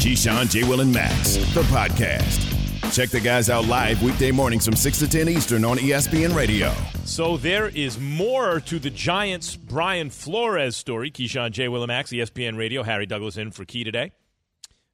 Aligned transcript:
Keyshawn, 0.00 0.48
J. 0.48 0.64
Will, 0.64 0.80
and 0.80 0.90
Max, 0.90 1.36
the 1.52 1.60
podcast. 1.64 2.46
Check 2.90 3.10
the 3.10 3.20
guys 3.20 3.50
out 3.50 3.66
live 3.66 4.02
weekday 4.02 4.30
mornings 4.30 4.64
from 4.64 4.74
6 4.74 4.98
to 5.00 5.06
10 5.06 5.28
Eastern 5.28 5.62
on 5.62 5.76
ESPN 5.76 6.34
Radio. 6.34 6.72
So 7.04 7.36
there 7.36 7.68
is 7.68 8.00
more 8.00 8.60
to 8.60 8.78
the 8.78 8.88
Giants' 8.88 9.56
Brian 9.56 10.08
Flores 10.08 10.74
story. 10.74 11.10
Keyshawn 11.10 11.50
J. 11.50 11.68
Will, 11.68 11.82
and 11.82 11.88
Max, 11.88 12.12
ESPN 12.12 12.56
Radio. 12.56 12.82
Harry 12.82 13.04
Douglas 13.04 13.36
in 13.36 13.50
for 13.50 13.66
Key 13.66 13.84
today. 13.84 14.12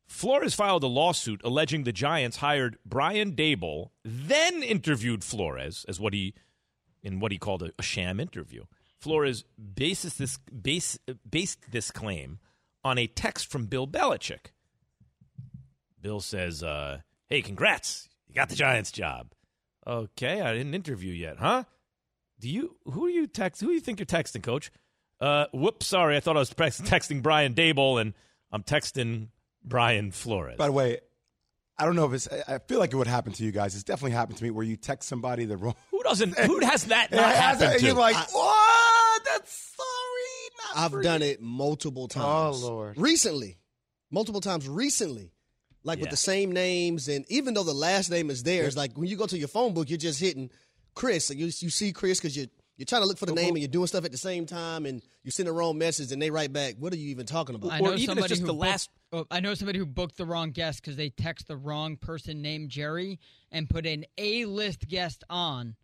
Flores 0.09 0.55
filed 0.55 0.83
a 0.83 0.89
lawsuit 0.89 1.41
alleging 1.45 1.85
the 1.85 1.93
Giants 1.93 2.39
hired 2.39 2.77
Brian 2.85 3.37
Daboll, 3.37 3.91
then 4.05 4.65
interviewed 4.65 5.23
Flores 5.23 5.85
as 5.87 6.01
what 6.01 6.15
he 6.15 6.35
in 7.05 7.21
what 7.21 7.31
he 7.31 7.39
called 7.39 7.63
a, 7.63 7.71
a 7.79 7.83
sham 7.83 8.19
interview. 8.19 8.65
Flores 8.99 9.45
bases 9.73 10.15
this 10.15 10.39
base, 10.39 10.99
based 11.31 11.71
this 11.71 11.93
claim 11.93 12.41
on 12.83 12.99
a 12.99 13.07
text 13.07 13.47
from 13.47 13.67
Bill 13.67 13.87
Belichick. 13.87 14.51
Bill 16.07 16.21
says, 16.21 16.63
uh, 16.63 17.01
"Hey, 17.29 17.43
congrats! 17.43 18.09
You 18.29 18.35
got 18.37 18.49
the 18.49 18.55
Giants 18.55 18.93
job." 18.93 19.33
Okay, 19.85 20.41
I 20.41 20.53
didn't 20.53 20.73
interview 20.75 21.13
yet, 21.13 21.39
huh? 21.39 21.65
Do 22.39 22.49
you? 22.49 22.77
Who 22.85 23.07
are 23.07 23.11
you 23.11 23.27
text? 23.27 23.61
Who 23.61 23.67
do 23.67 23.73
you 23.73 23.81
think 23.81 23.99
you're 23.99 24.07
texting, 24.07 24.41
Coach? 24.41 24.71
Uh, 25.21 25.47
whoops, 25.53 25.87
sorry. 25.87 26.17
I 26.17 26.21
thought 26.21 26.37
I 26.37 26.39
was 26.39 26.53
texting 26.53 27.23
Brian 27.23 27.55
Daboll, 27.55 28.01
and 28.01 28.15
I'm 28.53 28.63
texting 28.63 29.31
Brian 29.65 30.13
Flores. 30.13 30.57
By 30.59 30.67
the 30.67 30.73
way, 30.73 31.01
I 31.77 31.87
don't 31.87 31.97
know 31.97 32.05
if 32.05 32.13
it's. 32.13 32.29
I 32.47 32.59
feel 32.69 32.79
like 32.79 32.93
it 32.93 32.97
would 32.97 33.09
happen 33.09 33.33
to 33.33 33.43
you 33.45 33.51
guys. 33.51 33.75
It's 33.75 33.83
definitely 33.83 34.13
happened 34.13 34.39
to 34.39 34.45
me 34.45 34.51
where 34.53 34.65
you 34.65 34.77
text 34.77 35.09
somebody 35.09 35.45
the 35.45 35.57
wrong. 35.57 35.75
Who 35.91 36.05
doesn't? 36.05 36.39
Who 36.39 36.61
has 36.65 36.85
that 36.85 37.11
not 37.11 37.35
has 37.35 37.59
happened 37.61 37.81
to? 37.81 37.85
You're 37.87 37.97
like, 37.97 38.15
I- 38.15 38.27
what? 38.31 39.25
That's 39.25 39.75
sorry. 39.77 40.77
Not 40.77 40.85
I've 40.85 40.91
for 40.93 41.03
done 41.03 41.23
you." 41.23 41.27
it 41.31 41.43
multiple 41.43 42.07
times. 42.07 42.63
Oh, 42.63 42.69
Lord. 42.69 42.97
Recently, 42.97 43.59
multiple 44.13 44.41
times 44.41 44.69
recently, 44.69 45.33
like 45.87 45.99
Yeah. 45.99 46.03
with 46.03 46.11
the 46.11 46.17
same 46.17 46.53
names, 46.53 47.09
and 47.09 47.25
even 47.31 47.55
though 47.55 47.63
the 47.63 47.73
last 47.75 48.11
name 48.11 48.29
is 48.31 48.43
there, 48.43 48.65
it's 48.65 48.77
like 48.77 48.93
when 48.99 49.09
you 49.09 49.17
go 49.17 49.27
to 49.27 49.39
your 49.39 49.49
phone 49.49 49.73
book, 49.73 49.89
you're 49.89 49.97
just 49.99 50.21
hitting 50.21 50.51
Chris. 50.95 51.31
and 51.31 51.39
you 51.41 51.47
you 51.47 51.71
see 51.71 51.93
Chris 51.93 52.19
because 52.21 52.37
you 52.37 52.49
you're 52.77 52.85
trying 52.85 53.01
to 53.01 53.09
look 53.09 53.17
for 53.17 53.25
the 53.25 53.33
name 53.33 53.51
and 53.55 53.59
you're 53.61 53.69
doing 53.69 53.87
stuff 53.87 54.05
at 54.05 54.13
the 54.13 54.19
same 54.19 54.45
time, 54.45 54.85
and 54.85 55.01
you 55.25 55.31
send 55.31 55.49
the 55.49 55.53
wrong 55.53 55.79
message, 55.79 56.13
and 56.13 56.21
they 56.21 56.31
write 56.31 56.53
back, 56.53 56.75
"What 56.79 56.93
are 56.93 56.97
you 56.97 57.09
even 57.09 57.25
talking 57.25 57.55
about?" 57.55 57.71
I 57.73 57.79
Or 57.81 57.87
even 57.89 57.95
it's 57.95 58.05
somebody 58.07 58.29
just 58.29 58.41
who 58.43 58.47
the 58.49 58.53
booked- 58.53 58.61
last- 58.61 58.91
oh, 59.13 59.27
I 59.31 59.41
know 59.41 59.55
somebody 59.55 59.79
who 59.79 59.87
booked 59.87 60.19
the 60.19 60.27
wrong 60.27 60.51
guest 60.51 60.83
because 60.83 60.97
they 60.97 61.09
text 61.09 61.49
the 61.49 61.57
wrong 61.57 61.97
person 61.97 62.43
named 62.43 62.69
Jerry 62.71 63.19
and 63.51 63.71
put 63.71 63.87
an 63.87 64.05
A-list 64.19 64.89
guest 64.89 65.25
on 65.31 65.77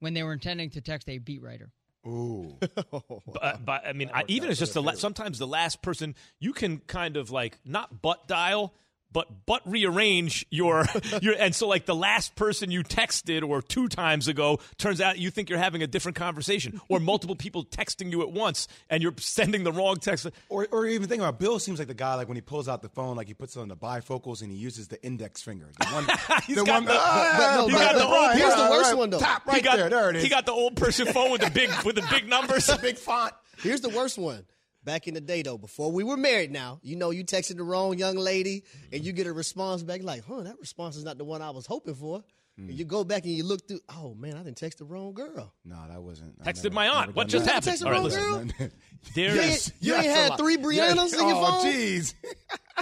when 0.00 0.14
they 0.14 0.24
were 0.24 0.32
intending 0.32 0.70
to 0.70 0.80
text 0.80 1.08
a 1.08 1.18
beat 1.18 1.42
writer. 1.42 1.70
Ooh. 2.06 2.56
But, 3.32 3.64
but 3.64 3.86
I 3.86 3.92
mean, 3.92 4.10
I, 4.12 4.24
even 4.26 4.50
it's 4.50 4.58
just 4.58 4.74
the 4.74 4.82
la- 4.82 4.94
sometimes 4.94 5.38
the 5.38 5.46
last 5.46 5.80
person 5.82 6.14
you 6.40 6.52
can 6.52 6.78
kind 6.78 7.16
of 7.16 7.30
like 7.30 7.58
not 7.64 8.02
butt 8.02 8.26
dial, 8.26 8.74
but 9.12 9.46
butt 9.46 9.62
rearrange 9.66 10.46
your 10.50 10.86
your 11.22 11.34
and 11.38 11.54
so 11.54 11.68
like 11.68 11.86
the 11.86 11.94
last 11.94 12.34
person 12.34 12.70
you 12.70 12.82
texted 12.82 13.46
or 13.46 13.60
two 13.62 13.88
times 13.88 14.28
ago 14.28 14.58
turns 14.78 15.00
out 15.00 15.18
you 15.18 15.30
think 15.30 15.50
you're 15.50 15.58
having 15.58 15.82
a 15.82 15.86
different 15.86 16.16
conversation 16.16 16.80
or 16.88 16.98
multiple 17.00 17.36
people 17.36 17.64
texting 17.64 18.10
you 18.10 18.22
at 18.22 18.30
once 18.32 18.68
and 18.90 19.02
you're 19.02 19.14
sending 19.18 19.64
the 19.64 19.72
wrong 19.72 19.96
text. 19.96 20.26
Or, 20.48 20.66
or 20.70 20.86
even 20.86 21.08
think 21.08 21.20
about 21.20 21.38
Bill 21.38 21.58
seems 21.58 21.78
like 21.78 21.88
the 21.88 21.94
guy 21.94 22.14
like 22.14 22.28
when 22.28 22.36
he 22.36 22.40
pulls 22.40 22.68
out 22.68 22.82
the 22.82 22.88
phone, 22.88 23.16
like 23.16 23.28
he 23.28 23.34
puts 23.34 23.56
it 23.56 23.60
on 23.60 23.68
the 23.68 23.76
bifocals 23.76 24.42
and 24.42 24.50
he 24.50 24.56
uses 24.56 24.88
the 24.88 25.02
index 25.04 25.42
finger. 25.42 25.68
The 25.78 25.86
one, 25.86 26.04
He's 26.46 26.56
the 26.56 26.64
got 26.64 26.74
one, 26.74 26.84
the- 26.86 26.92
ah, 26.94 27.34
but 27.38 27.56
no, 27.56 27.66
he 27.68 27.72
got 27.74 27.94
the 27.94 27.98
but 28.00 28.08
old- 28.28 28.36
here's 28.38 28.54
the 28.54 28.70
worst 28.70 28.90
right, 28.90 28.98
one, 28.98 29.10
though. 29.10 29.18
Tap 29.18 29.46
right 29.46 29.56
he 29.56 29.62
got, 29.62 29.76
there, 29.76 29.90
there 29.90 30.10
it 30.10 30.16
is. 30.16 30.22
He 30.22 30.28
got 30.28 30.46
the 30.46 30.52
old 30.52 30.76
person 30.76 31.06
phone 31.06 31.30
with 31.30 31.40
the 31.42 31.50
big 31.50 31.70
with 31.84 31.96
the 31.96 32.06
big 32.10 32.28
numbers. 32.28 32.66
the 32.66 32.78
big 32.80 32.96
font. 32.96 33.32
Here's 33.62 33.80
the 33.80 33.88
worst 33.90 34.18
one. 34.18 34.44
Back 34.84 35.06
in 35.06 35.14
the 35.14 35.20
day, 35.20 35.42
though, 35.42 35.58
before 35.58 35.92
we 35.92 36.02
were 36.02 36.16
married 36.16 36.50
now, 36.50 36.80
you 36.82 36.96
know, 36.96 37.10
you 37.10 37.24
texted 37.24 37.56
the 37.56 37.62
wrong 37.62 37.96
young 37.98 38.16
lady 38.16 38.64
and 38.92 39.04
you 39.04 39.12
get 39.12 39.26
a 39.28 39.32
response 39.32 39.82
back 39.82 40.02
like, 40.02 40.24
huh, 40.26 40.42
that 40.42 40.58
response 40.58 40.96
is 40.96 41.04
not 41.04 41.18
the 41.18 41.24
one 41.24 41.40
I 41.40 41.50
was 41.50 41.66
hoping 41.66 41.94
for. 41.94 42.24
And 42.58 42.66
hmm. 42.70 42.76
you 42.76 42.84
go 42.84 43.02
back 43.02 43.22
and 43.24 43.32
you 43.32 43.44
look 43.44 43.66
through, 43.66 43.80
oh, 43.96 44.14
man, 44.14 44.34
I 44.36 44.42
didn't 44.42 44.58
text 44.58 44.78
the 44.78 44.84
wrong 44.84 45.14
girl. 45.14 45.54
No, 45.64 45.76
that 45.88 46.02
wasn't. 46.02 46.34
I 46.44 46.52
Texted 46.52 46.64
never- 46.64 46.74
my 46.74 46.88
aunt. 46.88 47.14
What 47.16 47.28
just 47.28 47.46
that. 47.46 47.64
happened? 47.64 47.76
Texted 47.76 47.86
All 47.86 47.90
right, 47.92 47.96
wrong 47.96 48.04
listen. 48.04 48.52
girl? 48.58 48.68
There 49.16 49.34
You 49.34 49.40
ain't, 49.40 49.72
you 49.80 49.94
ain't 49.96 50.06
had 50.06 50.36
three 50.36 50.56
Briannas 50.58 51.12
in 51.12 51.26
your 51.26 51.34
phone? 51.34 51.44
oh, 51.44 51.62
phone? 51.62 51.72
jeez. 51.72 52.14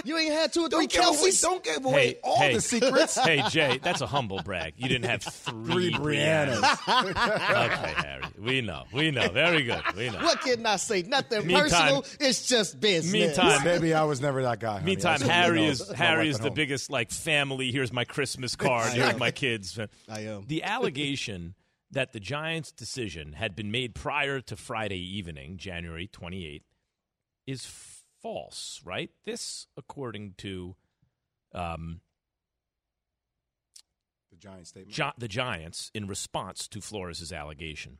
You 0.05 0.17
ain't 0.17 0.33
had 0.33 0.51
two 0.53 0.61
or 0.63 0.69
three 0.69 0.87
Don't 0.87 0.91
give 0.91 1.03
away, 1.03 1.29
Kelseys? 1.29 1.41
don't 1.41 1.63
give 1.63 1.85
away 1.85 2.07
Hey, 2.07 2.19
all 2.23 2.37
hey. 2.37 2.53
the 2.55 2.61
secrets. 2.61 3.17
hey 3.19 3.43
Jay, 3.49 3.77
that's 3.83 4.01
a 4.01 4.07
humble 4.07 4.41
brag. 4.41 4.73
You 4.77 4.87
didn't 4.87 5.05
have 5.05 5.21
three, 5.23 5.91
Three 5.93 5.93
Briannas. 5.93 6.63
okay, 6.87 7.93
Harry. 8.07 8.20
We 8.41 8.61
know. 8.61 8.85
We 8.91 9.11
know. 9.11 9.29
Very 9.29 9.63
good. 9.63 9.83
We 9.95 10.09
know. 10.09 10.19
What 10.19 10.41
can 10.41 10.65
I 10.65 10.77
say? 10.77 11.03
Nothing 11.03 11.45
Meantime- 11.45 11.69
personal. 11.69 12.05
It's 12.19 12.47
just 12.47 12.79
business. 12.79 13.11
Meantime- 13.13 13.63
Maybe 13.63 13.93
I 13.93 14.03
was 14.03 14.19
never 14.19 14.41
that 14.43 14.59
guy. 14.59 14.73
honey. 14.73 14.85
Meantime, 14.85 15.19
That's 15.19 15.29
Harry 15.31 15.65
is 15.65 15.87
Harry 15.91 16.27
is 16.29 16.37
the 16.37 16.45
home. 16.45 16.53
biggest 16.55 16.89
like 16.89 17.11
family. 17.11 17.71
Here's 17.71 17.93
my 17.93 18.03
Christmas 18.03 18.55
card. 18.55 18.93
Here's 18.93 19.17
my 19.19 19.31
kids. 19.31 19.77
I 20.09 20.21
am. 20.21 20.45
The 20.47 20.63
allegation 20.63 21.53
that 21.91 22.13
the 22.13 22.19
Giants' 22.19 22.71
decision 22.71 23.33
had 23.33 23.55
been 23.55 23.69
made 23.69 23.93
prior 23.93 24.39
to 24.41 24.55
Friday 24.55 24.99
evening, 24.99 25.57
January 25.57 26.07
28th, 26.07 26.63
is 27.45 27.65
false, 28.21 28.81
right? 28.85 29.09
This, 29.25 29.67
according 29.77 30.35
to 30.37 30.75
um, 31.53 31.99
The 34.31 34.37
giant 34.37 34.67
statement. 34.67 34.93
Gi- 34.95 35.11
the 35.17 35.27
Giants 35.27 35.91
in 35.93 36.07
response 36.07 36.67
to 36.69 36.79
Flores' 36.81 37.31
allegation. 37.33 37.97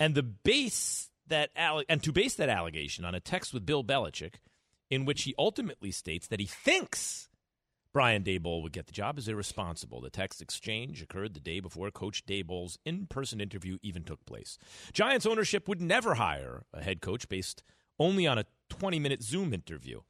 And 0.00 0.14
the 0.14 0.24
base 0.24 1.10
that 1.28 1.50
and 1.54 2.02
to 2.02 2.10
base 2.10 2.34
that 2.34 2.48
allegation 2.48 3.04
on 3.04 3.14
a 3.14 3.20
text 3.20 3.54
with 3.54 3.66
Bill 3.66 3.84
Belichick, 3.84 4.36
in 4.90 5.04
which 5.04 5.22
he 5.22 5.34
ultimately 5.38 5.92
states 5.92 6.26
that 6.26 6.40
he 6.40 6.46
thinks 6.46 7.28
Brian 7.92 8.22
Daboll 8.22 8.62
would 8.62 8.72
get 8.72 8.86
the 8.86 8.92
job 8.92 9.18
is 9.18 9.28
irresponsible. 9.28 10.00
The 10.00 10.10
text 10.10 10.40
exchange 10.40 11.02
occurred 11.02 11.34
the 11.34 11.40
day 11.40 11.60
before 11.60 11.90
Coach 11.90 12.24
Daboll's 12.24 12.78
in-person 12.84 13.40
interview 13.40 13.78
even 13.82 14.04
took 14.04 14.24
place. 14.26 14.58
Giants 14.92 15.26
ownership 15.26 15.68
would 15.68 15.80
never 15.80 16.14
hire 16.14 16.64
a 16.72 16.82
head 16.82 17.00
coach 17.00 17.28
based 17.28 17.62
only 17.98 18.26
on 18.26 18.38
a 18.38 18.46
20-minute 18.70 19.22
Zoom 19.22 19.52
interview, 19.52 20.00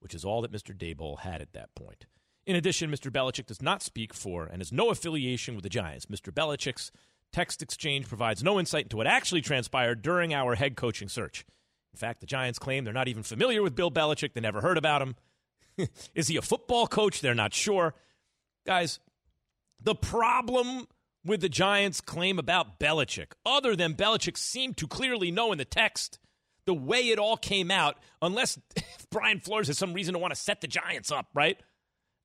which 0.00 0.14
is 0.14 0.24
all 0.24 0.42
that 0.42 0.52
Mr. 0.52 0.76
Daboll 0.76 1.20
had 1.20 1.40
at 1.40 1.52
that 1.52 1.74
point. 1.74 2.06
In 2.44 2.56
addition, 2.56 2.90
Mr. 2.90 3.10
Belichick 3.10 3.46
does 3.46 3.62
not 3.62 3.82
speak 3.82 4.12
for 4.12 4.44
and 4.44 4.60
has 4.60 4.72
no 4.72 4.90
affiliation 4.90 5.54
with 5.54 5.62
the 5.62 5.68
Giants. 5.68 6.06
Mr. 6.06 6.32
Belichick's 6.32 6.90
text 7.32 7.62
exchange 7.62 8.08
provides 8.08 8.42
no 8.42 8.58
insight 8.58 8.84
into 8.84 8.96
what 8.96 9.06
actually 9.06 9.40
transpired 9.40 10.02
during 10.02 10.34
our 10.34 10.54
head 10.54 10.76
coaching 10.76 11.08
search. 11.08 11.44
In 11.92 11.98
fact, 11.98 12.20
the 12.20 12.26
Giants 12.26 12.58
claim 12.58 12.84
they're 12.84 12.92
not 12.92 13.08
even 13.08 13.22
familiar 13.22 13.62
with 13.62 13.74
Bill 13.74 13.90
Belichick. 13.90 14.32
They 14.32 14.40
never 14.40 14.60
heard 14.60 14.78
about 14.78 15.02
him. 15.02 15.16
Is 16.14 16.28
he 16.28 16.36
a 16.36 16.42
football 16.42 16.86
coach? 16.86 17.20
They're 17.20 17.34
not 17.34 17.54
sure. 17.54 17.94
Guys, 18.66 18.98
the 19.80 19.94
problem 19.94 20.86
with 21.24 21.40
the 21.40 21.48
Giants' 21.48 22.00
claim 22.00 22.38
about 22.38 22.78
Belichick, 22.78 23.32
other 23.44 23.76
than 23.76 23.94
Belichick 23.94 24.36
seemed 24.36 24.76
to 24.78 24.86
clearly 24.86 25.30
know 25.30 25.52
in 25.52 25.58
the 25.58 25.64
text 25.64 26.18
the 26.64 26.74
way 26.74 27.08
it 27.08 27.18
all 27.18 27.36
came 27.36 27.70
out, 27.70 27.96
unless 28.20 28.58
Brian 29.10 29.40
Flores 29.40 29.66
has 29.66 29.78
some 29.78 29.92
reason 29.92 30.14
to 30.14 30.18
want 30.18 30.32
to 30.32 30.40
set 30.40 30.60
the 30.60 30.68
Giants 30.68 31.10
up, 31.10 31.26
right? 31.34 31.60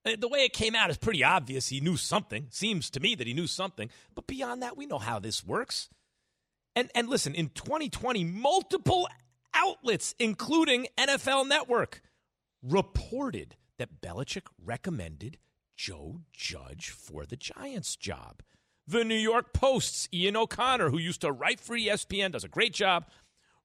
Uh, 0.08 0.16
The 0.20 0.28
way 0.28 0.40
it 0.40 0.54
came 0.54 0.76
out 0.76 0.90
is 0.90 0.98
pretty 0.98 1.24
obvious. 1.24 1.68
He 1.70 1.80
knew 1.80 1.98
something. 1.98 2.48
Seems 2.50 2.90
to 2.92 3.00
me 3.00 3.16
that 3.16 3.28
he 3.28 3.34
knew 3.34 3.48
something. 3.48 3.90
But 4.16 4.28
beyond 4.28 4.62
that, 4.62 4.78
we 4.78 4.86
know 4.86 5.00
how 5.00 5.20
this 5.20 5.46
works. 5.46 5.90
And 6.76 6.90
and 6.94 7.10
listen, 7.10 7.34
in 7.34 7.50
2020, 7.50 8.24
multiple 8.24 9.08
outlets, 9.54 10.14
including 10.20 10.88
NFL 10.98 11.48
Network, 11.48 12.02
reported 12.62 13.56
that 13.78 14.02
Belichick 14.02 14.48
recommended 14.64 15.38
Joe 15.76 16.22
Judge 16.34 16.90
for 16.90 17.26
the 17.26 17.36
Giants 17.36 17.96
job. 17.96 18.42
The 18.88 19.04
New 19.04 19.16
York 19.16 19.54
Post's 19.54 20.08
Ian 20.14 20.38
O'Connor, 20.38 20.90
who 20.92 20.98
used 20.98 21.22
to 21.22 21.32
write 21.32 21.60
for 21.60 21.76
ESPN, 21.76 22.32
does 22.32 22.44
a 22.44 22.50
great 22.50 22.74
job, 22.74 23.06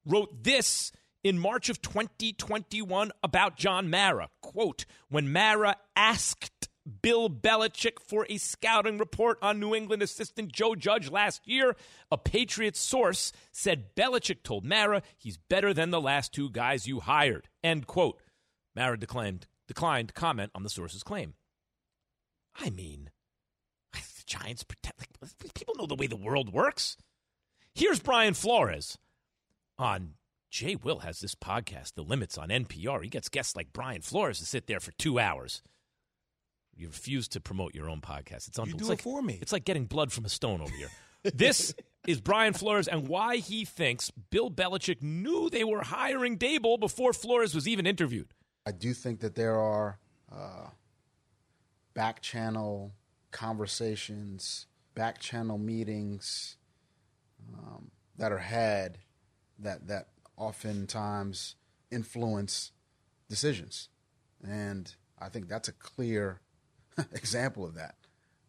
wrote 0.04 0.42
this 0.42 0.90
in 1.24 1.38
March 1.38 1.68
of 1.68 1.80
2021 1.80 3.12
about 3.22 3.56
John 3.56 3.88
Mara. 3.90 4.28
Quote, 4.40 4.84
when 5.08 5.32
Mara 5.32 5.76
asked 5.94 6.68
Bill 7.00 7.30
Belichick 7.30 8.00
for 8.04 8.26
a 8.28 8.38
scouting 8.38 8.98
report 8.98 9.38
on 9.40 9.60
New 9.60 9.74
England 9.74 10.02
assistant 10.02 10.52
Joe 10.52 10.74
Judge 10.74 11.10
last 11.10 11.46
year, 11.46 11.76
a 12.10 12.18
Patriots 12.18 12.80
source 12.80 13.32
said 13.52 13.94
Belichick 13.94 14.42
told 14.42 14.64
Mara 14.64 15.02
he's 15.16 15.36
better 15.36 15.72
than 15.72 15.90
the 15.90 16.00
last 16.00 16.32
two 16.32 16.50
guys 16.50 16.88
you 16.88 17.00
hired. 17.00 17.48
End 17.62 17.86
quote. 17.86 18.20
Mara 18.74 18.98
declined, 18.98 19.46
declined 19.68 20.14
comment 20.14 20.50
on 20.54 20.62
the 20.62 20.70
source's 20.70 21.02
claim. 21.02 21.34
I 22.58 22.70
mean, 22.70 23.10
the 23.92 24.00
Giants 24.26 24.64
pretend 24.64 24.94
like 24.98 25.54
people 25.54 25.74
know 25.76 25.86
the 25.86 25.94
way 25.94 26.06
the 26.06 26.16
world 26.16 26.52
works. 26.52 26.96
Here's 27.74 28.00
Brian 28.00 28.34
Flores 28.34 28.98
on 29.78 30.14
Jay 30.52 30.76
Will 30.76 30.98
has 30.98 31.18
this 31.20 31.34
podcast, 31.34 31.94
The 31.94 32.02
Limits 32.02 32.36
on 32.36 32.50
NPR. 32.50 33.02
He 33.02 33.08
gets 33.08 33.30
guests 33.30 33.56
like 33.56 33.72
Brian 33.72 34.02
Flores 34.02 34.38
to 34.38 34.44
sit 34.44 34.66
there 34.66 34.80
for 34.80 34.92
two 34.92 35.18
hours. 35.18 35.62
You 36.76 36.88
refuse 36.88 37.26
to 37.28 37.40
promote 37.40 37.74
your 37.74 37.88
own 37.88 38.02
podcast. 38.02 38.48
It's 38.48 38.58
You 38.58 38.66
do 38.66 38.72
It's 38.74 38.82
it 38.82 38.88
like, 38.88 39.02
for 39.02 39.22
me. 39.22 39.38
It's 39.40 39.52
like 39.52 39.64
getting 39.64 39.86
blood 39.86 40.12
from 40.12 40.26
a 40.26 40.28
stone 40.28 40.60
over 40.60 40.72
here. 40.74 40.90
this 41.24 41.74
is 42.06 42.20
Brian 42.20 42.52
Flores 42.52 42.86
and 42.86 43.08
why 43.08 43.38
he 43.38 43.64
thinks 43.64 44.10
Bill 44.10 44.50
Belichick 44.50 45.00
knew 45.00 45.48
they 45.48 45.64
were 45.64 45.82
hiring 45.82 46.36
Daboll 46.36 46.78
before 46.78 47.14
Flores 47.14 47.54
was 47.54 47.66
even 47.66 47.86
interviewed. 47.86 48.28
I 48.66 48.72
do 48.72 48.92
think 48.92 49.20
that 49.20 49.34
there 49.34 49.58
are 49.58 49.98
uh, 50.30 50.66
back 51.94 52.20
channel 52.20 52.92
conversations, 53.30 54.66
back 54.94 55.18
channel 55.18 55.56
meetings 55.56 56.58
um, 57.56 57.90
that 58.18 58.32
are 58.32 58.38
had 58.38 58.98
that 59.58 59.86
that 59.86 60.08
oftentimes 60.42 61.56
influence 61.90 62.72
decisions, 63.28 63.88
and 64.42 64.94
I 65.18 65.28
think 65.28 65.48
that's 65.48 65.68
a 65.68 65.72
clear 65.72 66.40
example 67.12 67.64
of 67.64 67.74
that. 67.74 67.94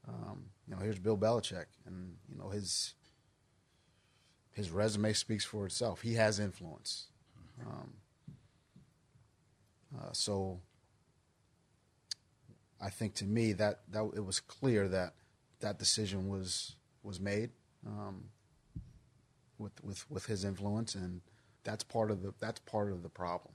Um, 0.08 0.46
you 0.68 0.76
know, 0.76 0.82
here's 0.82 1.00
Bill 1.00 1.18
Belichick, 1.18 1.66
and 1.86 2.16
you 2.30 2.38
know 2.38 2.50
his 2.50 2.96
his 4.52 4.70
resume 4.70 5.14
speaks 5.14 5.46
for 5.46 5.66
itself. 5.66 6.02
He 6.02 6.14
has 6.16 6.40
influence. 6.40 7.08
Um, 7.66 7.94
uh, 9.98 10.12
so 10.12 10.60
I 12.82 12.90
think 12.90 13.14
to 13.16 13.26
me 13.26 13.54
that, 13.54 13.82
that 13.92 14.12
it 14.16 14.26
was 14.26 14.40
clear 14.40 14.88
that 14.88 15.14
that 15.60 15.80
decision 15.80 16.28
was 16.30 16.76
was 17.04 17.20
made 17.20 17.52
um, 17.86 18.26
with 19.58 19.84
with 19.84 20.10
with 20.10 20.26
his 20.26 20.44
influence, 20.44 20.96
and 20.96 21.22
that's 21.64 21.84
part 21.84 22.12
of 22.12 22.22
the 22.22 22.34
that's 22.40 22.60
part 22.62 22.92
of 22.92 23.04
the 23.04 23.10
problem. 23.10 23.54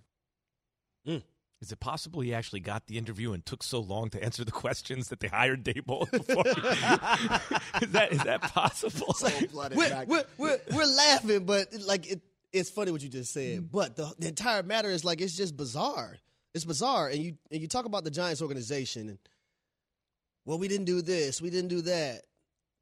Hmm. 1.05 1.19
Is 1.61 1.73
it 1.73 1.81
possible 1.81 2.21
he 2.21 2.33
actually 2.33 2.61
got 2.61 2.87
the 2.87 2.99
interview 2.99 3.33
and 3.33 3.45
took 3.45 3.65
so 3.65 3.81
long 3.81 4.11
to 4.11 4.23
answer 4.23 4.45
the 4.45 4.53
questions 4.53 5.09
that 5.09 5.19
they 5.19 5.27
hired 5.27 5.65
Daboll 5.65 6.09
before? 6.09 6.47
is 7.83 7.91
that 7.93 8.13
is 8.13 8.23
that 8.23 8.43
possible? 8.43 9.15
we're, 9.75 10.05
we're, 10.07 10.25
we're, 10.37 10.61
we're 10.73 10.87
laughing, 10.87 11.45
but 11.45 11.69
like 11.85 12.11
it, 12.11 12.21
it's 12.53 12.71
funny 12.71 12.93
what 12.93 13.03
you 13.03 13.09
just 13.09 13.33
said. 13.33 13.59
Hmm. 13.59 13.65
But 13.73 13.97
the, 13.97 14.13
the 14.19 14.29
entire 14.29 14.63
matter 14.63 14.89
is 14.89 15.05
like 15.05 15.21
it's 15.21 15.37
just 15.37 15.57
bizarre. 15.57 16.17
It's 16.55 16.65
bizarre, 16.65 17.09
and 17.09 17.19
you 17.19 17.37
and 17.51 17.61
you 17.61 17.69
talk 17.69 17.85
about 17.85 18.05
the 18.05 18.11
Giants 18.11 18.41
organization, 18.41 19.09
and 19.09 19.19
well, 20.45 20.59
we 20.59 20.69
didn't 20.69 20.87
do 20.87 21.03
this, 21.03 21.43
we 21.43 21.51
didn't 21.51 21.69
do 21.69 21.83
that. 21.83 22.23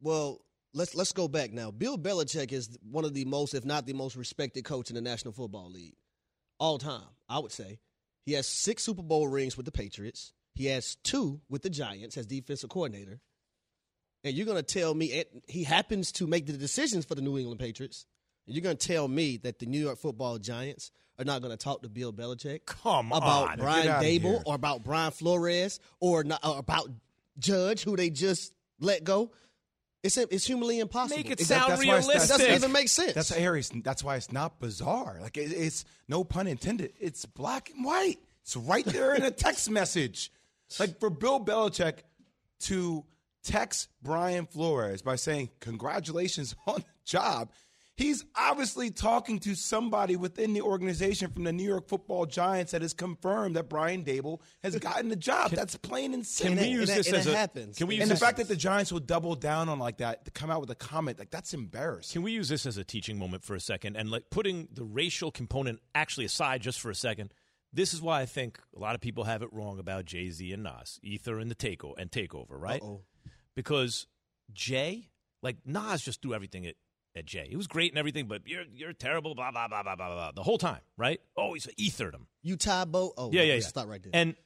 Well, 0.01 0.43
let's 0.77 0.95
let's 0.95 1.13
go 1.13 1.27
back 1.27 1.53
now. 1.53 1.71
Bill 1.71 1.99
Belichick 1.99 2.53
is 2.53 2.79
one 2.89 3.05
of 3.05 3.15
the 3.15 3.25
most, 3.25 3.55
if 3.55 3.65
not 3.65 3.87
the 3.87 3.95
most, 3.95 4.15
respected 4.15 4.65
coach 4.65 4.91
in 4.91 4.95
the 4.95 5.01
National 5.01 5.33
Football 5.33 5.71
League, 5.71 5.97
all 6.61 6.79
time. 6.79 7.03
I 7.29 7.39
would 7.39 7.51
say 7.53 7.81
he 8.25 8.35
has 8.35 8.47
six 8.47 8.85
Super 8.85 9.03
Bowl 9.03 9.27
rings 9.27 9.57
with 9.57 9.67
the 9.67 9.73
Patriots. 9.73 10.33
He 10.55 10.67
has 10.67 10.97
two 10.97 11.41
with 11.49 11.63
the 11.63 11.71
Giants 11.71 12.17
as 12.17 12.27
defensive 12.27 12.71
coordinator. 12.71 13.21
And 14.25 14.35
you're 14.35 14.47
going 14.47 14.57
to 14.57 14.63
tell 14.63 14.95
me 14.95 15.13
and 15.19 15.43
he 15.47 15.65
happens 15.65 16.13
to 16.13 16.27
make 16.27 16.47
the 16.47 16.53
decisions 16.53 17.05
for 17.05 17.15
the 17.15 17.23
New 17.23 17.39
England 17.39 17.61
Patriots. 17.61 18.07
And 18.47 18.55
you're 18.55 18.63
going 18.63 18.77
to 18.77 18.87
tell 18.87 19.07
me 19.09 19.37
that 19.39 19.59
the 19.59 19.67
New 19.67 19.79
York 19.79 19.99
Football 19.99 20.39
Giants 20.39 20.91
are 21.19 21.25
not 21.25 21.43
going 21.43 21.57
to 21.57 21.63
talk 21.63 21.83
to 21.83 21.89
Bill 21.89 22.13
Belichick 22.13 22.67
Come 22.67 23.13
about 23.13 23.51
on. 23.51 23.59
Brian 23.59 24.03
Daboll 24.03 24.43
or 24.45 24.55
about 24.55 24.85
Brian 24.85 25.13
Flores 25.13 25.81
or, 26.01 26.25
not, 26.25 26.45
or 26.45 26.59
about 26.59 26.91
Judge, 27.39 27.85
who 27.85 27.97
they 27.97 28.11
just 28.11 28.53
let 28.81 29.05
go. 29.05 29.31
It's 30.07 30.17
it's 30.17 30.47
humanly 30.47 30.79
impossible. 30.81 31.17
Make 31.19 31.31
it 31.31 31.41
It 31.41 31.45
sound 31.47 31.73
that's 31.73 31.85
why 31.85 31.99
it's- 31.99 32.25
It 32.25 32.29
doesn't 32.29 32.55
even 32.55 32.73
make 32.73 32.89
sense. 32.89 33.13
That's 33.15 33.33
Aries. 33.33 33.71
That's 33.75 34.03
why 34.03 34.17
it's 34.17 34.33
not 34.33 34.59
bizarre. 34.61 35.19
Like 35.21 35.37
it, 35.37 35.53
it's 35.53 35.85
no 36.09 36.25
pun 36.25 36.47
intended. 36.47 36.93
It's 37.01 37.25
black 37.27 37.71
and 37.71 37.85
white. 37.85 38.19
It's 38.43 38.57
right 38.57 38.85
there 38.85 39.15
in 39.15 39.23
a 39.25 39.31
text 39.31 39.69
message. 39.71 40.31
Like 40.81 40.99
for 41.01 41.11
Bill 41.11 41.45
Belichick 41.45 41.99
to 42.61 43.05
text 43.43 43.89
Brian 44.03 44.47
Flores 44.47 45.03
by 45.03 45.17
saying 45.17 45.51
congratulations 45.61 46.55
on 46.67 46.77
the 46.77 46.85
job. 47.05 47.51
He's 47.97 48.27
obviously 48.37 48.91
talking 48.91 49.39
to 49.41 49.55
somebody 49.55 50.17
within 50.17 50.53
the 50.53 50.61
organization 50.61 51.31
from 51.31 51.45
the 51.45 51.53
New 51.53 51.67
York 51.67 51.89
Football 51.89 52.27
Giants 52.27 52.73
that 52.73 52.83
has 52.83 52.93
confirmed 52.93 53.57
that 53.57 53.71
Brian 53.71 54.05
Daboll 54.05 54.41
has 54.63 54.77
gotten 54.77 55.09
the 55.09 55.17
job. 55.17 55.51
That's 55.53 55.77
plain 55.77 56.13
and 56.13 56.27
Can 56.39 56.57
we 56.57 56.67
use 56.67 56.91
and 56.91 56.99
this 56.99 57.07
and 57.07 57.17
as 57.17 57.27
it 57.27 57.33
a 57.33 57.37
happens. 57.37 57.79
Can 57.79 57.87
we 57.87 57.95
use 57.95 58.03
and 58.03 58.11
the 58.11 58.17
fact 58.17 58.37
that 58.37 58.49
the 58.49 58.57
Giants 58.57 58.93
will 58.93 59.01
double 59.01 59.35
down 59.35 59.71
on 59.71 59.79
like 59.79 59.99
that 59.99 60.27
to 60.27 60.31
come 60.31 60.51
out 60.51 60.61
with 60.61 60.71
a 60.71 60.75
comment 60.75 61.19
like 61.19 61.31
that's 61.31 61.55
embarrassing. 61.55 62.13
Can 62.13 62.23
we 62.23 62.33
use 62.33 62.51
this 62.51 62.67
as 62.67 62.77
a 62.77 62.85
teaching 62.85 63.19
moment 63.19 63.43
for 63.43 63.55
a 63.55 63.61
second 63.61 63.97
and 63.97 64.11
like 64.11 64.29
putting 64.29 64.69
the 64.71 64.85
racial 64.85 65.31
component 65.31 65.81
actually 65.95 66.27
aside 66.27 66.61
just 66.61 66.81
for 66.81 66.91
a 66.91 66.95
second? 66.95 67.33
This 67.73 67.95
is 67.95 68.03
why 68.03 68.21
I 68.21 68.27
think 68.27 68.61
a 68.77 68.79
lot 68.79 68.95
of 68.95 69.01
people 69.01 69.25
have 69.25 69.43
it 69.43 69.53
wrong 69.53 69.79
about 69.79 70.05
Jay 70.05 70.31
Z 70.31 70.53
and 70.53 70.63
Nas, 70.63 71.01
Ether 71.03 71.39
and 71.39 71.51
the 71.51 71.55
takeover 71.55 71.95
and 71.99 72.11
takeover, 72.11 72.61
right? 72.61 72.83
Uh-oh. 72.83 73.03
Because 73.55 74.07
Jay, 74.53 75.09
like 75.43 75.57
Nas, 75.65 76.03
just 76.03 76.21
threw 76.21 76.35
everything 76.35 76.67
at, 76.67 76.75
at 77.17 77.25
Jay. 77.25 77.47
He 77.49 77.57
was 77.57 77.67
great 77.67 77.91
and 77.91 77.99
everything, 77.99 78.27
but 78.27 78.43
you're 78.47 78.65
you're 78.73 78.93
terrible, 78.93 79.35
blah 79.35 79.51
blah 79.51 79.67
blah 79.67 79.83
blah 79.83 79.97
blah 79.97 80.15
blah 80.15 80.33
the 80.33 80.43
whole 80.43 80.59
time, 80.59 80.81
right? 80.97 81.21
Oh, 81.37 81.55
he's 81.55 81.67
ethered 81.79 82.15
him. 82.15 82.27
Utah 82.43 82.85
boat. 82.85 83.15
Oh, 83.17 83.33
Yeah, 83.33 83.43
yeah, 83.43 83.55
yeah. 83.55 83.61
Stop 83.61 83.89
right 83.89 84.03
there. 84.03 84.13
And 84.15 84.37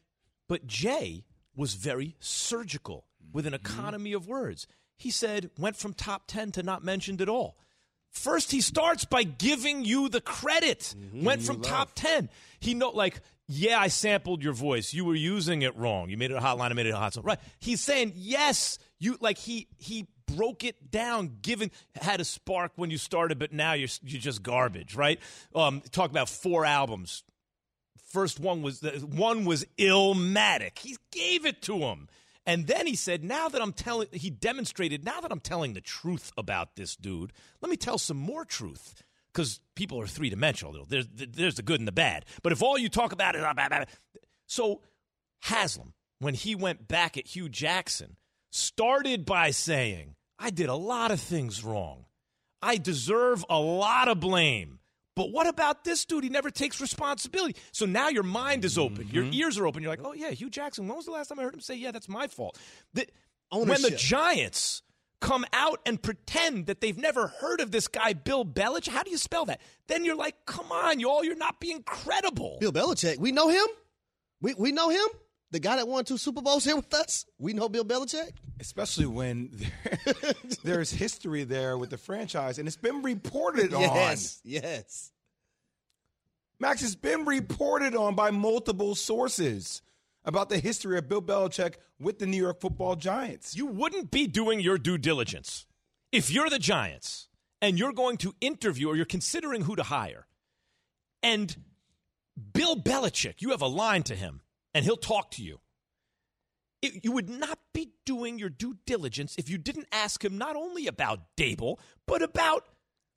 but 0.48 0.66
Jay 0.66 1.24
was 1.54 1.74
very 1.74 2.16
surgical 2.20 3.04
with 3.32 3.46
an 3.46 3.52
mm-hmm. 3.52 3.66
economy 3.66 4.12
of 4.12 4.28
words. 4.28 4.66
He 4.96 5.10
said 5.10 5.50
went 5.58 5.76
from 5.76 5.92
top 5.92 6.24
10 6.28 6.52
to 6.52 6.62
not 6.62 6.84
mentioned 6.84 7.20
at 7.20 7.28
all. 7.28 7.58
First 8.10 8.50
he 8.50 8.60
starts 8.60 9.04
by 9.04 9.22
giving 9.22 9.84
you 9.84 10.08
the 10.08 10.20
credit. 10.20 10.94
Mm-hmm. 10.96 11.24
Went 11.24 11.42
from 11.42 11.60
top 11.60 11.90
10. 11.94 12.28
He 12.60 12.74
know 12.74 12.90
like 12.90 13.20
yeah, 13.52 13.80
I 13.80 13.88
sampled 13.88 14.44
your 14.44 14.52
voice. 14.52 14.94
You 14.94 15.04
were 15.04 15.16
using 15.16 15.62
it 15.62 15.76
wrong. 15.76 16.08
You 16.08 16.16
made 16.16 16.30
it 16.30 16.36
a 16.36 16.40
hotline, 16.40 16.70
I 16.70 16.74
made 16.74 16.86
it 16.86 16.90
a 16.90 16.96
hot 16.96 17.14
song. 17.14 17.24
Right. 17.24 17.40
He's 17.58 17.80
saying, 17.80 18.12
"Yes, 18.14 18.78
you 19.00 19.16
like 19.20 19.38
he 19.38 19.66
he 19.76 20.06
broke 20.36 20.64
it 20.64 20.90
down, 20.90 21.38
given 21.42 21.70
had 22.00 22.20
a 22.20 22.24
spark 22.24 22.72
when 22.76 22.90
you 22.90 22.98
started, 22.98 23.38
but 23.38 23.52
now 23.52 23.72
you're 23.72 23.88
you're 24.02 24.20
just 24.20 24.42
garbage, 24.42 24.94
right? 24.94 25.20
Um, 25.54 25.82
talk 25.92 26.10
about 26.10 26.28
four 26.28 26.64
albums, 26.64 27.24
First 28.10 28.40
one 28.40 28.60
was 28.62 28.80
one 29.04 29.44
was 29.44 29.64
Illmatic. 29.78 30.78
He 30.80 30.96
gave 31.12 31.46
it 31.46 31.62
to 31.62 31.78
him. 31.78 32.08
And 32.44 32.66
then 32.66 32.88
he 32.88 32.96
said, 32.96 33.22
"Now 33.22 33.48
that 33.48 33.62
I'm 33.62 33.72
telling 33.72 34.08
he 34.12 34.30
demonstrated, 34.30 35.04
now 35.04 35.20
that 35.20 35.30
I'm 35.30 35.38
telling 35.38 35.74
the 35.74 35.80
truth 35.80 36.32
about 36.36 36.74
this 36.74 36.96
dude, 36.96 37.32
let 37.60 37.70
me 37.70 37.76
tell 37.76 37.98
some 37.98 38.16
more 38.16 38.44
truth 38.44 39.04
cuz 39.32 39.60
people 39.76 40.00
are 40.00 40.08
three-dimensional. 40.08 40.86
There's 40.86 41.06
there's 41.12 41.54
the 41.54 41.62
good 41.62 41.80
and 41.80 41.86
the 41.86 41.92
bad. 41.92 42.24
But 42.42 42.50
if 42.50 42.62
all 42.62 42.76
you 42.76 42.88
talk 42.88 43.12
about 43.12 43.36
is 43.36 43.46
so 44.46 44.82
Haslam 45.42 45.94
when 46.18 46.34
he 46.34 46.56
went 46.56 46.88
back 46.88 47.16
at 47.16 47.28
Hue 47.28 47.48
Jackson 47.48 48.16
started 48.50 49.24
by 49.24 49.52
saying, 49.52 50.16
"I 50.40 50.50
did 50.50 50.68
a 50.68 50.74
lot 50.74 51.12
of 51.12 51.20
things 51.20 51.62
wrong. 51.62 52.06
I 52.60 52.78
deserve 52.78 53.44
a 53.48 53.60
lot 53.60 54.08
of 54.08 54.18
blame." 54.18 54.80
But 55.16 55.32
what 55.32 55.46
about 55.46 55.84
this 55.84 56.04
dude? 56.06 56.24
He 56.24 56.30
never 56.30 56.50
takes 56.50 56.80
responsibility. 56.80 57.56
So 57.72 57.84
now 57.84 58.08
your 58.08 58.22
mind 58.22 58.64
is 58.64 58.78
open. 58.78 59.08
Your 59.08 59.24
mm-hmm. 59.24 59.34
ears 59.34 59.58
are 59.58 59.66
open. 59.66 59.82
You're 59.82 59.92
like, 59.92 60.00
oh, 60.02 60.14
yeah, 60.14 60.30
Hue 60.30 60.48
Jackson. 60.48 60.86
When 60.88 60.96
was 60.96 61.04
the 61.04 61.10
last 61.10 61.28
time 61.28 61.38
I 61.38 61.42
heard 61.42 61.52
him 61.52 61.60
say, 61.60 61.74
yeah, 61.74 61.90
that's 61.90 62.08
my 62.08 62.26
fault? 62.26 62.58
That 62.94 63.10
when 63.52 63.82
the 63.82 63.90
Giants 63.90 64.82
come 65.20 65.44
out 65.52 65.80
and 65.84 66.00
pretend 66.00 66.66
that 66.66 66.80
they've 66.80 66.96
never 66.96 67.26
heard 67.26 67.60
of 67.60 67.70
this 67.70 67.88
guy, 67.88 68.14
Bill 68.14 68.44
Belichick, 68.44 68.88
how 68.88 69.02
do 69.02 69.10
you 69.10 69.18
spell 69.18 69.44
that? 69.46 69.60
Then 69.88 70.04
you're 70.04 70.16
like, 70.16 70.46
come 70.46 70.72
on, 70.72 71.00
y'all, 71.00 71.24
you're 71.24 71.36
not 71.36 71.60
being 71.60 71.82
credible. 71.82 72.56
Bill 72.60 72.72
Belichick, 72.72 73.18
we 73.18 73.32
know 73.32 73.48
him. 73.48 73.66
We 74.40 74.54
we 74.54 74.72
know 74.72 74.88
him. 74.88 75.06
The 75.50 75.58
guy 75.58 75.76
that 75.76 75.86
won 75.86 76.04
two 76.04 76.16
Super 76.16 76.40
Bowls 76.40 76.64
here 76.64 76.76
with 76.76 76.94
us. 76.94 77.26
We 77.38 77.52
know 77.52 77.68
Bill 77.68 77.84
Belichick. 77.84 78.30
Especially 78.60 79.06
when 79.06 79.50
there, 79.52 80.14
there's 80.62 80.92
history 80.92 81.44
there 81.44 81.78
with 81.78 81.90
the 81.90 81.98
franchise, 81.98 82.58
and 82.58 82.68
it's 82.68 82.76
been 82.76 83.02
reported 83.02 83.72
on. 83.74 83.80
Yes, 83.82 84.40
yes. 84.44 85.12
Max, 86.58 86.82
it's 86.82 86.94
been 86.94 87.24
reported 87.24 87.96
on 87.96 88.14
by 88.14 88.30
multiple 88.30 88.94
sources 88.94 89.80
about 90.24 90.50
the 90.50 90.58
history 90.58 90.98
of 90.98 91.08
Bill 91.08 91.22
Belichick 91.22 91.76
with 91.98 92.18
the 92.18 92.26
New 92.26 92.36
York 92.36 92.60
Football 92.60 92.96
Giants. 92.96 93.56
You 93.56 93.66
wouldn't 93.66 94.10
be 94.10 94.26
doing 94.26 94.60
your 94.60 94.76
due 94.76 94.98
diligence 94.98 95.64
if 96.12 96.30
you're 96.30 96.50
the 96.50 96.58
Giants 96.58 97.28
and 97.62 97.78
you're 97.78 97.92
going 97.92 98.18
to 98.18 98.34
interview 98.40 98.88
or 98.88 98.96
you're 98.96 99.06
considering 99.06 99.62
who 99.62 99.76
to 99.76 99.82
hire. 99.82 100.26
And 101.22 101.56
Bill 102.52 102.76
Belichick, 102.76 103.40
you 103.40 103.50
have 103.50 103.62
a 103.62 103.66
line 103.66 104.02
to 104.04 104.14
him 104.14 104.42
and 104.74 104.84
he'll 104.84 104.96
talk 104.96 105.30
to 105.32 105.42
you. 105.42 105.60
It- 106.82 107.04
you 107.04 107.12
would 107.12 107.28
not 107.28 107.58
be 107.72 107.92
doing 108.06 108.38
your 108.38 108.48
due 108.48 108.76
diligence 108.86 109.34
if 109.38 109.48
you 109.48 109.58
didn't 109.58 109.88
ask 109.92 110.24
him 110.24 110.38
not 110.38 110.56
only 110.56 110.86
about 110.86 111.36
Daboll, 111.36 111.78
but 112.06 112.22
about 112.22 112.66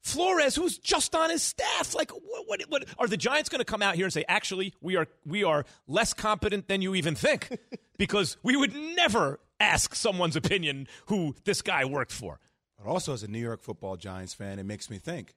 Flores, 0.01 0.55
who's 0.55 0.77
just 0.77 1.15
on 1.15 1.29
his 1.29 1.41
staff. 1.41 1.95
Like, 1.95 2.11
what, 2.11 2.45
what, 2.47 2.61
what 2.69 2.85
are 2.97 3.07
the 3.07 3.15
Giants 3.15 3.47
going 3.49 3.59
to 3.59 3.65
come 3.65 3.81
out 3.81 3.95
here 3.95 4.03
and 4.05 4.11
say? 4.11 4.25
Actually, 4.27 4.73
we 4.81 4.97
are 4.97 5.07
we 5.25 5.45
are 5.45 5.63
less 5.87 6.13
competent 6.13 6.67
than 6.67 6.81
you 6.81 6.93
even 6.95 7.15
think, 7.15 7.57
because 7.97 8.35
we 8.43 8.57
would 8.57 8.75
never 8.75 9.39
ask 9.61 9.95
someone's 9.95 10.35
opinion 10.35 10.87
who 11.05 11.35
this 11.45 11.61
guy 11.61 11.85
worked 11.85 12.11
for. 12.11 12.41
But 12.77 12.89
also, 12.89 13.13
as 13.13 13.23
a 13.23 13.29
New 13.29 13.39
York 13.39 13.61
Football 13.63 13.95
Giants 13.95 14.33
fan, 14.33 14.59
it 14.59 14.65
makes 14.65 14.89
me 14.89 14.97
think. 14.97 15.35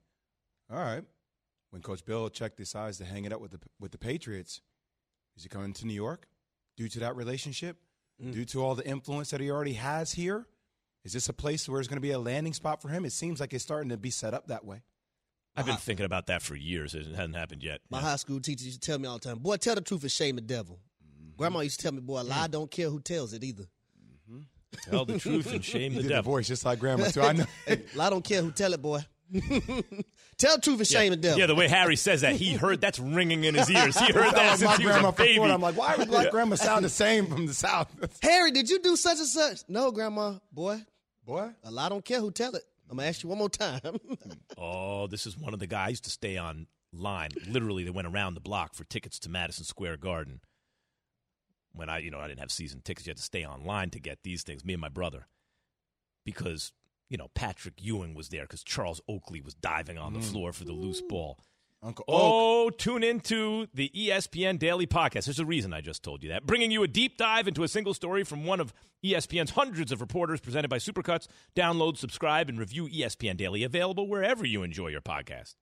All 0.68 0.78
right, 0.80 1.04
when 1.70 1.80
Coach 1.80 2.04
Belichick 2.04 2.56
decides 2.56 2.98
to 2.98 3.04
hang 3.04 3.24
it 3.24 3.32
up 3.32 3.40
with 3.40 3.52
the 3.52 3.60
with 3.78 3.92
the 3.92 3.98
Patriots, 3.98 4.62
is 5.36 5.44
he 5.44 5.48
coming 5.48 5.74
to 5.74 5.86
New 5.86 5.94
York 5.94 6.26
due 6.76 6.88
to 6.88 6.98
that 6.98 7.14
relationship, 7.14 7.76
Mm. 8.22 8.32
due 8.32 8.44
to 8.46 8.64
all 8.64 8.74
the 8.74 8.86
influence 8.86 9.30
that 9.30 9.40
he 9.40 9.50
already 9.50 9.74
has 9.74 10.12
here? 10.12 10.46
Is 11.04 11.12
this 11.12 11.28
a 11.28 11.32
place 11.32 11.68
where 11.68 11.78
it's 11.80 11.88
going 11.88 11.98
to 11.98 12.00
be 12.02 12.10
a 12.12 12.18
landing 12.18 12.54
spot 12.54 12.80
for 12.82 12.88
him? 12.88 13.04
It 13.04 13.12
seems 13.12 13.40
like 13.40 13.52
it's 13.52 13.62
starting 13.62 13.90
to 13.90 13.96
be 13.96 14.10
set 14.10 14.32
up 14.34 14.48
that 14.48 14.64
way. 14.64 14.82
I've 15.54 15.66
been 15.66 15.76
thinking 15.76 16.04
about 16.04 16.26
that 16.26 16.42
for 16.42 16.54
years. 16.54 16.94
It 16.94 17.06
hasn't 17.06 17.36
happened 17.36 17.62
yet. 17.62 17.80
My 17.90 17.98
Yeah. 17.98 18.04
high 18.10 18.16
school 18.16 18.40
teacher 18.40 18.64
used 18.64 18.82
to 18.82 18.86
tell 18.86 18.98
me 18.98 19.06
all 19.08 19.18
the 19.18 19.28
time, 19.28 19.38
boy, 19.38 19.56
tell 19.56 19.74
the 19.74 19.80
truth 19.80 20.02
and 20.02 20.10
shame 20.12 20.36
the 20.36 20.42
devil. 20.42 20.80
Mm-hmm. 21.02 21.36
Grandma 21.36 21.60
used 21.60 21.78
to 21.80 21.82
tell 21.84 21.92
me, 21.92 22.00
boy, 22.00 22.20
a 22.20 22.24
lie 22.24 22.46
mm. 22.46 22.50
don't 22.50 22.70
care 22.70 22.90
who 22.90 23.00
tells 23.00 23.32
it 23.32 23.42
either. 23.44 23.64
Mm-hmm. 24.30 24.40
Tell 24.90 25.04
the 25.06 25.18
truth 25.18 25.52
and 25.52 25.64
shame 25.64 25.92
He 25.92 25.96
the 25.98 26.02
did 26.02 26.10
the 26.10 26.14
devil. 26.16 26.32
voice 26.32 26.48
just 26.48 26.64
like 26.64 26.78
Grandma 26.78 27.08
too. 27.08 27.22
I 27.22 27.32
know. 27.34 27.46
lie 27.94 28.10
don't 28.10 28.24
care 28.24 28.42
who 28.42 28.50
tell 28.50 28.72
it, 28.74 28.82
boy. 28.82 29.00
tell 30.38 30.58
truth 30.58 30.78
and 30.78 30.86
shame 30.86 31.10
the 31.10 31.16
devil. 31.16 31.38
Yeah, 31.38 31.46
the 31.46 31.54
way 31.54 31.68
Harry 31.68 31.96
says 31.96 32.20
that, 32.22 32.36
he 32.36 32.54
heard 32.54 32.80
that's 32.80 32.98
ringing 32.98 33.44
in 33.44 33.54
his 33.54 33.70
ears. 33.70 33.98
He 33.98 34.12
heard 34.12 34.26
that 34.26 34.34
That 34.34 34.58
since 34.58 34.70
my 34.70 34.76
he 34.76 34.84
was 34.86 34.92
grandma 34.94 35.08
a 35.08 35.12
baby. 35.12 35.34
Florida. 35.36 35.54
I'm 35.54 35.60
like, 35.60 35.76
why 35.76 35.96
would 35.96 36.08
black 36.08 36.30
grandma 36.30 36.56
sound 36.56 36.84
the 36.84 36.88
same 36.90 37.26
from 37.26 37.46
the 37.46 37.54
south? 37.54 37.88
Harry, 38.22 38.50
did 38.50 38.68
you 38.70 38.80
do 38.80 38.96
such 38.96 39.18
and 39.18 39.26
such? 39.26 39.60
No, 39.68 39.90
grandma. 39.90 40.34
Boy, 40.52 40.80
Boy, 41.24 41.50
a 41.64 41.70
lie 41.70 41.88
don't 41.88 42.04
care 42.04 42.20
who 42.20 42.30
tell 42.30 42.54
it. 42.54 42.62
I'm 42.88 42.96
gonna 42.96 43.08
ask 43.08 43.22
you 43.24 43.28
one 43.28 43.38
more 43.38 43.48
time. 43.48 43.80
Oh, 44.56 45.08
this 45.08 45.26
is 45.26 45.36
one 45.36 45.52
of 45.52 45.58
the 45.58 45.66
guys 45.66 46.00
to 46.02 46.10
stay 46.10 46.36
on 46.36 46.68
line. 46.92 47.30
Literally, 47.48 47.82
they 47.82 47.90
went 47.90 48.06
around 48.06 48.34
the 48.34 48.40
block 48.40 48.74
for 48.74 48.84
tickets 48.84 49.18
to 49.20 49.28
Madison 49.28 49.64
Square 49.64 49.96
Garden. 49.96 50.40
When 51.72 51.90
I, 51.90 51.98
you 51.98 52.10
know, 52.12 52.20
I 52.20 52.28
didn't 52.28 52.40
have 52.40 52.52
season 52.52 52.80
tickets, 52.82 53.06
you 53.06 53.10
had 53.10 53.16
to 53.16 53.22
stay 53.24 53.44
online 53.44 53.90
to 53.90 53.98
get 54.00 54.20
these 54.22 54.44
things. 54.44 54.64
Me 54.64 54.72
and 54.72 54.80
my 54.80 54.88
brother, 54.88 55.26
because 56.24 56.72
you 57.08 57.16
know 57.16 57.28
Patrick 57.34 57.74
Ewing 57.78 58.14
was 58.14 58.28
there 58.28 58.42
because 58.42 58.62
Charles 58.62 59.00
Oakley 59.08 59.40
was 59.40 59.54
diving 59.54 59.98
on 59.98 60.12
the 60.12 60.20
mm-hmm. 60.20 60.30
floor 60.30 60.52
for 60.52 60.64
the 60.64 60.72
loose 60.72 61.02
ball. 61.02 61.38
Uncle 61.82 62.04
oh, 62.08 62.14
Oak. 62.14 62.22
Oh, 62.22 62.70
tune 62.70 63.04
into 63.04 63.68
the 63.74 63.90
ESPN 63.94 64.58
Daily 64.58 64.86
Podcast. 64.86 65.26
There's 65.26 65.38
a 65.38 65.46
reason 65.46 65.72
I 65.72 65.80
just 65.80 66.02
told 66.02 66.22
you 66.22 66.30
that. 66.30 66.46
Bringing 66.46 66.70
you 66.70 66.82
a 66.82 66.88
deep 66.88 67.16
dive 67.16 67.46
into 67.46 67.62
a 67.62 67.68
single 67.68 67.94
story 67.94 68.24
from 68.24 68.44
one 68.44 68.60
of 68.60 68.72
ESPN's 69.04 69.50
hundreds 69.50 69.92
of 69.92 70.00
reporters 70.00 70.40
presented 70.40 70.68
by 70.68 70.78
Supercuts. 70.78 71.28
Download, 71.54 71.96
subscribe, 71.96 72.48
and 72.48 72.58
review 72.58 72.88
ESPN 72.88 73.36
Daily, 73.36 73.62
available 73.62 74.08
wherever 74.08 74.44
you 74.44 74.62
enjoy 74.62 74.88
your 74.88 75.02
podcast. 75.02 75.54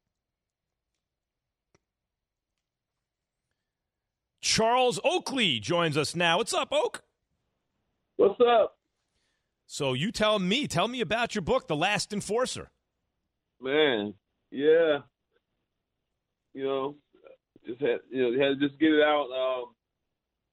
Charles 4.41 5.01
Oakley 5.05 5.59
joins 5.59 5.97
us 5.97 6.15
now. 6.15 6.37
What's 6.37 6.55
up, 6.55 6.69
Oak? 6.71 7.03
What's 8.17 8.41
up, 8.41 8.77
So 9.75 9.93
you 9.93 10.12
tell 10.12 10.38
me, 10.38 10.69
tell 10.69 10.87
me 10.87 11.00
about 11.00 11.35
your 11.35 11.43
book, 11.43 11.66
The 11.66 11.75
Last 11.75 12.12
Enforcer. 12.12 12.71
man? 13.61 14.14
Yeah, 14.52 14.99
you 16.52 16.62
know, 16.62 16.95
just 17.66 17.81
had 17.81 17.99
you 18.09 18.23
know 18.23 18.40
had 18.40 18.61
to 18.61 18.69
just 18.69 18.78
get 18.78 18.93
it 18.93 19.02
out. 19.02 19.26
Um, 19.33 19.75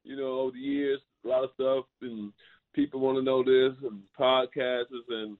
you 0.04 0.16
know, 0.16 0.40
over 0.40 0.54
the 0.54 0.58
years, 0.58 1.02
a 1.24 1.28
lot 1.28 1.44
of 1.44 1.52
stuff, 1.54 1.86
and 2.02 2.34
people 2.74 3.00
want 3.00 3.20
to 3.20 3.22
know 3.22 3.44
this, 3.44 3.78
and 3.84 4.02
podcasts, 4.20 4.86
and 5.10 5.38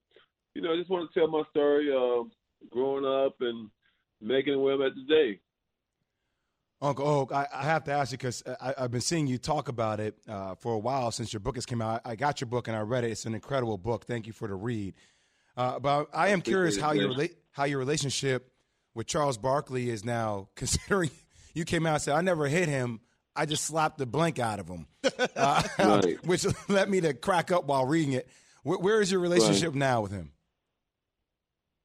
you 0.54 0.62
know, 0.62 0.74
I 0.74 0.78
just 0.78 0.92
want 0.92 1.12
to 1.12 1.20
tell 1.20 1.28
my 1.28 1.42
story. 1.50 1.92
Um, 1.92 2.32
growing 2.70 3.04
up 3.04 3.38
and 3.40 3.68
making 4.22 4.54
it 4.54 4.58
where 4.58 4.76
I'm 4.76 4.84
at 4.84 4.94
today. 4.94 5.40
Uncle 6.82 7.08
Oak, 7.08 7.32
I, 7.32 7.48
I 7.54 7.64
have 7.64 7.84
to 7.84 7.92
ask 7.92 8.12
you 8.12 8.18
because 8.18 8.42
I've 8.60 8.90
been 8.90 9.02
seeing 9.02 9.28
you 9.28 9.38
talk 9.38 9.68
about 9.68 10.00
it 10.00 10.16
uh, 10.28 10.56
for 10.56 10.74
a 10.74 10.80
while 10.80 11.12
since 11.12 11.32
your 11.32 11.40
book 11.40 11.56
has 11.56 11.66
come 11.66 11.82
out. 11.82 12.02
I 12.06 12.16
got 12.16 12.42
your 12.42 12.48
book 12.48 12.68
and 12.68 12.76
I 12.76 12.80
read 12.82 13.04
it. 13.04 13.12
It's 13.12 13.26
an 13.26 13.36
incredible 13.36 13.78
book. 13.78 14.06
Thank 14.06 14.26
you 14.26 14.34
for 14.34 14.48
the 14.48 14.56
read. 14.56 14.96
Uh, 15.56 15.80
but 15.80 16.08
I 16.14 16.30
am 16.30 16.42
curious 16.42 16.78
how 16.78 16.94
your 16.94 17.14
how 17.52 17.66
your 17.66 17.78
relationship 17.78 18.52
with 18.96 19.06
Charles 19.06 19.38
Barkley 19.38 19.90
is 19.90 20.04
now, 20.04 20.50
considering 20.56 21.12
you 21.54 21.66
came 21.66 21.86
out 21.86 21.96
and 21.96 22.02
said, 22.02 22.16
"I 22.16 22.22
never 22.22 22.48
hit 22.48 22.68
him. 22.68 23.02
I 23.36 23.46
just 23.46 23.66
slapped 23.66 23.98
the 23.98 24.06
blank 24.08 24.40
out 24.40 24.60
of 24.60 24.68
him," 24.68 24.88
uh, 25.36 25.64
Right. 25.78 26.18
which 26.26 26.46
led 26.68 26.90
me 26.90 27.02
to 27.02 27.14
crack 27.14 27.52
up 27.52 27.66
while 27.66 27.86
reading 27.86 28.14
it. 28.14 28.28
Where, 28.64 28.80
where 28.80 29.02
is 29.02 29.12
your 29.12 29.22
relationship 29.22 29.76
now 29.76 30.02
with 30.02 30.12
him? 30.12 30.32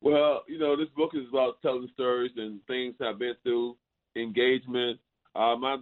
Well, 0.00 0.42
you 0.48 0.58
know, 0.58 0.76
this 0.76 0.88
book 0.96 1.10
is 1.14 1.24
about 1.28 1.60
telling 1.62 1.88
stories 1.94 2.32
and 2.36 2.60
things 2.66 2.94
I've 3.00 3.18
been 3.18 3.34
through, 3.42 3.76
engagement. 4.16 4.98
Uh, 5.34 5.56
my, 5.56 5.76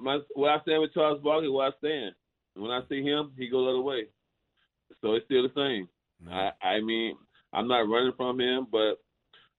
my, 0.00 0.18
where 0.34 0.52
I 0.52 0.60
stand 0.62 0.82
with 0.82 0.94
Charles 0.94 1.22
Barkley, 1.22 1.48
where 1.48 1.68
I 1.68 1.70
stand. 1.78 2.14
When 2.54 2.70
I 2.70 2.80
see 2.88 3.02
him, 3.02 3.32
he 3.36 3.48
goes 3.48 3.66
the 3.66 3.70
other 3.70 3.80
way. 3.80 4.06
So 5.00 5.14
it's 5.14 5.24
still 5.24 5.42
the 5.42 5.52
same. 5.56 5.88
I, 6.30 6.50
I 6.62 6.80
mean, 6.80 7.16
I'm 7.52 7.68
not 7.68 7.88
running 7.88 8.12
from 8.16 8.40
him, 8.40 8.66
but 8.70 8.98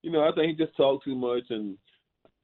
you 0.02 0.12
know, 0.12 0.28
I 0.28 0.32
think 0.34 0.48
he 0.58 0.66
just 0.66 0.76
talked 0.78 1.06
too 1.06 1.16
much, 1.16 1.44
and 1.50 1.78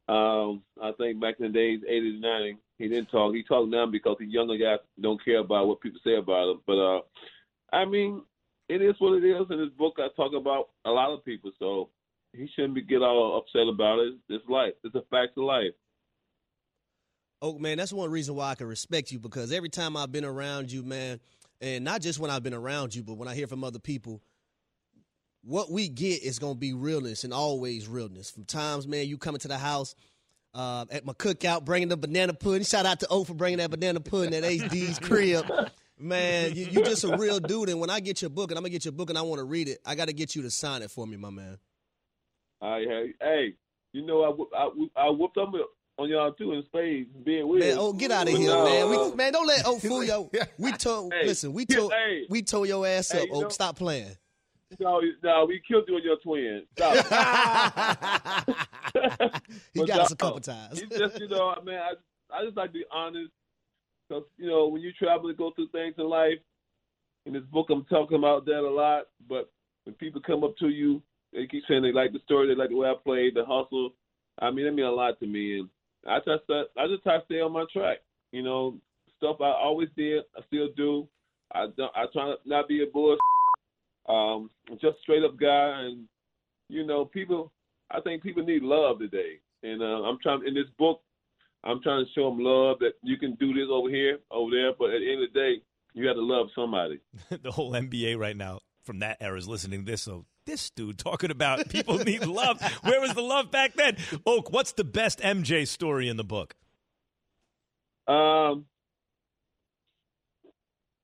um, 0.07 0.63
I 0.81 0.91
think 0.97 1.21
back 1.21 1.35
in 1.39 1.47
the 1.47 1.53
days, 1.53 1.81
80 1.87 2.13
to 2.13 2.19
90, 2.19 2.57
he 2.77 2.87
didn't 2.87 3.07
talk. 3.11 3.35
He 3.35 3.43
talked 3.43 3.69
now 3.69 3.85
because 3.85 4.17
the 4.19 4.25
younger 4.25 4.57
guys 4.57 4.79
don't 4.99 5.23
care 5.23 5.39
about 5.39 5.67
what 5.67 5.81
people 5.81 5.99
say 6.03 6.15
about 6.15 6.51
him. 6.51 6.61
But 6.65 6.79
uh, 6.79 7.01
I 7.71 7.85
mean, 7.85 8.23
it 8.69 8.81
is 8.81 8.95
what 8.99 9.21
it 9.21 9.27
is. 9.27 9.45
In 9.49 9.59
this 9.59 9.69
book, 9.77 9.97
I 9.99 10.07
talk 10.15 10.33
about 10.33 10.69
a 10.85 10.89
lot 10.89 11.13
of 11.13 11.25
people, 11.25 11.51
so 11.59 11.89
he 12.33 12.47
shouldn't 12.55 12.75
be 12.75 12.81
get 12.81 13.01
all 13.01 13.37
upset 13.37 13.67
about 13.67 13.99
it. 13.99 14.13
It's 14.29 14.47
life. 14.47 14.73
It's 14.83 14.95
a 14.95 15.03
fact 15.09 15.37
of 15.37 15.43
life. 15.43 15.73
Oh 17.41 17.57
man, 17.57 17.77
that's 17.77 17.93
one 17.93 18.11
reason 18.11 18.35
why 18.35 18.51
I 18.51 18.55
can 18.55 18.67
respect 18.67 19.11
you 19.11 19.19
because 19.19 19.51
every 19.51 19.69
time 19.69 19.95
I've 19.95 20.11
been 20.11 20.25
around 20.25 20.71
you, 20.71 20.83
man, 20.83 21.19
and 21.61 21.83
not 21.85 22.01
just 22.01 22.19
when 22.19 22.29
I've 22.29 22.43
been 22.43 22.53
around 22.53 22.93
you, 22.93 23.03
but 23.03 23.15
when 23.15 23.27
I 23.27 23.35
hear 23.35 23.47
from 23.47 23.63
other 23.63 23.79
people, 23.79 24.21
what 25.41 25.71
we 25.71 25.87
get 25.87 26.21
is 26.21 26.37
gonna 26.37 26.55
be 26.55 26.73
realness 26.73 27.23
and 27.23 27.33
always 27.33 27.87
realness. 27.87 28.29
From 28.29 28.43
times, 28.43 28.87
man, 28.87 29.07
you 29.07 29.17
coming 29.17 29.39
to 29.39 29.47
the 29.47 29.57
house 29.57 29.95
uh, 30.53 30.85
at 30.91 31.05
my 31.05 31.13
cookout, 31.13 31.63
bringing 31.63 31.87
the 31.87 31.97
banana 31.97 32.33
pudding. 32.33 32.63
Shout 32.63 32.85
out 32.85 32.99
to 33.01 33.07
O 33.09 33.23
for 33.23 33.33
bringing 33.33 33.59
that 33.59 33.71
banana 33.71 34.01
pudding 34.01 34.33
at 34.33 34.43
HD's 34.43 34.99
crib. 35.01 35.45
Man, 35.97 36.55
you, 36.55 36.65
you 36.65 36.83
just 36.83 37.03
a 37.03 37.17
real 37.17 37.39
dude. 37.39 37.69
And 37.69 37.79
when 37.79 37.89
I 37.89 37.99
get 37.99 38.21
your 38.21 38.29
book, 38.29 38.51
and 38.51 38.57
I'm 38.57 38.63
gonna 38.63 38.71
get 38.71 38.85
your 38.85 38.93
book, 38.93 39.09
and 39.09 39.17
I 39.17 39.21
want 39.21 39.39
to 39.39 39.45
read 39.45 39.69
it, 39.69 39.79
I 39.85 39.95
got 39.95 40.07
to 40.07 40.13
get 40.13 40.35
you 40.35 40.41
to 40.43 40.51
sign 40.51 40.81
it 40.81 40.91
for 40.91 41.05
me, 41.05 41.17
my 41.17 41.29
man. 41.29 41.57
I 42.61 42.79
hey, 42.79 43.13
hey, 43.21 43.53
you 43.93 44.05
know, 44.05 44.23
I 44.23 44.29
whoop- 44.29 44.53
I, 44.55 44.69
I 44.95 45.09
whooped 45.09 45.37
up 45.37 45.51
on 45.97 46.09
y'all 46.09 46.31
too 46.33 46.53
in 46.53 46.63
spades, 46.65 47.09
being 47.23 47.47
weird. 47.47 47.63
Man, 47.63 47.77
oh, 47.79 47.93
get 47.93 48.11
out 48.11 48.27
of 48.29 48.37
here, 48.37 48.49
no, 48.49 48.65
man. 48.65 48.89
We, 48.89 49.15
man, 49.15 49.33
don't 49.33 49.47
let 49.47 49.63
oh 49.65 49.79
fool 49.87 50.03
yo. 50.03 50.29
We 50.57 50.71
told 50.73 51.13
Hey, 51.13 51.25
listen, 51.27 51.53
we 51.53 51.65
told 51.65 51.91
hey. 51.93 52.25
we 52.29 52.41
told 52.41 52.67
your 52.67 52.85
ass 52.87 53.11
Hey, 53.11 53.21
up. 53.21 53.27
you 53.27 53.33
Oh, 53.35 53.39
know- 53.41 53.49
stop 53.49 53.77
playing. 53.77 54.15
No, 54.79 55.01
no, 55.23 55.45
we 55.45 55.59
killed 55.67 55.85
you 55.87 55.95
and 55.95 56.03
your 56.05 56.17
twin. 56.17 56.63
Stop. 56.77 56.93
he 59.73 59.79
But 59.79 59.87
got 59.87 59.99
us 60.01 60.11
a 60.11 60.15
couple 60.15 60.39
times. 60.41 60.79
It's 60.79 60.95
just, 60.95 61.19
you 61.19 61.27
know, 61.27 61.55
man, 61.63 61.79
I, 61.81 61.93
I 62.37 62.45
just 62.45 62.55
like 62.55 62.69
to 62.69 62.73
be 62.73 62.85
honest. 62.91 63.31
Because, 64.07 64.25
you 64.37 64.47
know, 64.47 64.67
when 64.67 64.81
you 64.83 64.91
travel 64.93 65.27
and 65.29 65.37
go 65.37 65.51
through 65.55 65.69
things 65.69 65.95
in 65.97 66.05
life, 66.07 66.37
in 67.25 67.33
this 67.33 67.41
book, 67.51 67.67
I'm 67.71 67.83
talking 67.85 68.17
about 68.19 68.45
that 68.45 68.59
a 68.59 68.69
lot. 68.69 69.05
But 69.27 69.51
when 69.85 69.95
people 69.95 70.21
come 70.21 70.43
up 70.43 70.55
to 70.57 70.69
you, 70.69 71.01
they 71.33 71.47
keep 71.47 71.63
saying 71.67 71.83
they 71.83 71.91
like 71.91 72.13
the 72.13 72.19
story, 72.25 72.47
they 72.47 72.55
like 72.55 72.69
the 72.69 72.75
way 72.75 72.89
I 72.89 72.95
played, 73.03 73.35
the 73.35 73.45
hustle. 73.45 73.91
I 74.39 74.51
mean, 74.51 74.65
that 74.65 74.71
mean 74.71 74.85
a 74.85 74.91
lot 74.91 75.19
to 75.19 75.27
me. 75.27 75.59
And 75.59 75.69
I 76.07 76.19
just, 76.19 76.43
I 76.49 76.87
just 76.87 77.03
try 77.03 77.19
to 77.19 77.25
stay 77.25 77.41
on 77.41 77.53
my 77.53 77.65
track. 77.71 77.99
You 78.31 78.43
know, 78.43 78.77
stuff 79.17 79.37
I 79.41 79.51
always 79.51 79.89
did, 79.95 80.23
I 80.37 80.41
still 80.47 80.69
do. 80.75 81.07
I 81.51 81.67
don't, 81.77 81.91
I 81.95 82.05
try 82.13 82.25
to 82.25 82.35
not 82.45 82.67
be 82.67 82.83
a 82.83 82.87
bull. 82.87 83.17
Um, 84.07 84.49
just 84.81 84.99
straight 85.01 85.23
up 85.23 85.39
guy, 85.39 85.81
and 85.81 86.07
you 86.67 86.85
know, 86.85 87.05
people. 87.05 87.51
I 87.91 88.01
think 88.01 88.21
people 88.21 88.43
need 88.43 88.61
love 88.61 88.99
today, 88.99 89.39
and 89.63 89.81
uh, 89.81 90.03
I'm 90.03 90.19
trying 90.21 90.45
in 90.47 90.53
this 90.53 90.69
book. 90.77 91.01
I'm 91.63 91.81
trying 91.81 92.05
to 92.05 92.11
show 92.13 92.29
them 92.29 92.39
love 92.39 92.79
that 92.79 92.93
you 93.01 93.17
can 93.17 93.35
do 93.35 93.53
this 93.53 93.67
over 93.69 93.89
here, 93.89 94.19
over 94.31 94.51
there, 94.51 94.71
but 94.77 94.91
at 94.91 94.99
the 94.99 95.11
end 95.11 95.23
of 95.23 95.33
the 95.33 95.39
day, 95.39 95.55
you 95.93 96.05
got 96.05 96.13
to 96.13 96.21
love 96.21 96.47
somebody. 96.55 96.99
the 97.41 97.51
whole 97.51 97.71
NBA 97.73 98.17
right 98.17 98.37
now 98.37 98.59
from 98.83 98.99
that 98.99 99.17
era 99.19 99.37
is 99.37 99.47
listening 99.47 99.85
to 99.85 99.91
this. 99.91 100.01
So 100.01 100.25
this 100.49 100.69
dude 100.71 100.97
talking 100.97 101.29
about 101.31 101.69
people 101.69 101.99
need 101.99 102.25
love. 102.25 102.61
Where 102.83 102.99
was 102.99 103.13
the 103.13 103.21
love 103.21 103.51
back 103.51 103.75
then? 103.75 103.97
Oak, 104.25 104.51
what's 104.51 104.71
the 104.73 104.83
best 104.83 105.19
MJ 105.19 105.67
story 105.67 106.09
in 106.09 106.17
the 106.17 106.23
book? 106.23 106.55
Um, 108.07 108.65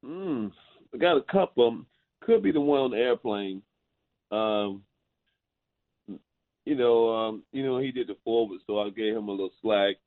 mm, 0.03 0.51
I 0.93 0.97
got 0.97 1.17
a 1.17 1.21
couple. 1.21 1.67
of 1.67 1.73
'em. 1.73 1.85
Could 2.21 2.41
be 2.41 2.51
the 2.51 2.59
one 2.59 2.79
on 2.79 2.91
the 2.91 2.97
airplane. 2.97 3.61
Um, 4.31 4.83
you 6.65 6.73
know, 6.75 7.15
um, 7.15 7.43
you 7.51 7.63
know, 7.63 7.77
he 7.77 7.91
did 7.91 8.07
the 8.07 8.15
forward, 8.23 8.59
so 8.65 8.79
I 8.79 8.89
gave 8.89 9.15
him 9.15 9.27
a 9.27 9.31
little 9.31 9.53
slack. 9.61 9.97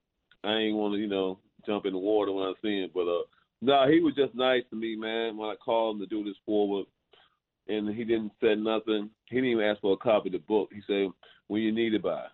I 0.42 0.54
ain't 0.54 0.76
want 0.76 0.94
to, 0.94 0.98
you 0.98 1.06
know, 1.06 1.38
jump 1.64 1.86
in 1.86 1.92
the 1.92 1.98
water 1.98 2.32
when 2.32 2.46
I 2.46 2.52
see 2.60 2.80
him, 2.82 2.90
but 2.92 3.06
uh, 3.06 3.22
no, 3.60 3.88
he 3.88 4.00
was 4.00 4.14
just 4.16 4.34
nice 4.34 4.62
to 4.70 4.76
me, 4.76 4.96
man. 4.96 5.36
When 5.36 5.48
I 5.48 5.54
called 5.54 5.96
him 5.96 6.00
to 6.00 6.06
do 6.06 6.24
this 6.24 6.36
forward, 6.44 6.86
and 7.68 7.94
he 7.94 8.04
didn't 8.04 8.32
say 8.42 8.54
nothing. 8.54 9.10
He 9.26 9.36
didn't 9.36 9.50
even 9.50 9.64
ask 9.64 9.80
for 9.80 9.92
a 9.92 9.96
copy 9.96 10.28
of 10.28 10.32
the 10.32 10.38
book. 10.38 10.70
He 10.72 10.80
said, 10.86 11.08
"When 11.48 11.62
you 11.62 11.72
need 11.72 11.94
it 11.94 12.02
by." 12.02 12.26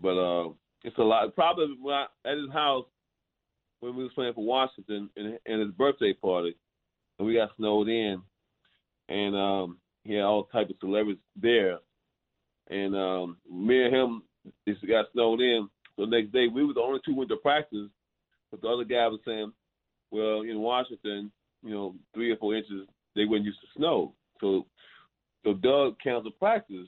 But 0.00 0.18
uh, 0.18 0.50
it's 0.84 0.98
a 0.98 1.02
lot. 1.02 1.34
Probably 1.34 1.76
when 1.80 1.94
I, 1.94 2.06
at 2.24 2.38
his 2.38 2.50
house 2.52 2.86
when 3.80 3.96
we 3.96 4.04
was 4.04 4.12
playing 4.14 4.34
for 4.34 4.44
Washington 4.44 5.08
and, 5.16 5.38
and 5.46 5.60
his 5.60 5.70
birthday 5.72 6.12
party, 6.12 6.54
and 7.18 7.26
we 7.26 7.34
got 7.34 7.50
snowed 7.56 7.88
in, 7.88 8.20
and 9.08 9.36
um, 9.36 9.78
he 10.04 10.14
had 10.14 10.24
all 10.24 10.44
type 10.44 10.70
of 10.70 10.76
celebrities 10.80 11.22
there, 11.40 11.78
and 12.68 12.94
um, 12.94 13.36
me 13.50 13.84
and 13.84 13.94
him 13.94 14.22
just 14.68 14.86
got 14.86 15.06
snowed 15.12 15.40
in. 15.40 15.68
So 15.96 16.04
the 16.04 16.10
next 16.10 16.32
day 16.32 16.46
we 16.46 16.64
were 16.64 16.74
the 16.74 16.80
only 16.80 17.00
two 17.04 17.14
went 17.14 17.30
to 17.30 17.36
practice, 17.36 17.88
but 18.50 18.60
the 18.60 18.68
other 18.68 18.84
guy 18.84 19.06
was 19.08 19.20
saying, 19.24 19.52
"Well, 20.10 20.42
in 20.42 20.60
Washington, 20.60 21.32
you 21.62 21.70
know, 21.70 21.94
three 22.14 22.30
or 22.30 22.36
four 22.36 22.54
inches 22.54 22.86
they 23.14 23.24
wouldn't 23.24 23.46
used 23.46 23.60
to 23.60 23.66
snow." 23.76 24.14
So, 24.40 24.66
so 25.44 25.54
Doug 25.54 25.96
canceled 26.02 26.38
practice. 26.38 26.86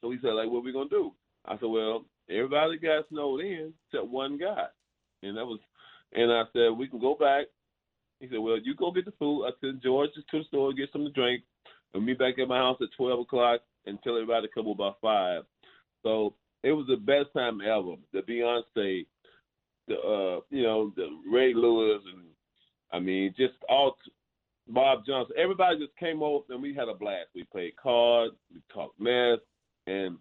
So 0.00 0.10
he 0.10 0.18
said, 0.22 0.32
"Like, 0.32 0.48
what 0.48 0.58
are 0.58 0.62
we 0.62 0.72
gonna 0.72 0.88
do?" 0.88 1.12
I 1.44 1.58
said, 1.58 1.68
"Well, 1.68 2.04
everybody 2.28 2.78
got 2.78 3.08
snowed 3.08 3.40
in 3.40 3.72
except 3.86 4.08
one 4.08 4.38
guy," 4.38 4.66
and 5.22 5.36
that 5.36 5.44
was, 5.44 5.60
and 6.12 6.32
I 6.32 6.44
said, 6.52 6.70
"We 6.70 6.88
can 6.88 7.00
go 7.00 7.14
back." 7.14 7.46
He 8.20 8.28
said, 8.28 8.38
"Well, 8.38 8.58
you 8.58 8.74
go 8.74 8.90
get 8.90 9.04
the 9.04 9.12
food." 9.12 9.46
I 9.46 9.50
said, 9.60 9.82
"George, 9.82 10.10
just 10.14 10.28
to 10.28 10.38
the 10.38 10.44
store, 10.44 10.72
get 10.72 10.90
something 10.92 11.12
to 11.12 11.20
drink, 11.20 11.44
and 11.94 12.04
meet 12.04 12.18
back 12.18 12.38
at 12.38 12.48
my 12.48 12.58
house 12.58 12.80
at 12.80 12.92
twelve 12.96 13.20
o'clock, 13.20 13.60
and 13.86 14.02
tell 14.02 14.14
everybody 14.14 14.46
to 14.46 14.52
come 14.52 14.66
over 14.66 14.76
by 14.76 14.92
five. 15.00 15.44
So 16.02 16.34
it 16.62 16.72
was 16.72 16.86
the 16.86 16.96
best 16.96 17.32
time 17.34 17.60
ever. 17.60 17.96
The 18.12 18.20
Beyonce, 18.20 19.06
the 19.88 19.94
uh, 19.98 20.40
you 20.50 20.62
know, 20.62 20.92
the 20.96 21.08
Ray 21.30 21.54
Lewis, 21.54 22.02
and 22.12 22.24
I 22.92 22.98
mean, 22.98 23.34
just 23.36 23.54
all 23.68 23.96
Bob 24.68 25.04
Johnson. 25.06 25.34
Everybody 25.38 25.78
just 25.78 25.96
came 25.96 26.22
over 26.22 26.44
and 26.50 26.62
we 26.62 26.74
had 26.74 26.88
a 26.88 26.94
blast. 26.94 27.28
We 27.34 27.44
played 27.44 27.76
cards, 27.76 28.34
we 28.52 28.60
talked 28.72 28.98
mess, 29.00 29.38
and 29.86 30.16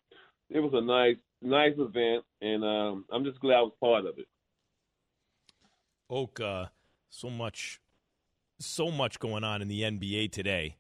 it 0.50 0.60
was 0.60 0.72
a 0.74 0.81
nice, 0.81 1.17
nice 1.41 1.74
event. 1.77 2.24
And 2.41 2.63
um, 2.63 3.05
I'm 3.12 3.24
just 3.24 3.39
glad 3.39 3.58
I 3.58 3.62
was 3.62 3.74
part 3.79 4.05
of 4.05 4.17
it. 4.17 4.27
Oak, 6.10 6.39
uh, 6.39 6.65
so 7.10 7.29
much, 7.29 7.79
so 8.60 8.89
much 8.89 9.19
going 9.19 9.43
on 9.43 9.62
in 9.62 9.67
the 9.67 9.84
NBA 9.84 10.31
today 10.31 10.77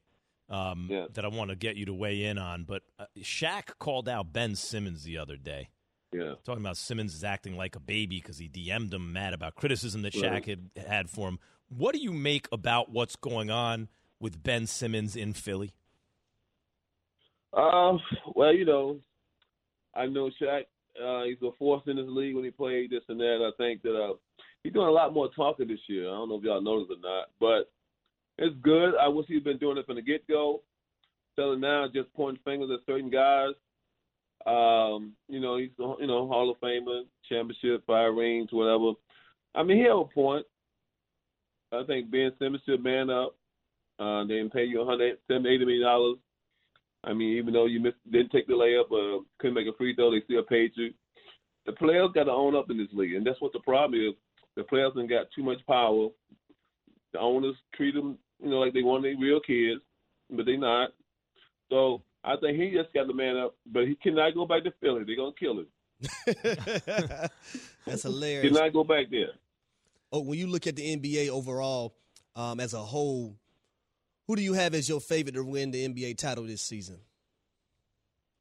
um, 0.49 0.87
Yeah. 0.89 1.05
that 1.13 1.23
I 1.23 1.27
want 1.27 1.51
to 1.51 1.55
get 1.55 1.75
you 1.75 1.85
to 1.85 1.93
weigh 1.93 2.23
in 2.25 2.37
on. 2.39 2.63
But 2.63 2.81
uh, 2.97 3.05
Shaq 3.19 3.77
called 3.77 4.09
out 4.09 4.33
Ben 4.33 4.55
Simmons 4.55 5.03
the 5.03 5.17
other 5.17 5.37
day. 5.37 5.69
Yeah. 6.11 6.33
talking 6.43 6.63
about 6.63 6.75
Simmons 6.77 7.13
is 7.13 7.23
acting 7.23 7.55
like 7.55 7.75
a 7.75 7.79
baby 7.79 8.19
because 8.19 8.39
he 8.39 8.49
DM'd 8.49 8.91
him 8.91 9.13
mad 9.13 9.35
about 9.35 9.53
criticism 9.53 10.01
that 10.01 10.15
Right. 10.15 10.43
Shaq 10.43 10.45
had 10.47 10.83
had 10.87 11.09
for 11.11 11.27
him. 11.29 11.37
What 11.69 11.93
do 11.93 12.01
you 12.01 12.11
make 12.11 12.47
about 12.51 12.89
what's 12.89 13.15
going 13.15 13.49
on 13.49 13.89
with 14.19 14.41
Ben 14.41 14.65
Simmons 14.67 15.15
in 15.15 15.33
Philly? 15.33 15.73
Um, 17.53 17.99
well, 18.35 18.53
you 18.53 18.65
know, 18.65 18.99
I 19.95 20.07
know 20.07 20.29
Shaq. 20.41 20.63
Uh, 21.01 21.23
he's 21.23 21.37
a 21.41 21.51
force 21.57 21.83
in 21.87 21.95
this 21.95 22.05
league 22.07 22.35
when 22.35 22.43
he 22.43 22.51
played 22.51 22.89
this 22.89 23.03
and 23.07 23.19
that. 23.19 23.47
I 23.47 23.55
think 23.57 23.81
that 23.83 23.95
uh, 23.95 24.13
he's 24.63 24.73
doing 24.73 24.87
a 24.87 24.91
lot 24.91 25.13
more 25.13 25.29
talking 25.35 25.67
this 25.67 25.79
year. 25.87 26.07
I 26.07 26.11
don't 26.11 26.29
know 26.29 26.37
if 26.37 26.43
y'all 26.43 26.61
noticed 26.61 26.91
or 26.91 27.01
not, 27.01 27.29
but 27.39 27.71
it's 28.37 28.55
good. 28.61 28.93
I 28.99 29.07
wish 29.07 29.27
he'd 29.27 29.43
been 29.43 29.57
doing 29.57 29.77
it 29.77 29.85
from 29.85 29.95
the 29.95 30.01
get 30.01 30.27
go. 30.27 30.61
Telling 31.35 31.61
now, 31.61 31.87
just 31.93 32.13
pointing 32.13 32.41
fingers 32.43 32.69
at 32.73 32.85
certain 32.85 33.09
guys. 33.09 33.53
Um, 34.45 35.13
you 35.27 35.39
know, 35.39 35.57
he's 35.57 35.69
you 35.77 36.07
know 36.07 36.27
Hall 36.27 36.49
of 36.49 36.59
Famer, 36.59 37.03
championship, 37.29 37.85
five 37.85 38.13
rings, 38.13 38.49
whatever. 38.51 38.93
I 39.55 39.63
mean, 39.63 39.77
he 39.77 39.83
have 39.83 39.97
a 39.97 40.05
point. 40.05 40.45
I 41.71 41.83
think 41.83 42.09
Ben 42.11 42.31
Simmons 42.39 42.63
should 42.65 42.83
man 42.83 43.09
up. 43.09 43.35
Uh, 43.99 44.23
they 44.23 44.35
didn't 44.35 44.53
pay 44.53 44.63
you 44.65 44.79
170 44.79 45.57
million 45.57 45.81
dollars. 45.83 46.17
I 47.03 47.13
mean, 47.13 47.37
even 47.37 47.53
though 47.53 47.65
you 47.65 47.79
missed, 47.79 47.97
didn't 48.11 48.31
take 48.31 48.47
the 48.47 48.53
layup, 48.53 48.91
uh, 48.91 49.21
couldn't 49.39 49.53
make 49.55 49.67
a 49.67 49.77
free 49.77 49.95
throw, 49.95 50.11
they 50.11 50.21
still 50.25 50.43
paid 50.43 50.71
you. 50.75 50.93
The 51.65 51.71
players 51.73 52.09
got 52.13 52.25
to 52.25 52.31
own 52.31 52.55
up 52.55 52.69
in 52.69 52.77
this 52.77 52.87
league, 52.93 53.13
and 53.13 53.25
that's 53.25 53.39
what 53.41 53.53
the 53.53 53.59
problem 53.59 53.99
is. 53.99 54.13
The 54.55 54.63
players 54.63 54.91
have 54.97 55.09
got 55.09 55.27
too 55.35 55.43
much 55.43 55.59
power. 55.67 56.07
The 57.13 57.19
owners 57.19 57.55
treat 57.75 57.93
them, 57.93 58.17
you 58.43 58.49
know, 58.49 58.57
like 58.59 58.73
they 58.73 58.81
want 58.83 59.03
their 59.03 59.15
real 59.17 59.39
kids, 59.39 59.81
but 60.29 60.45
they 60.45 60.57
not. 60.57 60.89
So 61.69 62.01
I 62.23 62.35
think 62.37 62.59
he 62.59 62.71
just 62.71 62.93
got 62.93 63.07
the 63.07 63.13
man 63.13 63.37
up, 63.37 63.55
but 63.71 63.87
he 63.87 63.95
cannot 63.95 64.33
go 64.33 64.45
back 64.45 64.63
to 64.63 64.73
Philly. 64.81 65.03
They're 65.05 65.15
gonna 65.15 65.31
kill 65.39 65.59
him. 65.59 65.67
That's 67.85 68.03
He 68.03 68.09
hilarious. 68.09 68.57
cannot 68.57 68.73
go 68.73 68.83
back 68.83 69.05
there. 69.09 69.31
Oh, 70.11 70.21
when 70.21 70.39
you 70.39 70.47
look 70.47 70.67
at 70.67 70.75
the 70.75 70.95
NBA 70.95 71.29
overall 71.29 71.95
um, 72.35 72.59
as 72.59 72.73
a 72.73 72.79
whole, 72.79 73.35
who 74.27 74.35
do 74.35 74.41
you 74.41 74.53
have 74.53 74.73
as 74.73 74.89
your 74.89 74.99
favorite 74.99 75.33
to 75.35 75.43
win 75.43 75.71
the 75.71 75.87
NBA 75.87 76.17
title 76.17 76.45
this 76.45 76.61
season? 76.61 76.99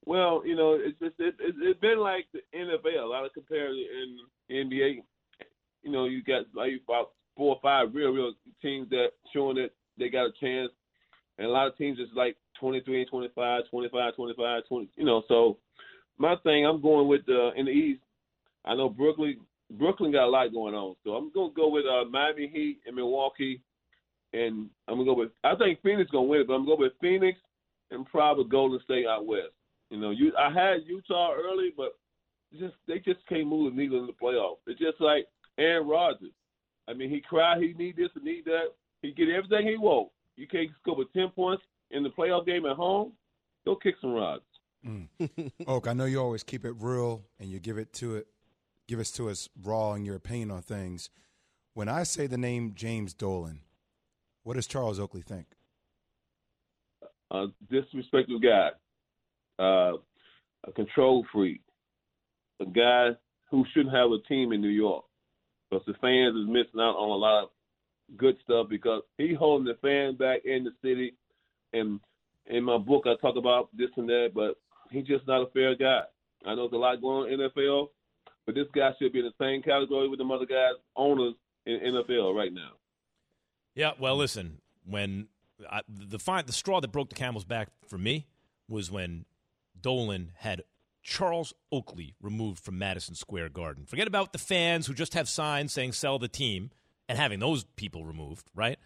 Well, 0.04 0.42
you 0.44 0.56
know, 0.56 0.78
it's 0.80 0.98
just 0.98 1.14
it, 1.18 1.34
it, 1.38 1.54
it's 1.60 1.80
been 1.80 1.98
like 1.98 2.26
the 2.32 2.40
NFL. 2.56 3.02
A 3.02 3.06
lot 3.06 3.26
of 3.26 3.34
comparison 3.34 3.84
in 4.48 4.68
the 4.70 4.76
NBA. 4.76 5.02
You 5.82 5.92
know, 5.92 6.06
you 6.06 6.22
got 6.22 6.44
like 6.54 6.72
about 6.88 7.10
four 7.36 7.56
or 7.56 7.60
five 7.62 7.94
real, 7.94 8.10
real 8.10 8.32
teams 8.62 8.88
that 8.90 9.08
showing 9.34 9.56
that 9.56 9.70
they 9.98 10.08
got 10.08 10.26
a 10.26 10.32
chance, 10.40 10.70
and 11.36 11.46
a 11.46 11.50
lot 11.50 11.66
of 11.66 11.76
teams 11.76 11.98
just 11.98 12.14
like 12.14 12.36
23 12.58 13.02
and 13.02 13.10
25, 13.10 13.62
25, 13.70 14.16
25, 14.16 14.62
20. 14.66 14.88
You 14.96 15.04
know, 15.04 15.22
so 15.28 15.58
my 16.16 16.36
thing, 16.42 16.66
I'm 16.66 16.80
going 16.80 17.06
with 17.06 17.22
uh, 17.28 17.52
in 17.52 17.66
the 17.66 17.72
East. 17.72 18.00
I 18.64 18.74
know 18.74 18.88
Brooklyn. 18.88 19.40
Brooklyn 19.70 20.12
got 20.12 20.26
a 20.26 20.30
lot 20.30 20.52
going 20.52 20.74
on, 20.74 20.96
so 21.04 21.10
I'm 21.12 21.30
gonna 21.32 21.52
go 21.54 21.68
with 21.68 21.84
uh, 21.84 22.04
Miami 22.08 22.48
Heat 22.48 22.80
and 22.86 22.96
Milwaukee, 22.96 23.62
and 24.32 24.70
I'm 24.86 24.94
gonna 24.94 25.04
go 25.04 25.14
with. 25.14 25.30
I 25.44 25.54
think 25.56 25.82
Phoenix 25.82 26.10
gonna 26.10 26.24
win, 26.24 26.40
it, 26.40 26.46
but 26.46 26.54
I'm 26.54 26.64
gonna 26.64 26.76
go 26.76 26.82
with 26.82 26.92
Phoenix 27.00 27.38
and 27.90 28.06
probably 28.06 28.44
Golden 28.44 28.80
State 28.84 29.06
out 29.06 29.26
west. 29.26 29.52
You 29.90 29.98
know, 29.98 30.10
you 30.10 30.32
I 30.38 30.50
had 30.50 30.86
Utah 30.86 31.32
early, 31.34 31.72
but 31.76 31.96
just 32.58 32.74
they 32.86 32.98
just 32.98 33.20
can't 33.28 33.46
move 33.46 33.72
the 33.74 33.80
needle 33.80 34.00
in 34.00 34.06
the 34.06 34.12
playoffs. 34.12 34.58
It's 34.66 34.80
just 34.80 35.00
like 35.00 35.26
Aaron 35.58 35.86
Rodgers. 35.86 36.32
I 36.88 36.94
mean, 36.94 37.10
he 37.10 37.20
cried 37.20 37.62
he 37.62 37.74
need 37.74 37.96
this 37.96 38.08
and 38.14 38.24
need 38.24 38.44
that. 38.46 38.68
He 39.02 39.12
get 39.12 39.28
everything 39.28 39.66
he 39.66 39.76
want. 39.76 40.08
You 40.36 40.46
can't 40.46 40.70
score 40.80 40.96
with 40.96 41.12
ten 41.12 41.28
points 41.28 41.62
in 41.90 42.02
the 42.02 42.10
playoff 42.10 42.46
game 42.46 42.64
at 42.66 42.76
home. 42.76 43.12
Go 43.64 43.76
kick 43.76 43.96
some 44.00 44.12
rods. 44.12 44.42
Oak, 45.66 45.88
I 45.88 45.92
know 45.92 46.04
you 46.04 46.20
always 46.20 46.42
keep 46.42 46.64
it 46.64 46.74
real 46.78 47.24
and 47.40 47.50
you 47.50 47.58
give 47.58 47.78
it 47.78 47.92
to 47.94 48.16
it, 48.16 48.28
give 48.88 48.98
us 48.98 49.10
to 49.12 49.28
us 49.28 49.48
raw 49.62 49.92
in 49.92 50.04
your 50.04 50.16
opinion 50.16 50.50
on 50.50 50.62
things. 50.62 51.10
When 51.74 51.88
I 51.88 52.02
say 52.02 52.26
the 52.26 52.38
name 52.38 52.72
James 52.74 53.14
Dolan, 53.14 53.60
what 54.42 54.56
does 54.56 54.66
Charles 54.66 54.98
Oakley 54.98 55.22
think? 55.22 55.46
A 57.30 57.46
disrespectful 57.70 58.40
guy, 58.40 58.70
uh, 59.58 59.92
a 60.66 60.72
control 60.74 61.24
freak, 61.30 61.60
a 62.60 62.64
guy 62.64 63.10
who 63.50 63.64
shouldn't 63.72 63.94
have 63.94 64.10
a 64.10 64.26
team 64.26 64.52
in 64.52 64.62
New 64.62 64.68
York 64.68 65.04
because 65.70 65.84
the 65.86 65.92
fans 66.00 66.34
is 66.34 66.48
missing 66.48 66.80
out 66.80 66.96
on 66.96 67.10
a 67.10 67.14
lot 67.14 67.44
of 67.44 67.50
good 68.16 68.36
stuff 68.42 68.68
because 68.70 69.02
he 69.18 69.34
holding 69.34 69.66
the 69.66 69.78
fans 69.82 70.16
back 70.16 70.40
in 70.46 70.64
the 70.64 70.70
city. 70.82 71.14
And 71.74 72.00
in 72.46 72.64
my 72.64 72.78
book, 72.78 73.04
I 73.06 73.14
talk 73.20 73.36
about 73.36 73.68
this 73.76 73.90
and 73.96 74.08
that, 74.08 74.30
but 74.34 74.54
he's 74.90 75.06
just 75.06 75.26
not 75.26 75.42
a 75.42 75.50
fair 75.50 75.76
guy. 75.76 76.00
I 76.46 76.54
know 76.54 76.68
there's 76.68 76.72
a 76.72 76.76
lot 76.76 77.02
going 77.02 77.32
on 77.32 77.40
in 77.40 77.50
NFL, 77.50 77.88
but 78.48 78.54
this 78.54 78.66
guy 78.74 78.92
should 78.98 79.12
be 79.12 79.18
in 79.18 79.26
the 79.26 79.44
same 79.44 79.60
category 79.60 80.08
with 80.08 80.18
the 80.20 80.24
other 80.24 80.46
guys, 80.46 80.72
owners 80.96 81.34
in 81.66 81.80
NFL 81.80 82.34
right 82.34 82.50
now. 82.50 82.70
Yeah, 83.74 83.90
well, 84.00 84.16
listen, 84.16 84.62
when 84.86 85.28
I, 85.70 85.82
the 85.86 86.18
fi- 86.18 86.40
the 86.40 86.54
straw 86.54 86.80
that 86.80 86.90
broke 86.90 87.10
the 87.10 87.14
camel's 87.14 87.44
back 87.44 87.68
for 87.86 87.98
me 87.98 88.26
was 88.66 88.90
when 88.90 89.26
Dolan 89.78 90.32
had 90.36 90.62
Charles 91.02 91.52
Oakley 91.70 92.14
removed 92.22 92.64
from 92.64 92.78
Madison 92.78 93.14
Square 93.14 93.50
Garden. 93.50 93.84
Forget 93.84 94.08
about 94.08 94.32
the 94.32 94.38
fans 94.38 94.86
who 94.86 94.94
just 94.94 95.12
have 95.12 95.28
signs 95.28 95.74
saying 95.74 95.92
"sell 95.92 96.18
the 96.18 96.26
team" 96.26 96.70
and 97.06 97.18
having 97.18 97.40
those 97.40 97.64
people 97.76 98.06
removed, 98.06 98.48
right? 98.54 98.78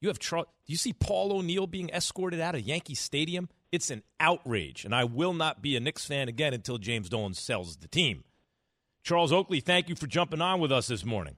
You 0.00 0.08
have 0.08 0.18
Charles. 0.18 0.48
Do 0.66 0.72
you 0.72 0.76
see 0.76 0.92
Paul 0.92 1.30
O'Neill 1.30 1.68
being 1.68 1.88
escorted 1.90 2.40
out 2.40 2.56
of 2.56 2.62
Yankee 2.62 2.96
Stadium? 2.96 3.48
It's 3.70 3.92
an 3.92 4.02
outrage, 4.18 4.84
and 4.84 4.92
I 4.92 5.04
will 5.04 5.34
not 5.34 5.62
be 5.62 5.76
a 5.76 5.80
Knicks 5.80 6.04
fan 6.04 6.28
again 6.28 6.52
until 6.52 6.78
James 6.78 7.08
Dolan 7.08 7.34
sells 7.34 7.76
the 7.76 7.86
team. 7.86 8.24
Charles 9.04 9.32
Oakley, 9.32 9.60
thank 9.60 9.90
you 9.90 9.94
for 9.94 10.06
jumping 10.06 10.40
on 10.40 10.60
with 10.60 10.72
us 10.72 10.86
this 10.86 11.04
morning. 11.04 11.36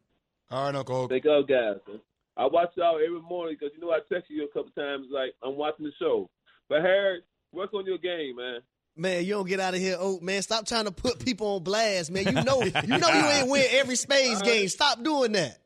All 0.52 0.66
right, 0.66 0.74
Uncle 0.74 0.96
Oak. 0.96 1.10
Thank 1.10 1.24
y'all 1.24 1.42
guys. 1.42 1.78
man. 1.88 2.00
I 2.36 2.46
watch 2.46 2.70
y'all 2.76 3.00
every 3.04 3.20
morning 3.20 3.56
because 3.58 3.74
you 3.74 3.80
know 3.84 3.90
I 3.92 3.98
text 4.10 4.30
you 4.30 4.44
a 4.44 4.48
couple 4.48 4.70
times 4.70 5.06
like 5.10 5.32
I'm 5.42 5.56
watching 5.56 5.84
the 5.84 5.90
show. 5.98 6.30
But 6.68 6.82
Harry, 6.82 7.22
work 7.52 7.74
on 7.74 7.84
your 7.84 7.98
game, 7.98 8.36
man. 8.36 8.60
Man, 8.94 9.24
you 9.24 9.32
don't 9.32 9.48
get 9.48 9.58
out 9.58 9.74
of 9.74 9.80
here, 9.80 9.96
Oak. 9.98 10.22
Man, 10.22 10.40
stop 10.42 10.64
trying 10.64 10.84
to 10.84 10.92
put 10.92 11.18
people 11.24 11.56
on 11.56 11.64
blast, 11.64 12.12
man. 12.12 12.24
You 12.24 12.44
know, 12.44 12.62
you 12.62 12.98
know 12.98 13.08
you 13.08 13.26
ain't 13.26 13.50
win 13.50 13.66
every 13.72 13.96
Spades 13.96 14.42
game. 14.42 14.68
Stop 14.68 15.02
doing 15.02 15.32
that. 15.32 15.58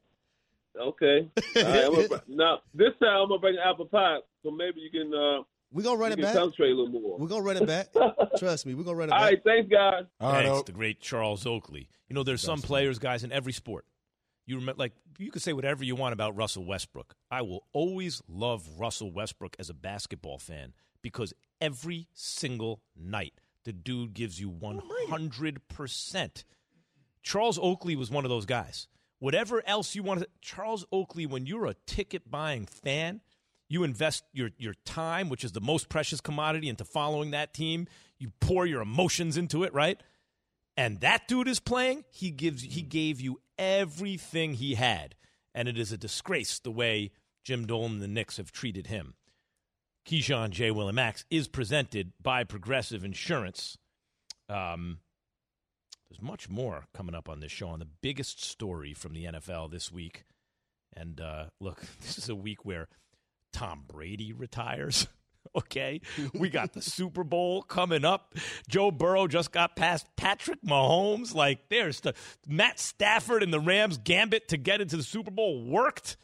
Okay. 0.81 1.29
All 1.57 1.63
right, 1.63 1.85
gonna, 1.85 2.09
br- 2.09 2.17
now 2.29 2.59
this 2.73 2.95
time 3.03 3.23
I'm 3.23 3.29
gonna 3.29 3.41
bring 3.41 3.57
apple 3.63 3.85
pie, 3.85 4.19
so 4.43 4.51
maybe 4.51 4.81
you 4.81 4.91
can 4.91 5.13
uh, 5.13 5.43
We're 5.73 5.83
gonna 5.85 5.99
run 5.99 6.11
you 6.11 6.15
it 6.15 6.17
can 6.17 6.25
back. 6.25 6.35
concentrate 6.35 6.71
a 6.73 6.75
little 6.75 6.89
more. 7.01 7.19
We're 7.19 7.29
gonna 7.29 7.43
run 7.43 7.57
it 7.57 7.67
back. 7.67 7.89
Trust 8.39 8.67
me, 8.67 8.75
we're 8.75 8.83
gonna 8.85 8.97
run 8.97 9.09
it 9.09 9.13
All 9.13 9.19
back. 9.21 9.31
right, 9.31 9.41
thanks 9.45 9.71
guys. 9.71 10.05
All 10.21 10.33
right, 10.33 10.45
Thanks, 10.45 10.59
Oak. 10.59 10.67
the 10.67 10.73
great 10.73 11.01
Charles 11.01 11.47
Oakley. 11.47 11.89
You 12.09 12.15
know, 12.15 12.23
there's 12.25 12.43
some 12.43 12.61
players, 12.61 12.99
guys, 12.99 13.23
in 13.25 13.31
every 13.31 13.53
sport. 13.53 13.85
You 14.47 14.57
remember, 14.57 14.79
like 14.81 14.93
you 15.19 15.31
could 15.31 15.43
say 15.43 15.53
whatever 15.53 15.85
you 15.85 15.95
want 15.95 16.13
about 16.13 16.35
Russell 16.37 16.65
Westbrook. 16.65 17.15
I 17.31 17.43
will 17.43 17.65
always 17.73 18.21
love 18.27 18.67
Russell 18.79 19.13
Westbrook 19.13 19.55
as 19.61 19.71
a 19.71 19.75
basketball 19.75 20.39
fan 20.39 20.73
because 21.03 21.33
every 21.61 22.09
single 22.15 22.81
night 22.97 23.35
the 23.65 23.73
dude 23.73 24.13
gives 24.15 24.41
you 24.41 24.51
100%. 24.51 26.45
Charles 27.23 27.59
Oakley 27.61 27.97
was 27.97 28.11
one 28.11 28.25
of 28.25 28.29
those 28.31 28.47
guys. 28.47 28.89
Whatever 29.19 29.63
else 29.67 29.95
you 29.95 30.03
want 30.03 30.21
to, 30.21 30.29
Charles 30.41 30.87
Oakley, 30.91 31.27
when 31.27 31.45
you're 31.47 31.67
a 31.67 31.75
ticket 31.87 32.31
buying 32.31 32.65
fan, 32.67 33.21
you 33.71 33.85
invest 33.85 34.25
your, 34.33 34.51
your 34.59 34.75
time, 34.85 35.29
which 35.29 35.45
is 35.45 35.53
the 35.53 35.61
most 35.61 35.89
precious 35.89 36.21
commodity, 36.21 36.69
into 36.69 36.85
following 36.85 37.31
that 37.31 37.55
team. 37.55 37.87
You 38.19 38.33
pour 38.41 38.67
your 38.67 38.83
emotions 38.83 39.37
into 39.37 39.63
it, 39.63 39.73
right? 39.73 40.03
And 40.77 41.01
that 41.01 41.29
dude 41.29 41.47
is 41.47 41.61
playing. 41.61 42.05
He 42.11 42.31
gives 42.31 42.63
he 42.63 42.83
gave 42.83 43.21
you 43.21 43.41
everything 43.59 44.55
he 44.55 44.75
had, 44.75 45.15
and 45.55 45.69
it 45.69 45.79
is 45.79 45.93
a 45.93 45.97
disgrace 45.97 46.59
the 46.59 46.73
way 46.73 47.13
Jim 47.45 47.65
Dolan 47.65 47.93
and 47.93 48.03
the 48.03 48.09
Knicks 48.09 48.39
have 48.39 48.51
treated 48.51 48.89
him. 48.89 49.15
Keyshawn 50.07 50.51
J. 50.51 50.73
Will 50.73 50.91
Max 50.93 51.25
is 51.31 51.47
presented 51.47 52.13
by 52.21 52.43
Progressive 52.43 53.05
Insurance. 53.05 53.79
Um, 54.49 54.99
there's 56.11 56.21
much 56.21 56.49
more 56.49 56.87
coming 56.93 57.15
up 57.15 57.29
on 57.29 57.39
this 57.39 57.53
show 57.53 57.69
on 57.69 57.79
the 57.79 57.87
biggest 58.03 58.43
story 58.43 58.95
from 58.95 59.15
the 59.15 59.27
NFL 59.27 59.71
this 59.71 59.93
week. 59.93 60.25
And 60.93 61.21
uh, 61.21 61.47
look, 61.61 61.83
this 62.01 62.19
is 62.19 62.29
a 62.29 62.35
week 62.35 62.65
where 62.65 62.89
Tom 63.53 63.85
Brady 63.87 64.33
retires. 64.33 65.07
okay. 65.57 66.01
We 66.35 66.51
got 66.51 66.73
the 66.73 66.83
Super 66.83 67.25
Bowl 67.25 67.63
coming 67.63 68.05
up. 68.05 68.35
Joe 68.69 68.91
Burrow 68.91 69.27
just 69.27 69.53
got 69.53 69.77
past 69.77 70.07
Patrick 70.17 70.63
Mahomes. 70.63 71.35
Like, 71.35 71.69
there's 71.69 72.01
the 72.01 72.15
Matt 72.47 72.79
Stafford 72.79 73.43
and 73.43 73.53
the 73.53 73.61
Rams 73.61 73.99
gambit 73.99 74.49
to 74.49 74.57
get 74.57 74.81
into 74.81 74.97
the 74.97 75.03
Super 75.03 75.31
Bowl 75.31 75.65
worked. 75.65 76.17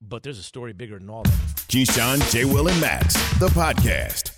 But 0.00 0.22
there's 0.22 0.38
a 0.38 0.42
story 0.42 0.72
bigger 0.72 0.98
than 0.98 1.08
all 1.08 1.22
that. 1.22 1.32
Keyshawn, 1.68 2.30
J. 2.30 2.44
Will, 2.44 2.68
and 2.68 2.80
Max, 2.80 3.14
the 3.38 3.48
podcast. 3.48 4.30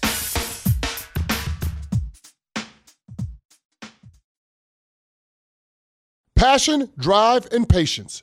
Passion, 6.36 6.92
drive, 6.98 7.48
and 7.50 7.68
patience. 7.68 8.22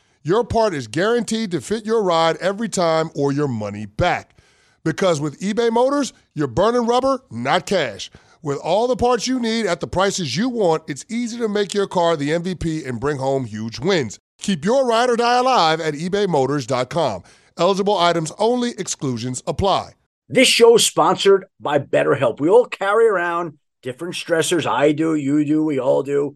your 0.23 0.43
part 0.43 0.73
is 0.73 0.87
guaranteed 0.87 1.51
to 1.51 1.61
fit 1.61 1.85
your 1.85 2.03
ride 2.03 2.37
every 2.37 2.69
time 2.69 3.09
or 3.15 3.31
your 3.31 3.47
money 3.47 3.85
back. 3.85 4.37
Because 4.83 5.19
with 5.21 5.39
eBay 5.39 5.71
Motors, 5.71 6.13
you're 6.33 6.47
burning 6.47 6.85
rubber, 6.85 7.21
not 7.31 7.65
cash. 7.65 8.11
With 8.43 8.57
all 8.57 8.87
the 8.87 8.95
parts 8.95 9.27
you 9.27 9.39
need 9.39 9.65
at 9.65 9.79
the 9.79 9.87
prices 9.87 10.35
you 10.35 10.49
want, 10.49 10.83
it's 10.87 11.05
easy 11.09 11.37
to 11.37 11.47
make 11.47 11.73
your 11.73 11.87
car 11.87 12.15
the 12.15 12.29
MVP 12.29 12.87
and 12.87 12.99
bring 12.99 13.17
home 13.17 13.45
huge 13.45 13.79
wins. 13.79 14.19
Keep 14.39 14.65
your 14.65 14.87
ride 14.87 15.09
or 15.09 15.15
die 15.15 15.37
alive 15.37 15.79
at 15.79 15.93
ebaymotors.com. 15.93 17.23
Eligible 17.57 17.97
items 17.97 18.31
only, 18.39 18.71
exclusions 18.77 19.43
apply. 19.45 19.91
This 20.27 20.47
show 20.47 20.75
is 20.75 20.85
sponsored 20.85 21.45
by 21.59 21.77
BetterHelp. 21.77 22.39
We 22.39 22.49
all 22.49 22.65
carry 22.65 23.07
around 23.07 23.59
different 23.81 24.15
stressors. 24.15 24.65
I 24.65 24.93
do, 24.93 25.13
you 25.15 25.43
do, 25.45 25.63
we 25.63 25.79
all 25.79 26.03
do, 26.03 26.35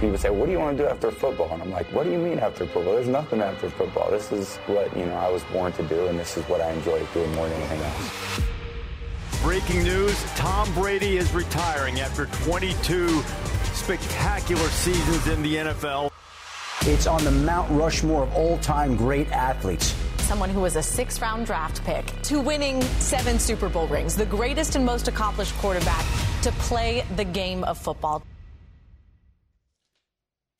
People 0.00 0.18
say, 0.18 0.28
what 0.28 0.46
do 0.46 0.52
you 0.52 0.58
want 0.58 0.76
to 0.76 0.84
do 0.84 0.88
after 0.88 1.10
football? 1.10 1.50
And 1.52 1.62
I'm 1.62 1.70
like, 1.70 1.86
what 1.92 2.04
do 2.04 2.12
you 2.12 2.18
mean 2.18 2.38
after 2.38 2.66
football? 2.66 2.94
There's 2.94 3.08
nothing 3.08 3.40
after 3.40 3.70
football. 3.70 4.10
This 4.10 4.30
is 4.30 4.56
what, 4.66 4.94
you 4.94 5.06
know, 5.06 5.14
I 5.14 5.30
was 5.30 5.42
born 5.44 5.72
to 5.72 5.82
do, 5.84 6.08
and 6.08 6.18
this 6.18 6.36
is 6.36 6.44
what 6.44 6.60
I 6.60 6.70
enjoy 6.72 7.02
doing 7.14 7.34
more 7.34 7.48
than 7.48 7.60
anything 7.62 7.80
else. 7.80 8.40
Breaking 9.42 9.84
news, 9.84 10.22
Tom 10.34 10.72
Brady 10.74 11.16
is 11.16 11.32
retiring 11.32 12.00
after 12.00 12.26
22 12.44 13.22
spectacular 13.72 14.68
seasons 14.68 15.28
in 15.28 15.42
the 15.42 15.56
NFL. 15.56 16.10
It's 16.82 17.06
on 17.06 17.24
the 17.24 17.30
Mount 17.30 17.70
Rushmore 17.70 18.24
of 18.24 18.34
all-time 18.34 18.96
great 18.96 19.30
athletes. 19.32 19.94
Someone 20.18 20.50
who 20.50 20.60
was 20.60 20.76
a 20.76 20.82
six 20.82 21.22
round 21.22 21.46
draft 21.46 21.82
pick 21.84 22.04
to 22.22 22.38
winning 22.40 22.82
seven 22.98 23.38
Super 23.38 23.68
Bowl 23.68 23.86
rings, 23.86 24.14
the 24.14 24.26
greatest 24.26 24.76
and 24.76 24.84
most 24.84 25.08
accomplished 25.08 25.56
quarterback 25.56 26.04
to 26.42 26.52
play 26.52 27.04
the 27.16 27.24
game 27.24 27.64
of 27.64 27.78
football. 27.78 28.22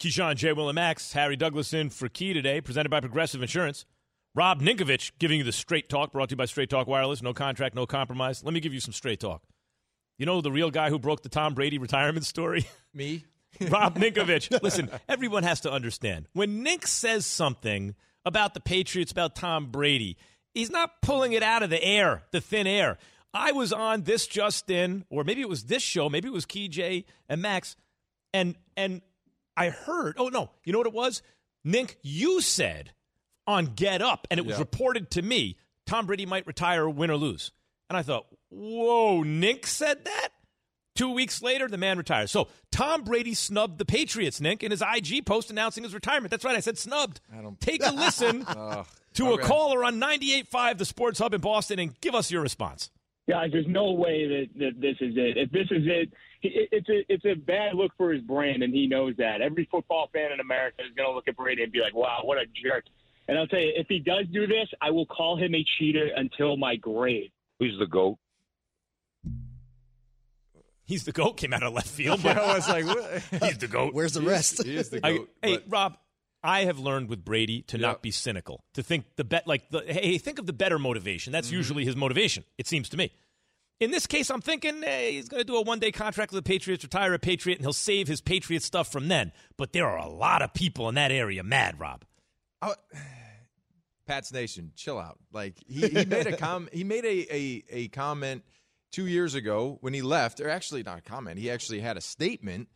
Keyshawn, 0.01 0.37
J. 0.37 0.53
Will, 0.53 0.69
and 0.69 0.75
Max, 0.75 1.15
Harry 1.15 1.37
Douglas 1.37 1.73
in 1.73 1.89
for 1.89 2.09
Key 2.09 2.35
today, 2.35 2.61
presented 2.61 2.91
by 2.91 3.01
Progressive 3.01 3.41
Insurance. 3.41 3.87
Rob 4.35 4.61
Ninkovich 4.61 5.13
giving 5.19 5.39
you 5.39 5.45
the 5.45 5.53
straight 5.53 5.89
talk, 5.89 6.13
brought 6.13 6.29
to 6.29 6.35
you 6.35 6.37
by 6.37 6.45
Straight 6.45 6.69
Talk 6.69 6.87
Wireless. 6.87 7.23
No 7.23 7.33
contract, 7.33 7.75
no 7.75 7.87
compromise. 7.87 8.45
Let 8.45 8.53
me 8.53 8.61
give 8.61 8.75
you 8.75 8.81
some 8.81 8.93
straight 8.93 9.21
talk. 9.21 9.43
You 10.19 10.27
know 10.27 10.43
the 10.43 10.53
real 10.53 10.71
guy 10.71 10.91
who 10.91 10.99
broke 10.99 11.23
the 11.23 11.31
Tom 11.31 11.55
Brady 11.55 11.79
retirement 11.79 12.27
story? 12.27 12.67
Me? 12.95 13.25
Rob 13.71 13.99
Ninkovich. 13.99 14.63
Listen, 14.63 14.91
everyone 15.09 15.43
has 15.43 15.61
to 15.63 15.73
understand. 15.73 16.29
When 16.35 16.63
Nink 16.63 16.87
says 16.87 17.25
something 17.25 17.95
about 18.27 18.53
the 18.53 18.61
Patriots, 18.61 19.11
about 19.11 19.35
Tom 19.35 19.71
Brady, 19.71 20.19
he's 20.53 20.71
not 20.71 21.01
pulling 21.01 21.33
it 21.33 21.43
out 21.43 21.63
of 21.63 21.71
the 21.71 21.83
air, 21.83 22.25
the 22.33 22.43
thin 22.43 22.67
air. 22.67 22.99
I 23.33 23.53
was 23.53 23.73
on 23.73 24.03
this 24.03 24.27
just 24.27 24.69
in, 24.69 25.07
or 25.09 25.25
maybe 25.25 25.41
it 25.41 25.49
was 25.49 25.65
this 25.65 25.83
show, 25.83 26.11
maybe 26.11 26.29
it 26.29 26.35
was 26.35 26.45
Key 26.45 26.69
J 26.69 27.07
and 27.29 27.41
Max, 27.41 27.77
and 28.35 28.57
and 28.77 29.01
I 29.57 29.71
heard, 29.71 30.17
oh 30.19 30.29
no, 30.29 30.51
you 30.65 30.73
know 30.73 30.79
what 30.79 30.87
it 30.87 30.93
was? 30.93 31.23
Nink, 31.67 31.97
you 32.03 32.41
said 32.41 32.93
on 33.47 33.67
Get 33.75 34.03
Up, 34.03 34.27
and 34.31 34.39
it 34.39 34.47
was 34.47 34.55
Yeah. 34.57 34.61
reported 34.61 35.11
to 35.13 35.23
me, 35.23 35.57
Tom 35.87 36.07
Brady 36.07 36.27
might 36.27 36.47
retire, 36.47 36.89
win 36.89 37.11
or 37.11 37.17
lose. 37.17 37.53
And 37.89 37.97
I 37.97 38.03
thought, 38.03 38.27
whoa, 38.51 39.23
Nink 39.25 39.67
said 39.67 40.05
that? 40.05 40.29
Two 40.95 41.11
weeks 41.11 41.43
later, 41.43 41.69
the 41.69 41.77
man 41.77 41.99
retires. 41.99 42.31
So 42.31 42.49
Tom 42.73 43.05
Brady 43.05 43.35
snubbed 43.35 43.79
the 43.79 43.85
Patriots, 43.85 44.41
Nick, 44.41 44.63
in 44.63 44.71
his 44.71 44.83
IG 44.83 45.25
post 45.27 45.51
announcing 45.51 45.85
his 45.85 45.93
retirement. 45.95 46.31
That's 46.31 46.45
right, 46.45 46.57
I 46.57 46.61
said 46.61 46.79
snubbed. 46.79 47.21
I 47.33 47.43
don't- 47.43 47.61
Take 47.61 47.85
a 47.85 47.93
listen 47.93 48.45
Ugh. 48.49 48.87
to 49.15 49.27
a 49.29 49.33
Okay. 49.35 49.43
caller 49.47 49.85
on 49.85 49.99
98.5, 50.01 50.79
the 50.79 50.85
Sports 50.85 51.19
Hub 51.19 51.35
in 51.35 51.41
Boston, 51.41 51.79
and 51.79 52.01
give 52.01 52.15
us 52.15 52.31
your 52.31 52.43
response. 52.43 52.91
guys, 53.29 53.51
there's 53.53 53.67
no 53.67 53.93
way 53.93 54.27
that, 54.29 54.47
that 54.59 54.81
this 54.81 54.97
is 55.01 55.15
it. 55.17 55.37
If 55.37 55.51
this 55.51 55.67
is 55.71 55.85
it, 55.87 55.91
it, 55.99 56.13
it's 56.55 56.89
a 56.89 57.13
it's 57.13 57.25
a 57.25 57.35
bad 57.35 57.75
look 57.75 57.93
for 57.97 58.13
his 58.13 58.23
brand, 58.23 58.63
and 58.63 58.75
he 58.75 58.87
knows 58.87 59.15
that. 59.19 59.41
Every 59.41 59.69
football 59.71 60.09
fan 60.13 60.33
in 60.33 60.41
America 60.41 60.83
is 60.83 60.95
going 60.97 61.09
to 61.09 61.15
look 61.15 61.29
at 61.29 61.37
Brady 61.37 61.63
and 61.63 61.73
be 61.73 61.81
like, 61.81 61.95
"Wow, 61.95 62.21
what 62.23 62.39
a 62.39 62.47
jerk." 62.63 62.85
And 63.29 63.39
I'll 63.39 63.47
tell 63.47 63.61
you, 63.61 63.73
if 63.75 63.89
he 63.89 63.99
does 63.99 64.27
do 64.33 64.47
this, 64.47 64.69
I 64.81 64.91
will 64.91 65.07
call 65.07 65.37
him 65.37 65.55
a 65.55 65.65
cheater 65.79 66.11
until 66.15 66.57
my 66.57 66.77
grave. 66.77 67.31
Who's 67.59 67.77
the 67.79 67.87
GOAT? 67.87 68.19
He's 70.85 71.05
the 71.05 71.13
GOAT, 71.13 71.37
came 71.37 71.53
out 71.53 71.65
of 71.65 71.73
left 71.73 71.89
field. 71.89 72.23
Yeah, 72.23 72.39
I 72.41 72.55
was 72.55 72.69
like, 72.69 72.85
he's 73.43 73.59
the 73.59 73.67
GOAT. 73.67 73.93
Where's 73.93 74.13
the 74.13 74.21
He 74.21 74.27
is- 74.27 74.33
rest? 74.33 74.63
he 74.63 74.77
is 74.77 74.91
the 74.91 75.01
I- 75.05 75.17
goat. 75.17 75.31
hey, 75.43 75.59
Rob, 75.69 75.99
I 76.43 76.65
have 76.65 76.79
learned 76.79 77.09
with 77.09 77.25
Brady 77.25 77.63
to 77.63 77.79
not 77.79 78.03
be 78.03 78.13
cynical, 78.13 78.63
to 78.75 78.83
think 78.83 79.05
the 79.17 79.25
bet 79.25 79.49
like 79.49 79.69
the 79.71 79.83
hey, 79.87 80.19
think 80.19 80.39
of 80.39 80.47
the 80.47 80.53
better 80.53 80.79
motivation. 80.79 81.33
That's 81.33 81.49
mm-hmm. 81.49 81.57
usually 81.57 81.85
his 81.85 81.97
motivation. 81.97 82.45
It 82.57 82.69
seems 82.69 82.89
to 82.91 82.97
me. 82.97 83.13
In 83.79 83.91
this 83.91 84.07
case, 84.07 84.31
I'm 84.31 84.41
thinking 84.41 84.83
hey, 84.83 85.13
he's 85.13 85.29
going 85.29 85.41
to 85.41 85.45
do 85.45 85.57
a 85.57 85.63
one 85.63 85.79
day 85.79 85.93
contract 85.93 86.33
with 86.33 86.43
the 86.43 86.49
Patriots, 86.49 86.83
retire 86.83 87.13
a 87.15 87.19
Patriot, 87.19 87.57
and 87.57 87.65
he'll 87.65 87.73
save 87.73 88.09
his 88.09 88.21
Patriot 88.21 88.63
stuff 88.63 88.91
from 88.91 89.09
then. 89.09 89.33
But 89.57 89.73
there 89.73 89.87
are 89.87 89.99
a 89.99 90.09
lot 90.09 90.43
of 90.43 90.55
people 90.55 90.89
in 90.89 90.95
that 90.95 91.13
area 91.13 91.43
mad, 91.43 91.79
Rob. 91.79 92.05
Oh, 92.63 92.75
Pat's 94.07 94.33
Nation, 94.33 94.73
chill 94.77 94.99
out. 94.99 95.19
Like 95.33 95.59
he, 95.67 95.89
he 95.89 96.05
made 96.05 96.27
a 96.27 96.37
com 96.39 96.69
he 96.73 96.85
made 96.85 97.05
a, 97.05 97.35
a 97.35 97.65
a 97.71 97.89
comment 97.89 98.45
two 98.93 99.07
years 99.07 99.35
ago 99.35 99.79
when 99.81 99.93
he 99.93 100.03
left, 100.03 100.41
or 100.41 100.49
actually 100.49 100.83
not 100.83 100.99
a 100.99 101.03
comment. 101.03 101.39
He 101.39 101.51
actually 101.51 101.81
had 101.81 101.97
a 101.97 102.01
statement 102.01 102.69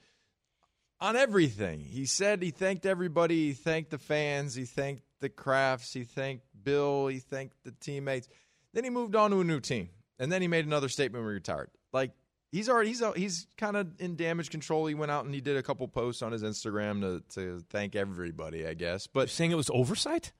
on 1.00 1.16
everything. 1.16 1.80
He 1.80 2.04
said 2.04 2.42
he 2.42 2.50
thanked 2.50 2.84
everybody. 2.84 3.48
He 3.48 3.52
thanked 3.54 3.90
the 3.90 3.98
fans. 3.98 4.54
He 4.54 4.64
thanked 4.64 5.02
the 5.20 5.30
Krafts. 5.30 5.94
He 5.94 6.04
thanked 6.04 6.44
Bill. 6.62 7.06
He 7.06 7.20
thanked 7.20 7.54
the 7.64 7.72
teammates. 7.72 8.28
Then 8.74 8.84
he 8.84 8.90
moved 8.90 9.16
on 9.16 9.30
to 9.30 9.40
a 9.40 9.44
new 9.44 9.60
team, 9.60 9.88
and 10.20 10.30
then 10.30 10.42
he 10.42 10.46
made 10.46 10.66
another 10.66 10.88
statement 10.88 11.24
when 11.24 11.32
he 11.32 11.34
retired. 11.34 11.70
Like 11.92 12.12
he's 12.52 12.68
already 12.68 12.90
he's 12.90 13.02
he's 13.16 13.46
kind 13.56 13.76
of 13.76 13.88
in 13.98 14.14
damage 14.14 14.50
control. 14.50 14.86
He 14.86 14.94
went 14.94 15.10
out 15.10 15.24
and 15.24 15.34
he 15.34 15.40
did 15.40 15.56
a 15.56 15.62
couple 15.62 15.88
posts 15.88 16.22
on 16.22 16.30
his 16.30 16.44
Instagram 16.44 17.00
to 17.00 17.22
to 17.34 17.64
thank 17.70 17.96
everybody, 17.96 18.66
I 18.66 18.74
guess. 18.74 19.08
But 19.08 19.20
You're 19.20 19.28
saying 19.28 19.50
it 19.50 19.56
was 19.56 19.70
oversight? 19.70 20.32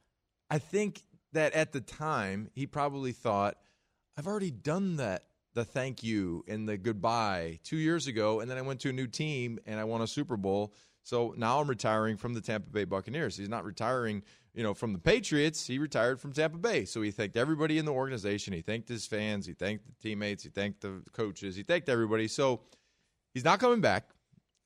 I 0.48 0.58
think 0.58 1.02
that 1.32 1.54
at 1.54 1.72
the 1.72 1.80
time 1.80 2.48
he 2.52 2.66
probably 2.66 3.12
thought, 3.12 3.56
I've 4.16 4.26
already 4.26 4.50
done 4.50 4.96
that 4.96 5.24
the 5.54 5.64
thank 5.64 6.04
you 6.04 6.44
and 6.46 6.68
the 6.68 6.76
goodbye 6.76 7.58
two 7.64 7.76
years 7.76 8.06
ago, 8.06 8.40
and 8.40 8.50
then 8.50 8.58
I 8.58 8.62
went 8.62 8.80
to 8.80 8.90
a 8.90 8.92
new 8.92 9.06
team 9.06 9.58
and 9.66 9.80
I 9.80 9.84
won 9.84 10.00
a 10.00 10.06
Super 10.06 10.36
Bowl. 10.36 10.74
So 11.02 11.34
now 11.36 11.60
I'm 11.60 11.68
retiring 11.68 12.16
from 12.16 12.34
the 12.34 12.40
Tampa 12.40 12.70
Bay 12.70 12.84
Buccaneers. 12.84 13.36
He's 13.36 13.48
not 13.48 13.64
retiring, 13.64 14.22
you 14.54 14.62
know, 14.62 14.74
from 14.74 14.92
the 14.92 14.98
Patriots. 14.98 15.66
He 15.66 15.78
retired 15.78 16.20
from 16.20 16.32
Tampa 16.32 16.58
Bay. 16.58 16.84
So 16.84 17.02
he 17.02 17.10
thanked 17.10 17.36
everybody 17.36 17.78
in 17.78 17.84
the 17.84 17.92
organization. 17.92 18.52
He 18.52 18.62
thanked 18.62 18.88
his 18.88 19.06
fans. 19.06 19.46
He 19.46 19.52
thanked 19.54 19.86
the 19.86 19.94
teammates. 20.02 20.42
He 20.42 20.48
thanked 20.50 20.80
the 20.80 21.02
coaches. 21.12 21.56
He 21.56 21.62
thanked 21.62 21.88
everybody. 21.88 22.28
So 22.28 22.60
he's 23.32 23.44
not 23.44 23.60
coming 23.60 23.80
back. 23.80 24.10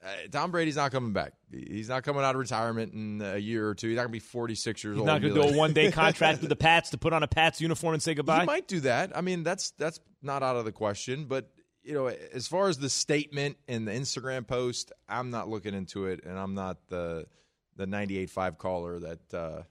Uh, 0.04 0.08
Tom 0.30 0.50
Brady's 0.50 0.76
not 0.76 0.92
coming 0.92 1.14
back. 1.14 1.32
He's 1.50 1.88
not 1.88 2.02
coming 2.02 2.22
out 2.22 2.34
of 2.34 2.38
retirement 2.38 2.92
in 2.92 3.22
a 3.22 3.38
year 3.38 3.66
or 3.68 3.74
two. 3.74 3.88
He's 3.88 3.96
not 3.96 4.02
going 4.02 4.10
to 4.10 4.12
be 4.12 4.18
46 4.18 4.84
years 4.84 4.94
He's 4.96 4.98
old. 5.00 5.06
not 5.06 5.22
going 5.22 5.34
to 5.34 5.40
do 5.40 5.46
like- 5.46 5.54
a 5.54 5.58
one 5.58 5.72
day 5.72 5.90
contract 5.92 6.40
with 6.40 6.50
the 6.50 6.56
Pats 6.56 6.90
to 6.90 6.98
put 6.98 7.12
on 7.14 7.22
a 7.22 7.26
Pats 7.28 7.60
uniform 7.60 7.94
and 7.94 8.02
say 8.02 8.12
goodbye. 8.14 8.40
He 8.40 8.46
might 8.46 8.68
do 8.68 8.80
that. 8.80 9.16
I 9.16 9.22
mean, 9.22 9.44
that's 9.44 9.70
that's 9.78 10.00
not 10.20 10.42
out 10.42 10.56
of 10.56 10.66
the 10.66 10.72
question. 10.72 11.24
But 11.24 11.50
you 11.82 11.94
know, 11.94 12.06
as 12.08 12.46
far 12.46 12.68
as 12.68 12.76
the 12.78 12.90
statement 12.90 13.56
and 13.66 13.88
the 13.88 13.92
Instagram 13.92 14.46
post, 14.46 14.92
I'm 15.08 15.30
not 15.30 15.48
looking 15.48 15.72
into 15.74 16.06
it, 16.06 16.22
and 16.24 16.38
I'm 16.38 16.54
not 16.54 16.86
the 16.88 17.26
the 17.76 17.86
98.5 17.86 18.58
caller 18.58 19.00
that 19.00 19.34
uh, 19.34 19.62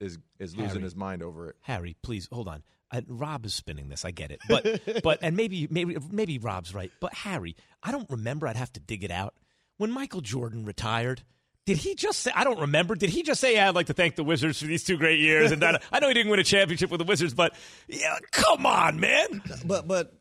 is 0.00 0.18
is 0.38 0.56
losing 0.56 0.70
Harry. 0.70 0.82
his 0.82 0.96
mind 0.96 1.22
over 1.22 1.48
it. 1.48 1.56
Harry, 1.62 1.96
please 2.02 2.28
hold 2.32 2.48
on. 2.48 2.62
Uh, 2.90 3.02
Rob 3.06 3.44
is 3.44 3.54
spinning 3.54 3.88
this. 3.88 4.04
I 4.04 4.10
get 4.10 4.30
it, 4.30 4.40
but 4.48 4.80
but 5.02 5.18
and 5.22 5.36
maybe 5.36 5.66
maybe 5.70 5.96
maybe 6.10 6.38
Rob's 6.38 6.74
right. 6.74 6.90
But 7.00 7.14
Harry, 7.14 7.56
I 7.82 7.92
don't 7.92 8.08
remember. 8.10 8.46
I'd 8.46 8.56
have 8.56 8.72
to 8.74 8.80
dig 8.80 9.04
it 9.04 9.10
out. 9.10 9.34
When 9.76 9.90
Michael 9.90 10.20
Jordan 10.20 10.64
retired, 10.64 11.22
did 11.66 11.76
he 11.76 11.94
just 11.94 12.20
say? 12.20 12.32
I 12.34 12.44
don't 12.44 12.60
remember. 12.60 12.94
Did 12.94 13.10
he 13.10 13.22
just 13.22 13.40
say, 13.40 13.54
yeah, 13.54 13.68
"I'd 13.68 13.74
like 13.74 13.86
to 13.88 13.92
thank 13.94 14.16
the 14.16 14.24
Wizards 14.24 14.58
for 14.60 14.66
these 14.66 14.84
two 14.84 14.96
great 14.96 15.20
years"? 15.20 15.52
And 15.52 15.60
that, 15.62 15.82
I 15.92 16.00
know 16.00 16.08
he 16.08 16.14
didn't 16.14 16.30
win 16.30 16.40
a 16.40 16.44
championship 16.44 16.90
with 16.90 16.98
the 16.98 17.04
Wizards, 17.04 17.34
but 17.34 17.54
yeah, 17.86 18.16
come 18.32 18.64
on, 18.64 18.98
man. 18.98 19.42
But 19.66 19.86
but 19.86 20.14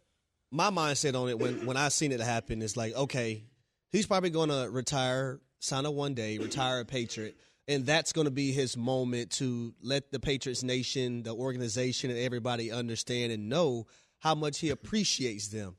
my 0.52 0.70
mindset 0.70 1.20
on 1.20 1.30
it 1.30 1.40
when 1.40 1.66
when 1.66 1.78
I 1.78 1.88
seen 1.88 2.12
it 2.12 2.20
happen 2.20 2.62
is 2.62 2.76
like, 2.76 2.94
okay, 2.96 3.46
he's 3.92 4.06
probably 4.06 4.30
going 4.30 4.50
to 4.50 4.68
retire, 4.70 5.40
sign 5.60 5.86
a 5.86 5.92
one 5.92 6.14
day, 6.14 6.38
retire 6.38 6.82
a 6.82 6.86
Patriot, 6.86 7.38
and 7.68 7.86
that's 7.86 8.14
going 8.14 8.26
to 8.26 8.32
be 8.32 8.52
his 8.52 8.78
moment 8.78 9.32
to 9.34 9.74
let 9.82 10.12
the 10.12 10.20
Patriots 10.20 10.64
nation, 10.64 11.24
the 11.24 11.34
organization, 11.34 12.10
and 12.10 12.20
everybody 12.20 12.72
understand 12.72 13.32
and 13.32 13.50
know 13.50 13.88
how 14.20 14.36
much 14.36 14.60
he 14.60 14.70
appreciates 14.70 15.50
them. 15.50 15.76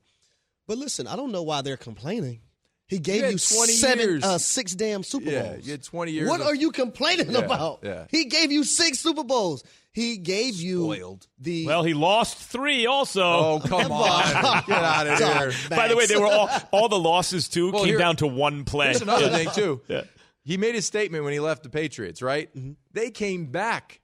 But 0.67 0.77
listen, 0.77 1.07
I 1.07 1.15
don't 1.15 1.31
know 1.31 1.43
why 1.43 1.61
they're 1.61 1.77
complaining. 1.77 2.41
He 2.87 2.97
gave 2.97 3.21
had 3.23 3.33
you, 3.33 3.37
20 3.37 3.73
seven, 3.73 3.99
years. 4.09 4.23
uh, 4.23 4.37
six 4.39 4.73
damn 4.73 5.03
Super 5.03 5.29
Yeah, 5.29 5.43
Bowls. 5.53 5.65
you 5.65 5.71
had 5.73 5.83
20 5.83 6.11
years 6.11 6.27
What 6.29 6.41
of- 6.41 6.47
are 6.47 6.55
you 6.55 6.71
complaining 6.71 7.29
Yeah, 7.31 7.39
about? 7.39 7.79
yeah. 7.83 8.05
He 8.09 8.25
gave 8.25 8.51
you 8.51 8.63
six 8.63 8.99
Super 8.99 9.23
Bowls. 9.23 9.63
He 9.91 10.17
gave 10.17 10.55
you 10.55 10.83
Spoiled. 10.85 11.27
the 11.39 11.67
Well, 11.67 11.83
he 11.83 11.93
lost 11.93 12.37
three 12.37 12.85
also. 12.87 13.21
Oh, 13.21 13.61
come 13.63 13.91
on. 13.91 14.23
Get 14.67 14.77
out 14.83 15.07
of 15.07 15.17
here. 15.19 15.69
By 15.69 15.87
the 15.87 15.95
way, 15.95 16.05
they 16.07 16.17
were 16.17 16.25
all 16.27 16.49
all 16.71 16.89
the 16.89 16.97
losses 16.99 17.47
too 17.47 17.71
Well, 17.71 17.81
came 17.83 17.89
here- 17.89 17.97
down 17.99 18.15
to 18.17 18.27
one 18.27 18.65
play. 18.65 18.87
Here's 18.87 19.01
another 19.01 19.29
thing 19.29 19.49
too. 19.53 19.81
Yeah. 19.87 20.01
He 20.49 20.57
made 20.57 20.73
his 20.73 20.87
statement 20.87 21.23
when 21.23 21.31
he 21.31 21.39
left 21.39 21.61
the 21.61 21.69
Patriots, 21.69 22.23
right? 22.23 22.49
Mm-hmm. 22.57 22.71
They 22.91 23.11
came 23.11 23.51
back 23.51 24.01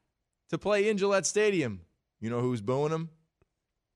to 0.51 0.59
play 0.59 0.89
in 0.89 0.99
Gillette 0.99 1.25
Stadium. 1.25 1.81
You 2.21 2.29
know 2.29 2.39
who's 2.39 2.61
booing 2.61 2.91
him? 2.91 3.09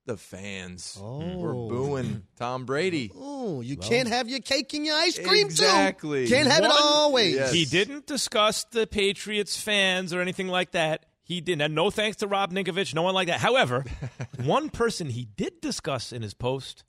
The 0.08 0.18
fans 0.18 0.98
were 1.00 1.54
booing 1.54 2.24
Tom 2.38 2.66
Brady. 2.66 3.12
Oh, 3.16 3.62
you 3.62 3.78
can't 3.78 4.08
have 4.08 4.28
your 4.28 4.40
cake 4.40 4.74
and 4.74 4.84
your 4.84 4.96
ice 4.96 5.20
cream 5.20 5.46
Exactly. 5.46 6.26
too. 6.26 6.34
Can't 6.34 6.50
have 6.50 6.64
it 6.64 6.72
always. 6.72 7.36
Yes. 7.36 7.54
He 7.54 7.66
didn't 7.66 8.08
discuss 8.08 8.64
the 8.64 8.88
Patriots 8.88 9.62
fans 9.62 10.12
or 10.12 10.20
anything 10.20 10.48
like 10.48 10.72
that. 10.72 11.06
He 11.22 11.42
didn't. 11.42 11.62
And 11.62 11.76
no 11.76 11.92
thanks 11.92 12.18
to 12.18 12.28
Rob 12.28 12.52
Ninkovich, 12.52 12.96
no 12.96 13.04
one 13.04 13.14
like 13.14 13.28
that. 13.28 13.42
However, 13.42 13.86
one 14.44 14.72
person 14.72 15.12
he 15.12 15.26
did 15.26 15.62
discuss 15.62 16.12
in 16.12 16.24
his 16.24 16.34
post 16.34 16.84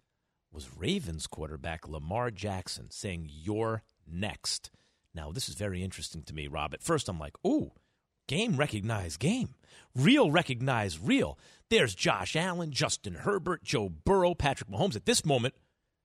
was 0.50 0.74
Ravens 0.74 1.26
quarterback 1.26 1.86
Lamar 1.86 2.30
Jackson 2.30 2.90
saying, 2.90 3.26
You're 3.28 3.82
next. 4.10 4.70
Now, 5.14 5.32
this 5.32 5.48
is 5.48 5.54
very 5.54 5.82
interesting 5.82 6.22
to 6.24 6.34
me, 6.34 6.46
Rob. 6.46 6.74
At 6.74 6.82
first, 6.82 7.08
I'm 7.08 7.18
like, 7.18 7.34
Ooh, 7.46 7.72
game 8.28 8.56
recognized 8.56 9.18
game. 9.18 9.54
Real 9.94 10.30
recognized 10.30 11.00
real. 11.02 11.38
There's 11.68 11.94
Josh 11.94 12.36
Allen, 12.36 12.70
Justin 12.72 13.14
Herbert, 13.14 13.62
Joe 13.64 13.88
Burrow, 13.88 14.34
Patrick 14.34 14.70
Mahomes. 14.70 14.96
At 14.96 15.06
this 15.06 15.24
moment, 15.24 15.54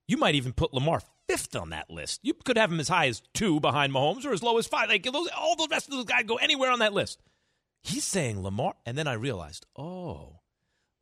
you 0.07 0.17
might 0.17 0.35
even 0.35 0.53
put 0.53 0.73
Lamar 0.73 1.01
fifth 1.27 1.55
on 1.55 1.69
that 1.71 1.89
list. 1.89 2.19
You 2.23 2.33
could 2.33 2.57
have 2.57 2.71
him 2.71 2.79
as 2.79 2.87
high 2.87 3.07
as 3.07 3.21
two 3.33 3.59
behind 3.59 3.93
Mahomes 3.93 4.25
or 4.25 4.33
as 4.33 4.43
low 4.43 4.57
as 4.57 4.67
five. 4.67 4.89
Like 4.89 5.03
those, 5.03 5.29
all 5.37 5.55
the 5.55 5.67
rest 5.69 5.87
of 5.87 5.93
those 5.93 6.05
guys 6.05 6.23
go 6.25 6.35
anywhere 6.35 6.71
on 6.71 6.79
that 6.79 6.93
list. 6.93 7.19
He's 7.81 8.03
saying 8.03 8.41
Lamar, 8.41 8.73
and 8.85 8.97
then 8.97 9.07
I 9.07 9.13
realized, 9.13 9.65
oh, 9.75 10.39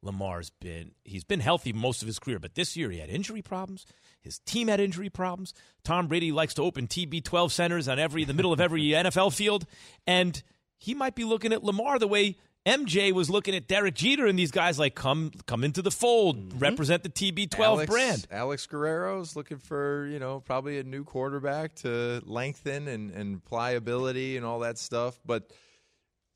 Lamar's 0.04 0.50
been 0.50 0.92
he's 1.04 1.24
been 1.24 1.40
healthy 1.40 1.74
most 1.74 2.02
of 2.02 2.08
his 2.08 2.20
career, 2.20 2.40
but 2.40 2.56
this 2.56 2.76
year 2.76 2.92
he 2.92 3.00
had 3.00 3.10
injury 3.10 3.42
problems. 3.42 3.86
His 4.22 4.40
team 4.40 4.68
had 4.68 4.80
injury 4.80 5.10
problems. 5.10 5.54
Tom 5.84 6.08
Brady 6.08 6.32
likes 6.32 6.54
to 6.56 6.62
open 6.62 6.88
TB12 6.88 7.52
centers 7.52 7.88
on 7.88 8.00
every 8.00 8.24
the 8.24 8.34
middle 8.34 8.54
of 8.54 8.62
every 8.62 8.84
NFL 8.90 9.34
field, 9.34 9.66
and 10.06 10.42
he 10.78 10.94
might 10.94 11.16
be 11.16 11.24
looking 11.24 11.54
at 11.54 11.64
Lamar 11.64 12.00
the 12.00 12.08
way 12.08 12.38
MJ 12.66 13.12
was 13.12 13.30
looking 13.30 13.56
at 13.56 13.68
Derek 13.68 13.96
Jeter 13.96 14.26
and 14.26 14.40
these 14.40 14.52
guys 14.52 14.80
like 14.80 14.96
come 14.96 15.32
come 15.46 15.64
into 15.64 15.82
the 15.82 15.92
fold, 15.92 16.38
mm-hmm. 16.38 16.60
represent 16.60 17.04
the 17.04 17.10
TB12 17.10 17.60
Alex, 17.60 17.92
brand. 17.92 18.28
Alex 18.32 18.68
Guerrero's 18.68 19.36
looking 19.36 19.58
for, 19.58 20.08
you 20.08 20.20
know, 20.20 20.40
probably 20.40 20.80
a 20.80 20.84
new 20.84 21.04
quarterback 21.04 21.76
to 21.76 22.22
lengthen 22.26 22.88
and, 22.88 23.12
and 23.12 23.44
pliability 23.44 24.38
and 24.38 24.46
all 24.46 24.60
that 24.60 24.78
stuff. 24.78 25.20
But 25.26 25.52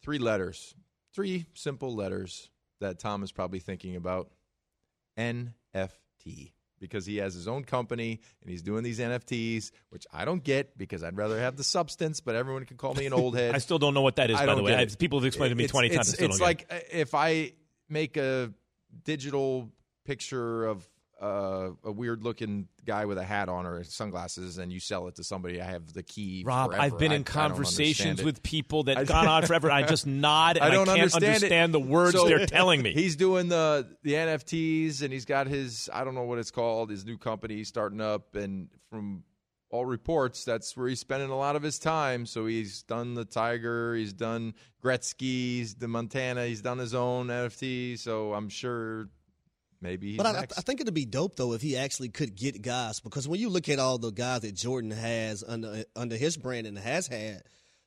three 0.02 0.20
letters, 0.20 0.76
three 1.14 1.46
simple 1.54 1.96
letters 1.96 2.50
that 2.80 3.00
Tom 3.00 3.24
is 3.24 3.32
probably 3.32 3.60
thinking 3.60 3.96
about 3.96 4.30
NFT. 5.18 6.52
Because 6.80 7.08
he 7.08 7.18
has 7.18 7.34
his 7.34 7.48
own 7.48 7.64
company 7.64 8.22
and 8.42 8.52
he's 8.52 8.62
doing 8.62 8.84
these 8.84 9.00
NFTs, 9.00 9.72
which 9.90 10.06
I 10.14 10.26
don't 10.26 10.44
get 10.44 10.78
because 10.78 11.04
I'd 11.04 11.18
rather 11.18 11.40
have 11.40 11.56
the 11.58 11.64
substance, 11.64 12.20
but 12.20 12.36
everyone 12.36 12.66
can 12.66 12.78
call 12.78 12.94
me 12.94 13.08
an 13.08 13.14
old 13.14 13.36
head. 13.36 13.56
I 13.56 13.58
still 13.58 13.80
don't 13.80 13.96
know 13.96 14.02
what 14.04 14.18
that 14.18 14.30
is, 14.30 14.38
I 14.40 14.46
by 14.46 14.54
the 14.54 14.62
way. 14.62 14.76
I- 14.76 14.86
people 14.86 15.18
have 15.20 15.26
explained 15.26 15.54
it 15.54 15.56
to 15.56 15.58
me 15.58 15.64
It's- 15.64 15.72
20 15.72 15.90
times. 15.90 16.14
It's, 16.14 16.22
it's 16.22 16.40
like 16.40 16.68
uh, 16.70 16.78
if 16.92 17.16
I 17.16 17.54
make 17.90 18.16
a 18.18 18.54
digital 19.04 19.72
picture 20.06 20.66
of 20.66 20.88
uh, 21.22 21.70
a 21.84 21.92
weird 21.92 22.22
looking 22.24 22.68
guy 22.86 23.06
with 23.06 23.18
a 23.18 23.24
hat 23.24 23.50
on 23.50 23.66
or 23.66 23.84
sunglasses 23.84 24.58
and 24.60 24.72
you 24.72 24.80
sell 24.80 25.08
it 25.08 25.16
to 25.16 25.24
somebody, 25.24 25.60
I 25.62 25.66
have 25.66 25.92
the 25.94 26.04
key. 26.04 26.44
Rob, 26.46 26.70
forever. 26.70 26.84
I've 26.84 26.98
been 27.00 27.12
I- 27.12 27.16
in 27.16 27.22
I 27.22 27.24
conversations 27.24 28.24
with 28.24 28.44
people 28.44 28.84
that 28.84 28.98
I- 28.98 29.04
gone 29.04 29.28
on 29.28 29.44
forever. 29.48 29.72
I 29.72 29.84
just 29.84 30.06
nod 30.06 30.58
and 30.58 30.66
I 30.66 30.70
don't 30.70 30.86
can't 30.86 31.00
understand, 31.00 31.36
understand 31.36 31.74
the 31.74 31.80
words 31.80 32.14
So, 32.16 32.26
they're 32.28 32.46
telling 32.46 32.82
me. 32.82 32.94
He's 32.96 33.16
doing 33.16 33.48
the 33.50 33.88
the 34.04 34.14
NFTs 34.14 35.02
and 35.02 35.12
he's 35.12 35.26
got 35.26 35.48
his 35.48 35.90
I 35.92 36.04
don't 36.04 36.14
know 36.16 36.24
what 36.24 36.38
it's 36.40 36.52
called 36.52 36.90
his 36.90 37.06
new 37.06 37.18
company 37.18 37.64
starting 37.64 38.02
up 38.02 38.36
and 38.36 38.70
from 38.90 39.24
all 39.70 39.86
reports 39.86 40.46
that's 40.46 40.78
where 40.78 40.88
he's 40.88 41.00
spending 41.02 41.30
a 41.30 41.36
lot 41.38 41.56
of 41.56 41.64
his 41.64 41.78
time. 41.80 42.26
So 42.26 42.46
he's 42.46 42.84
done 42.84 43.16
the 43.16 43.26
Tiger, 43.26 43.96
he's 43.96 44.14
done 44.14 44.54
Gretzky's, 44.84 45.76
the 45.76 45.88
Montana, 45.88 46.46
he's 46.46 46.62
done 46.62 46.78
his 46.78 46.94
own 46.94 47.28
NFT. 47.28 47.98
So 48.00 48.34
I'm 48.34 48.50
sure 48.50 49.10
maybe 49.82 50.10
he's 50.10 50.18
But 50.18 50.26
I, 50.28 50.32
next. 50.34 50.58
I 50.58 50.62
think 50.62 50.82
it'd 50.82 50.94
be 50.94 51.06
dope 51.06 51.36
though 51.36 51.54
if 51.54 51.62
he 51.62 51.78
actually 51.78 52.10
could 52.10 52.36
get 52.36 52.62
guys 52.62 53.00
because 53.00 53.28
when 53.28 53.40
you 53.40 53.50
look 53.50 53.70
at 53.70 53.80
all 53.80 53.98
the 53.98 54.12
guys 54.12 54.42
that 54.42 54.56
Jordan 54.56 54.92
has 54.92 55.44
under 55.48 55.84
under 55.96 56.16
his 56.16 56.38
brand 56.38 56.68
and 56.68 56.78
has 56.78 57.08
had, 57.08 57.44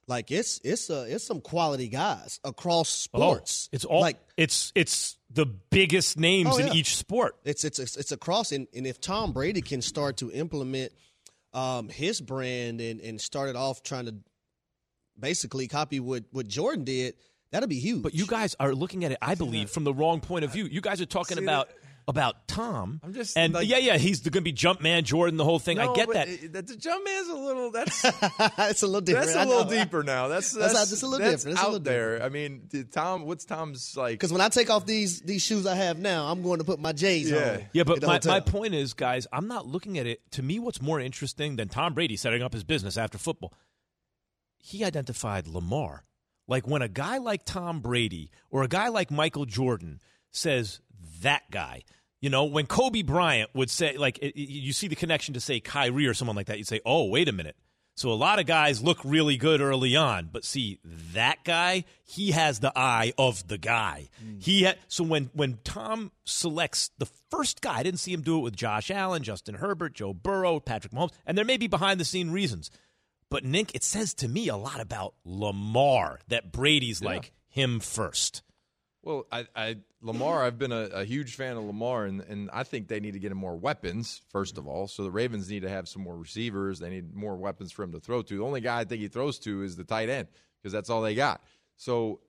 like 0.06 0.30
it's 0.30 0.60
it's 0.64 0.90
uh, 0.90 1.06
it's 1.08 1.24
some 1.24 1.40
quality 1.40 1.88
guys 1.88 2.40
across 2.44 2.88
sports. 2.88 3.68
Oh, 3.70 3.74
it's 3.76 3.84
all 3.84 4.00
like 4.00 4.18
it's 4.36 4.72
it's 4.74 5.16
the 5.32 5.46
biggest 5.46 6.18
names 6.18 6.50
Oh, 6.52 6.58
in 6.58 6.74
each 6.74 6.96
sport. 6.96 7.36
It's 7.44 7.64
it's 7.64 7.78
it's, 7.78 7.96
it's 7.96 8.10
across, 8.12 8.50
and, 8.52 8.66
and 8.74 8.86
if 8.86 9.00
Tom 9.00 9.32
Brady 9.32 9.60
can 9.62 9.82
start 9.82 10.16
to 10.18 10.30
implement 10.32 10.92
um, 11.52 11.88
his 11.88 12.20
brand 12.20 12.80
and 12.80 13.00
and 13.00 13.20
start 13.20 13.48
it 13.48 13.56
off 13.56 13.82
trying 13.82 14.06
to 14.06 14.14
basically 15.18 15.68
copy 15.68 16.00
what 16.00 16.24
what 16.32 16.48
Jordan 16.48 16.84
did, 16.84 17.14
that'd 17.52 17.68
be 17.68 17.78
huge. 17.78 18.02
But 18.02 18.14
you 18.14 18.26
guys 18.26 18.56
are 18.58 18.74
looking 18.74 19.04
at 19.04 19.12
it, 19.12 19.18
I 19.22 19.34
believe, 19.34 19.70
from 19.70 19.84
the 19.84 19.94
wrong 19.94 20.20
point 20.20 20.44
of 20.44 20.52
view. 20.52 20.64
You 20.64 20.80
guys 20.80 21.00
are 21.00 21.06
talking 21.06 21.36
See, 21.36 21.44
about 21.44 21.68
about 22.08 22.48
Tom. 22.48 23.00
I'm 23.04 23.14
just 23.14 23.36
and 23.36 23.54
like- 23.54 23.68
yeah, 23.68 23.78
yeah, 23.78 23.96
he's 23.96 24.20
going 24.20 24.32
to 24.32 24.40
be 24.40 24.52
jump 24.52 24.80
man 24.80 25.04
Jordan, 25.04 25.36
the 25.36 25.44
whole 25.44 25.58
thing. 25.58 25.78
I 25.78 25.92
get 25.94 26.06
but 26.06 26.14
that. 26.14 26.28
it- 26.28 26.52
the 26.52 26.76
jump 26.76 27.04
man's 27.04 27.28
a 27.28 27.34
little. 27.34 27.70
That's 27.70 28.04
it's 28.58 28.82
a 28.82 28.86
little 28.86 29.00
different. 29.00 29.26
that's 29.26 29.36
I 29.36 29.44
a 29.44 29.46
little 29.48 29.64
deeper 29.64 30.02
now. 30.02 30.28
That's 30.28 30.52
That's 30.52 30.72
that's, 30.72 30.76
how- 30.76 30.94
it's 30.94 31.02
a 31.02 31.06
little 31.06 31.18
that's 31.24 31.42
different. 31.44 31.58
It's 31.58 31.64
out 31.64 31.72
little 31.72 31.84
there. 31.84 32.22
I 32.22 32.28
mean, 32.28 32.68
Tom. 32.90 33.24
What's 33.26 33.44
Tom's 33.44 33.96
like? 33.96 34.14
Because 34.14 34.32
when 34.32 34.40
I 34.40 34.48
take 34.48 34.70
off 34.70 34.86
these 34.86 35.20
these 35.20 35.42
shoes 35.42 35.66
I 35.66 35.74
have 35.76 35.98
now, 35.98 36.26
I'm 36.26 36.42
going 36.42 36.58
to 36.58 36.64
put 36.64 36.80
my 36.80 36.92
J's 36.92 37.30
Yeah. 37.30 37.36
on. 37.52 37.64
Yeah, 37.72 37.80
at 37.82 37.86
but 37.86 38.02
my, 38.02 38.20
my 38.24 38.40
point 38.40 38.74
is, 38.74 38.94
guys, 38.94 39.26
I'm 39.32 39.46
not 39.48 39.66
looking 39.66 39.98
at 39.98 40.06
it. 40.06 40.20
To 40.32 40.42
me, 40.42 40.58
what's 40.58 40.82
more 40.82 41.00
interesting 41.00 41.56
than 41.56 41.68
Tom 41.68 41.94
Brady 41.94 42.16
setting 42.16 42.42
up 42.42 42.52
his 42.52 42.64
business 42.64 42.96
after 42.96 43.18
football? 43.18 43.52
He 44.58 44.84
identified 44.84 45.46
Lamar. 45.46 46.04
Like 46.46 46.66
when 46.66 46.82
a 46.82 46.88
guy 46.88 47.18
like 47.18 47.44
Tom 47.44 47.80
Brady 47.80 48.30
or 48.50 48.62
a 48.62 48.68
guy 48.68 48.88
like 48.88 49.10
Michael 49.10 49.46
Jordan 49.46 50.00
says 50.32 50.80
that 51.22 51.42
guy, 51.50 51.82
you 52.20 52.28
know, 52.30 52.44
when 52.44 52.66
Kobe 52.66 53.02
Bryant 53.02 53.50
would 53.54 53.70
say, 53.70 53.96
like, 53.96 54.18
it, 54.18 54.36
you 54.38 54.72
see 54.72 54.88
the 54.88 54.96
connection 54.96 55.34
to 55.34 55.40
say 55.40 55.60
Kyrie 55.60 56.06
or 56.06 56.14
someone 56.14 56.36
like 56.36 56.46
that, 56.46 56.58
you'd 56.58 56.68
say, 56.68 56.80
oh, 56.84 57.06
wait 57.06 57.28
a 57.28 57.32
minute. 57.32 57.56
So 57.96 58.10
a 58.10 58.14
lot 58.14 58.38
of 58.38 58.46
guys 58.46 58.82
look 58.82 58.98
really 59.04 59.36
good 59.36 59.60
early 59.60 59.94
on, 59.94 60.30
but 60.32 60.42
see 60.44 60.78
that 61.12 61.44
guy, 61.44 61.84
he 62.04 62.30
has 62.30 62.60
the 62.60 62.72
eye 62.74 63.12
of 63.18 63.46
the 63.48 63.58
guy. 63.58 64.08
Hmm. 64.22 64.38
He 64.38 64.64
ha- 64.64 64.74
so 64.88 65.04
when 65.04 65.28
when 65.34 65.58
Tom 65.64 66.10
selects 66.24 66.90
the 66.96 67.04
first 67.30 67.60
guy, 67.60 67.78
I 67.78 67.82
didn't 67.82 68.00
see 68.00 68.12
him 68.14 68.22
do 68.22 68.38
it 68.38 68.42
with 68.42 68.56
Josh 68.56 68.90
Allen, 68.90 69.22
Justin 69.22 69.56
Herbert, 69.56 69.92
Joe 69.94 70.14
Burrow, 70.14 70.60
Patrick 70.60 70.94
Mahomes, 70.94 71.12
and 71.26 71.36
there 71.36 71.44
may 71.44 71.58
be 71.58 71.66
behind 71.66 72.00
the 72.00 72.06
scene 72.06 72.30
reasons. 72.30 72.70
But 73.28 73.44
Nink, 73.44 73.70
it 73.74 73.84
says 73.84 74.14
to 74.14 74.28
me 74.28 74.48
a 74.48 74.56
lot 74.56 74.80
about 74.80 75.14
Lamar 75.24 76.20
that 76.28 76.52
Brady's 76.52 77.02
Yeah. 77.02 77.08
like 77.08 77.32
him 77.48 77.80
first. 77.80 78.42
Well, 79.02 79.26
I, 79.32 79.46
I 79.56 79.76
Lamar, 80.02 80.42
I've 80.42 80.58
been 80.58 80.72
a, 80.72 80.88
a 80.92 81.04
huge 81.04 81.34
fan 81.36 81.56
of 81.56 81.64
Lamar, 81.64 82.04
and, 82.04 82.20
and 82.20 82.50
I 82.52 82.64
think 82.64 82.88
they 82.88 83.00
need 83.00 83.12
to 83.12 83.18
get 83.18 83.32
him 83.32 83.38
more 83.38 83.56
weapons, 83.56 84.20
first 84.30 84.58
of 84.58 84.66
all. 84.66 84.88
So 84.88 85.04
the 85.04 85.10
Ravens 85.10 85.48
need 85.48 85.62
to 85.62 85.70
have 85.70 85.88
some 85.88 86.02
more 86.02 86.16
receivers. 86.16 86.78
They 86.78 86.90
need 86.90 87.14
more 87.14 87.36
weapons 87.36 87.72
for 87.72 87.82
him 87.82 87.92
to 87.92 88.00
throw 88.00 88.22
to. 88.22 88.36
The 88.36 88.44
only 88.44 88.60
guy 88.60 88.80
I 88.80 88.84
think 88.84 89.00
he 89.00 89.08
throws 89.08 89.38
to 89.40 89.62
is 89.62 89.76
the 89.76 89.84
tight 89.84 90.10
end 90.10 90.28
because 90.60 90.72
that's 90.72 90.90
all 90.90 91.00
they 91.00 91.14
got. 91.14 91.42
So 91.76 92.20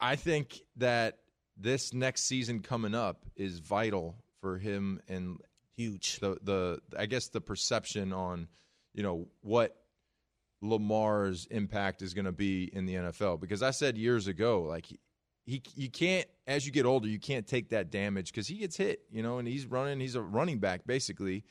I 0.00 0.16
think 0.16 0.60
that 0.76 1.18
this 1.56 1.92
next 1.94 2.26
season 2.26 2.60
coming 2.60 2.94
up 2.94 3.24
is 3.36 3.58
vital 3.58 4.16
for 4.40 4.58
him 4.58 5.00
and 5.08 5.38
huge. 5.76 6.20
The 6.20 6.36
the 6.42 6.80
I 6.98 7.06
guess 7.06 7.28
the 7.28 7.40
perception 7.40 8.12
on 8.12 8.48
you 8.94 9.02
know 9.02 9.28
what 9.40 9.76
Lamar's 10.62 11.46
impact 11.50 12.02
is 12.02 12.14
going 12.14 12.26
to 12.26 12.32
be 12.32 12.64
in 12.72 12.86
the 12.86 12.94
NFL 12.94 13.40
because 13.40 13.62
I 13.62 13.70
said 13.70 13.96
years 13.96 14.26
ago 14.26 14.62
like 14.62 14.86
he, 15.50 15.62
you 15.74 15.90
can't 15.90 16.26
as 16.46 16.64
you 16.66 16.72
get 16.72 16.86
older 16.86 17.08
you 17.08 17.18
can't 17.18 17.46
take 17.46 17.70
that 17.70 17.90
damage 17.90 18.30
because 18.32 18.46
he 18.46 18.56
gets 18.56 18.76
hit 18.76 19.02
you 19.10 19.22
know 19.22 19.38
and 19.38 19.46
he's 19.48 19.66
running 19.66 20.00
he's 20.00 20.14
a 20.14 20.22
running 20.22 20.58
back 20.58 20.86
basically 20.86 21.44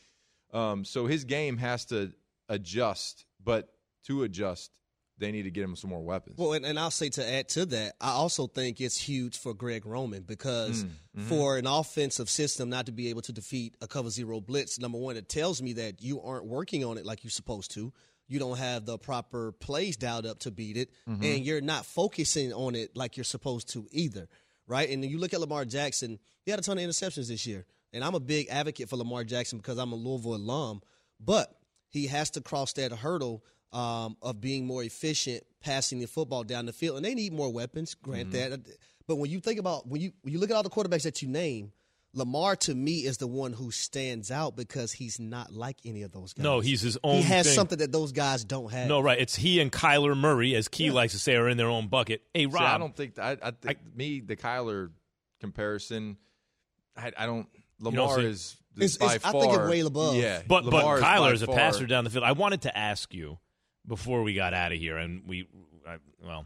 um, 0.54 0.84
so 0.86 1.06
his 1.06 1.24
game 1.26 1.58
has 1.58 1.86
to 1.86 2.12
adjust 2.48 3.26
but 3.44 3.70
to 4.06 4.24
adjust 4.24 4.72
they 5.18 5.32
need 5.34 5.44
to 5.44 5.52
get 5.52 5.64
him 5.66 5.76
some 5.76 5.90
more 5.90 6.02
weapons 6.02 6.38
Well, 6.38 6.54
and, 6.54 6.66
and 6.66 6.80
I'll 6.80 6.92
say 6.92 7.10
to 7.10 7.30
add 7.30 7.50
to 7.50 7.66
that, 7.66 7.96
I 8.00 8.12
also 8.12 8.48
think 8.48 8.80
it's 8.80 8.98
huge 8.98 9.38
for 9.38 9.54
Greg 9.54 9.86
Roman 9.86 10.24
because 10.24 10.86
Mm, 10.86 10.90
mhm. 11.18 11.24
for 11.28 11.58
an 11.58 11.68
offensive 11.68 12.30
system 12.30 12.70
not 12.70 12.86
to 12.86 12.94
be 12.94 13.10
able 13.10 13.22
to 13.24 13.34
defeat 13.34 13.76
a 13.82 13.88
cover 13.88 14.10
zero 14.10 14.40
blitz, 14.40 14.80
number 14.80 14.98
one, 14.98 15.18
it 15.18 15.28
tells 15.28 15.62
me 15.62 15.74
that 15.74 16.02
you 16.02 16.22
aren't 16.22 16.46
working 16.46 16.86
on 16.86 16.98
it 16.98 17.06
like 17.06 17.24
you're 17.26 17.32
supposed 17.32 17.72
to. 17.72 17.92
You 18.30 18.40
don't 18.40 18.58
have 18.58 18.86
the 18.86 18.98
proper 18.98 19.52
plays 19.52 19.98
dialed 19.98 20.26
up 20.26 20.40
to 20.40 20.52
beat 20.52 20.78
it, 20.78 20.90
Mm-hmm. 21.08 21.22
Mhm. 21.24 21.36
and 21.36 21.46
you're 21.46 21.62
not 21.62 21.86
focusing 21.86 22.54
on 22.54 22.76
it 22.76 22.96
like 22.96 23.18
you're 23.18 23.24
supposed 23.26 23.68
to 23.74 23.88
either, 23.92 24.30
right? 24.68 24.90
And 24.90 25.04
you 25.04 25.18
look 25.18 25.34
at 25.34 25.42
Lamar 25.42 25.66
Jackson, 25.66 26.20
he 26.44 26.52
had 26.52 26.60
a 26.60 26.64
ton 26.64 26.78
of 26.78 26.84
interceptions 26.86 27.28
this 27.28 27.46
year. 27.46 27.66
And 27.92 28.04
I'm 28.04 28.14
a 28.16 28.20
big 28.20 28.48
advocate 28.50 28.88
for 28.88 28.96
Lamar 28.98 29.24
Jackson 29.26 29.58
because 29.58 29.78
I'm 29.80 29.92
a 29.92 29.96
Louisville 29.96 30.36
alum, 30.36 30.82
but 31.20 31.60
he 31.90 32.06
has 32.08 32.30
to 32.32 32.42
cross 32.42 32.72
that 32.74 32.92
hurdle 32.92 33.44
um, 33.74 34.16
of 34.22 34.40
being 34.40 34.66
more 34.66 34.84
efficient 34.84 35.44
passing 35.60 36.00
the 36.00 36.06
football 36.08 36.44
down 36.44 36.66
the 36.68 36.74
field. 36.74 36.98
And 36.98 37.06
they 37.06 37.16
need 37.16 37.34
more 37.34 37.52
weapons, 37.52 37.96
grant 37.96 38.30
Mm-hmm. 38.30 38.52
that. 38.52 38.78
But 39.08 39.16
when 39.16 39.32
you 39.32 39.40
think 39.40 39.60
about 39.60 39.88
when 39.88 40.02
you 40.02 40.12
when 40.22 40.34
you 40.34 40.40
look 40.40 40.52
at 40.52 40.56
all 40.56 40.62
the 40.64 40.70
quarterbacks 40.70 41.02
that 41.04 41.22
you 41.24 41.28
name, 41.28 41.72
Lamar 42.14 42.56
to 42.56 42.74
me 42.74 43.06
is 43.06 43.18
the 43.18 43.28
one 43.28 43.54
who 43.54 43.70
stands 43.70 44.32
out 44.32 44.56
because 44.56 44.92
he's 44.92 45.20
not 45.20 45.54
like 45.54 45.78
any 45.86 46.02
of 46.02 46.12
those 46.12 46.34
guys. 46.34 46.44
No, 46.44 46.60
he's 46.60 46.82
his 46.82 46.98
own 47.04 47.18
He 47.18 47.22
has 47.24 47.46
thing. 47.46 47.56
something 47.56 47.78
that 47.80 47.92
those 47.92 48.12
guys 48.12 48.44
don't 48.44 48.72
have. 48.72 48.88
No, 48.88 49.00
right. 49.00 49.20
It's 49.20 49.36
he 49.36 49.60
and 49.60 49.72
Kyler 49.72 50.18
Murray, 50.18 50.56
as 50.56 50.68
Key 50.68 50.90
likes 50.90 51.14
to 51.14 51.20
say, 51.20 51.36
are 51.36 51.48
in 51.48 51.58
their 51.58 51.68
own 51.70 51.88
bucket. 51.88 52.24
Hey, 52.34 52.48
Rob. 52.48 52.62
See, 52.62 52.66
I 52.66 52.78
don't 52.80 52.96
think 52.96 53.20
I, 53.20 53.38
I 53.42 53.52
think 53.52 53.78
me 53.96 54.22
the 54.22 54.36
Kyler 54.36 54.90
comparison. 55.40 56.18
I, 56.98 57.12
I 57.16 57.26
don't. 57.28 57.48
You 57.82 57.92
don't 57.92 57.96
Lamar 57.96 58.20
is, 58.22 58.58
It's- 58.76 58.92
is 58.94 58.98
by 58.98 59.16
it's- 59.16 59.22
I 59.24 59.32
think 59.40 59.54
it's 59.54 59.70
way 59.70 59.80
above. 59.82 60.16
Yeah, 60.16 60.42
But 60.48 60.66
Lamar 60.66 61.00
but 61.00 61.06
Kyler 61.06 61.34
is 61.34 61.42
by 61.42 61.54
a 61.54 61.56
far- 61.56 61.56
passer 61.56 61.86
down 61.86 62.04
the 62.06 62.10
field. 62.10 62.24
I 62.24 62.32
wanted 62.32 62.64
to 62.64 62.76
ask 62.76 63.14
you 63.14 63.38
before 63.88 64.24
we 64.24 64.34
got 64.34 64.54
out 64.56 64.72
of 64.72 64.80
here, 64.80 64.98
and 64.98 65.22
we, 65.28 65.48
I, 65.88 65.98
well, 66.26 66.46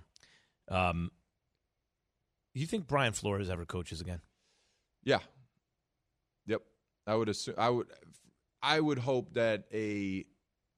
um, 0.69 1.09
you 2.53 2.65
think 2.67 2.85
Brian 2.87 3.13
Flores 3.13 3.49
ever 3.49 3.65
coaches 3.65 3.99
again? 4.01 4.19
Yeah. 5.03 5.19
I 7.05 7.15
would 7.15 7.29
assume. 7.29 7.55
I 7.57 7.69
would. 7.69 7.87
I 8.61 8.79
would 8.79 8.97
hope 8.97 9.33
that 9.33 9.65
a 9.73 10.25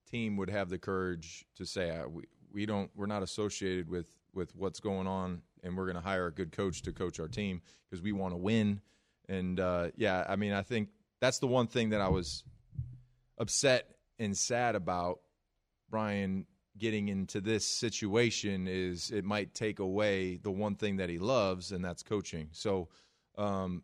team 0.09 0.37
would 0.37 0.49
have 0.49 0.69
the 0.69 0.77
courage 0.77 1.45
to 1.57 1.65
say, 1.65 2.01
"We 2.07 2.23
we 2.51 2.65
don't. 2.65 2.89
We're 2.95 3.05
not 3.05 3.23
associated 3.23 3.89
with 3.89 4.07
with 4.33 4.55
what's 4.55 4.79
going 4.79 5.07
on, 5.07 5.41
and 5.63 5.77
we're 5.77 5.85
going 5.85 5.95
to 5.95 6.01
hire 6.01 6.27
a 6.27 6.31
good 6.31 6.51
coach 6.51 6.81
to 6.83 6.91
coach 6.91 7.19
our 7.19 7.27
team 7.27 7.61
because 7.89 8.01
we 8.01 8.11
want 8.11 8.33
to 8.33 8.37
win." 8.37 8.81
And 9.27 9.59
uh, 9.59 9.89
yeah, 9.95 10.25
I 10.27 10.35
mean, 10.35 10.53
I 10.53 10.61
think 10.61 10.89
that's 11.19 11.39
the 11.39 11.47
one 11.47 11.67
thing 11.67 11.89
that 11.89 12.01
I 12.01 12.09
was 12.09 12.43
upset 13.37 13.89
and 14.19 14.37
sad 14.37 14.75
about 14.75 15.19
Brian 15.89 16.45
getting 16.77 17.07
into 17.07 17.39
this 17.39 17.65
situation 17.65 18.67
is 18.67 19.11
it 19.11 19.23
might 19.23 19.53
take 19.53 19.79
away 19.79 20.37
the 20.37 20.51
one 20.51 20.75
thing 20.75 20.97
that 20.97 21.09
he 21.09 21.19
loves 21.19 21.71
and 21.71 21.83
that's 21.83 22.03
coaching. 22.03 22.49
So 22.51 22.89
um, 23.37 23.83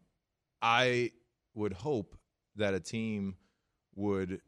I 0.62 1.12
would 1.54 1.74
hope 1.74 2.18
that 2.56 2.74
a 2.74 2.80
team 2.80 3.36
would 3.96 4.42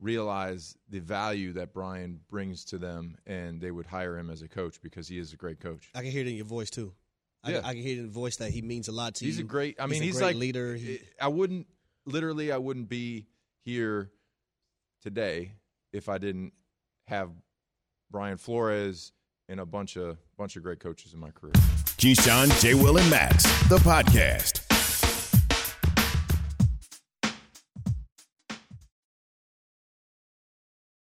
realize 0.00 0.76
the 0.90 0.98
value 1.00 1.52
that 1.54 1.72
Brian 1.72 2.20
brings 2.28 2.64
to 2.66 2.78
them 2.78 3.16
and 3.26 3.60
they 3.60 3.70
would 3.70 3.86
hire 3.86 4.18
him 4.18 4.28
as 4.30 4.42
a 4.42 4.48
coach 4.48 4.80
because 4.82 5.08
he 5.08 5.18
is 5.18 5.32
a 5.32 5.36
great 5.36 5.60
coach. 5.60 5.90
I 5.94 6.02
can 6.02 6.10
hear 6.10 6.22
it 6.22 6.28
in 6.28 6.34
your 6.34 6.44
voice 6.44 6.70
too. 6.70 6.92
I, 7.42 7.52
Yeah. 7.52 7.60
I 7.64 7.74
can 7.74 7.82
hear 7.82 7.96
it 7.96 8.00
in 8.00 8.06
the 8.06 8.12
voice 8.12 8.36
that 8.36 8.50
he 8.50 8.62
means 8.62 8.88
a 8.88 8.92
lot 8.92 9.14
to 9.16 9.24
he's 9.24 9.36
you. 9.36 9.42
He's 9.44 9.48
a 9.48 9.48
great. 9.48 9.76
I 9.78 9.86
mean, 9.86 10.02
a 10.02 10.04
he's, 10.06 10.16
great 10.18 10.26
like 10.26 10.36
leader. 10.36 10.74
He- 10.74 11.00
I 11.20 11.28
wouldn't 11.28 11.66
literally. 12.06 12.52
I 12.52 12.58
wouldn't 12.58 12.88
be 12.88 13.26
here 13.64 14.10
today 15.02 15.52
if 15.92 16.08
I 16.08 16.18
didn't 16.18 16.52
have 17.06 17.30
Brian 18.10 18.36
Flores 18.36 19.12
and 19.48 19.60
a 19.60 19.66
bunch 19.66 19.96
of 19.96 20.16
bunch 20.36 20.56
of 20.56 20.62
great 20.62 20.80
coaches 20.80 21.12
in 21.14 21.20
my 21.20 21.30
career. 21.30 21.52
Keyshawn, 21.98 22.60
J. 22.60 22.74
Will, 22.74 22.96
and 22.98 23.08
Max, 23.10 23.44
the 23.68 23.76
podcast. 23.78 24.63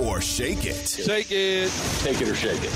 Or 0.00 0.20
shake 0.20 0.64
it. 0.64 0.74
Shake 0.88 1.30
it. 1.30 1.70
Take 2.00 2.20
it 2.20 2.28
or 2.28 2.34
shake 2.34 2.62
it. 2.62 2.72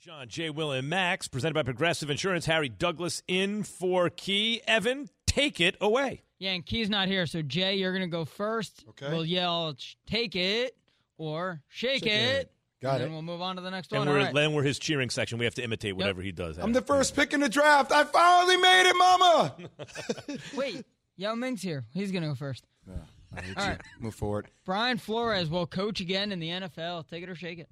John 0.00 0.28
J. 0.28 0.50
Will 0.50 0.70
and 0.72 0.88
Max, 0.88 1.28
presented 1.28 1.54
by 1.54 1.62
Progressive 1.62 2.10
Insurance. 2.10 2.44
Harry 2.46 2.68
Douglas 2.68 3.22
in 3.26 3.62
for 3.62 4.10
Key. 4.10 4.60
Evan, 4.66 5.08
take 5.26 5.60
it 5.60 5.76
away. 5.80 6.22
Yeah, 6.38 6.50
and 6.52 6.64
Key's 6.66 6.90
not 6.90 7.08
here, 7.08 7.24
so 7.26 7.40
Jay, 7.40 7.76
you're 7.76 7.92
gonna 7.94 8.06
go 8.06 8.26
first. 8.26 8.84
Okay. 8.90 9.08
We'll 9.10 9.24
yell, 9.24 9.74
"Take 10.06 10.36
it" 10.36 10.76
or 11.16 11.62
"Shake, 11.68 12.04
Shake 12.04 12.12
it." 12.12 12.40
it. 12.42 12.50
Got 12.82 12.94
and 12.96 13.00
it. 13.00 13.04
Then 13.06 13.12
we'll 13.14 13.22
move 13.22 13.40
on 13.40 13.56
to 13.56 13.62
the 13.62 13.70
next 13.70 13.92
And 13.92 14.00
one. 14.00 14.08
we're, 14.08 14.18
All 14.18 14.24
right. 14.26 14.34
then 14.34 14.52
we're 14.52 14.62
his 14.62 14.78
cheering 14.78 15.08
section. 15.08 15.38
We 15.38 15.46
have 15.46 15.54
to 15.54 15.64
imitate 15.64 15.96
whatever 15.96 16.20
he 16.20 16.32
does. 16.32 16.58
I'm 16.58 16.74
the 16.74 16.82
first 16.82 17.16
pick 17.16 17.32
in 17.32 17.40
the 17.40 17.48
draft. 17.48 17.90
I 17.90 18.04
finally 18.04 18.58
made 18.58 18.90
it, 18.90 18.96
Mama. 18.96 19.56
Wait, 20.54 20.84
Yao 21.16 21.34
Ming's 21.34 21.62
here. 21.62 21.86
He's 21.94 22.12
gonna 22.12 22.28
go 22.28 22.34
first. 22.34 22.66
I 22.86 22.90
hate 22.92 23.00
All 23.56 23.68
you. 23.68 23.76
Move 24.00 24.14
forward. 24.14 24.48
Brian 24.64 24.98
Flores 24.98 25.48
will 25.48 25.66
coach 25.66 26.00
again 26.00 26.32
in 26.32 26.40
the 26.40 26.48
NFL. 26.48 27.08
Take 27.08 27.22
it 27.22 27.28
or 27.28 27.34
shake 27.34 27.58
it. 27.58 27.68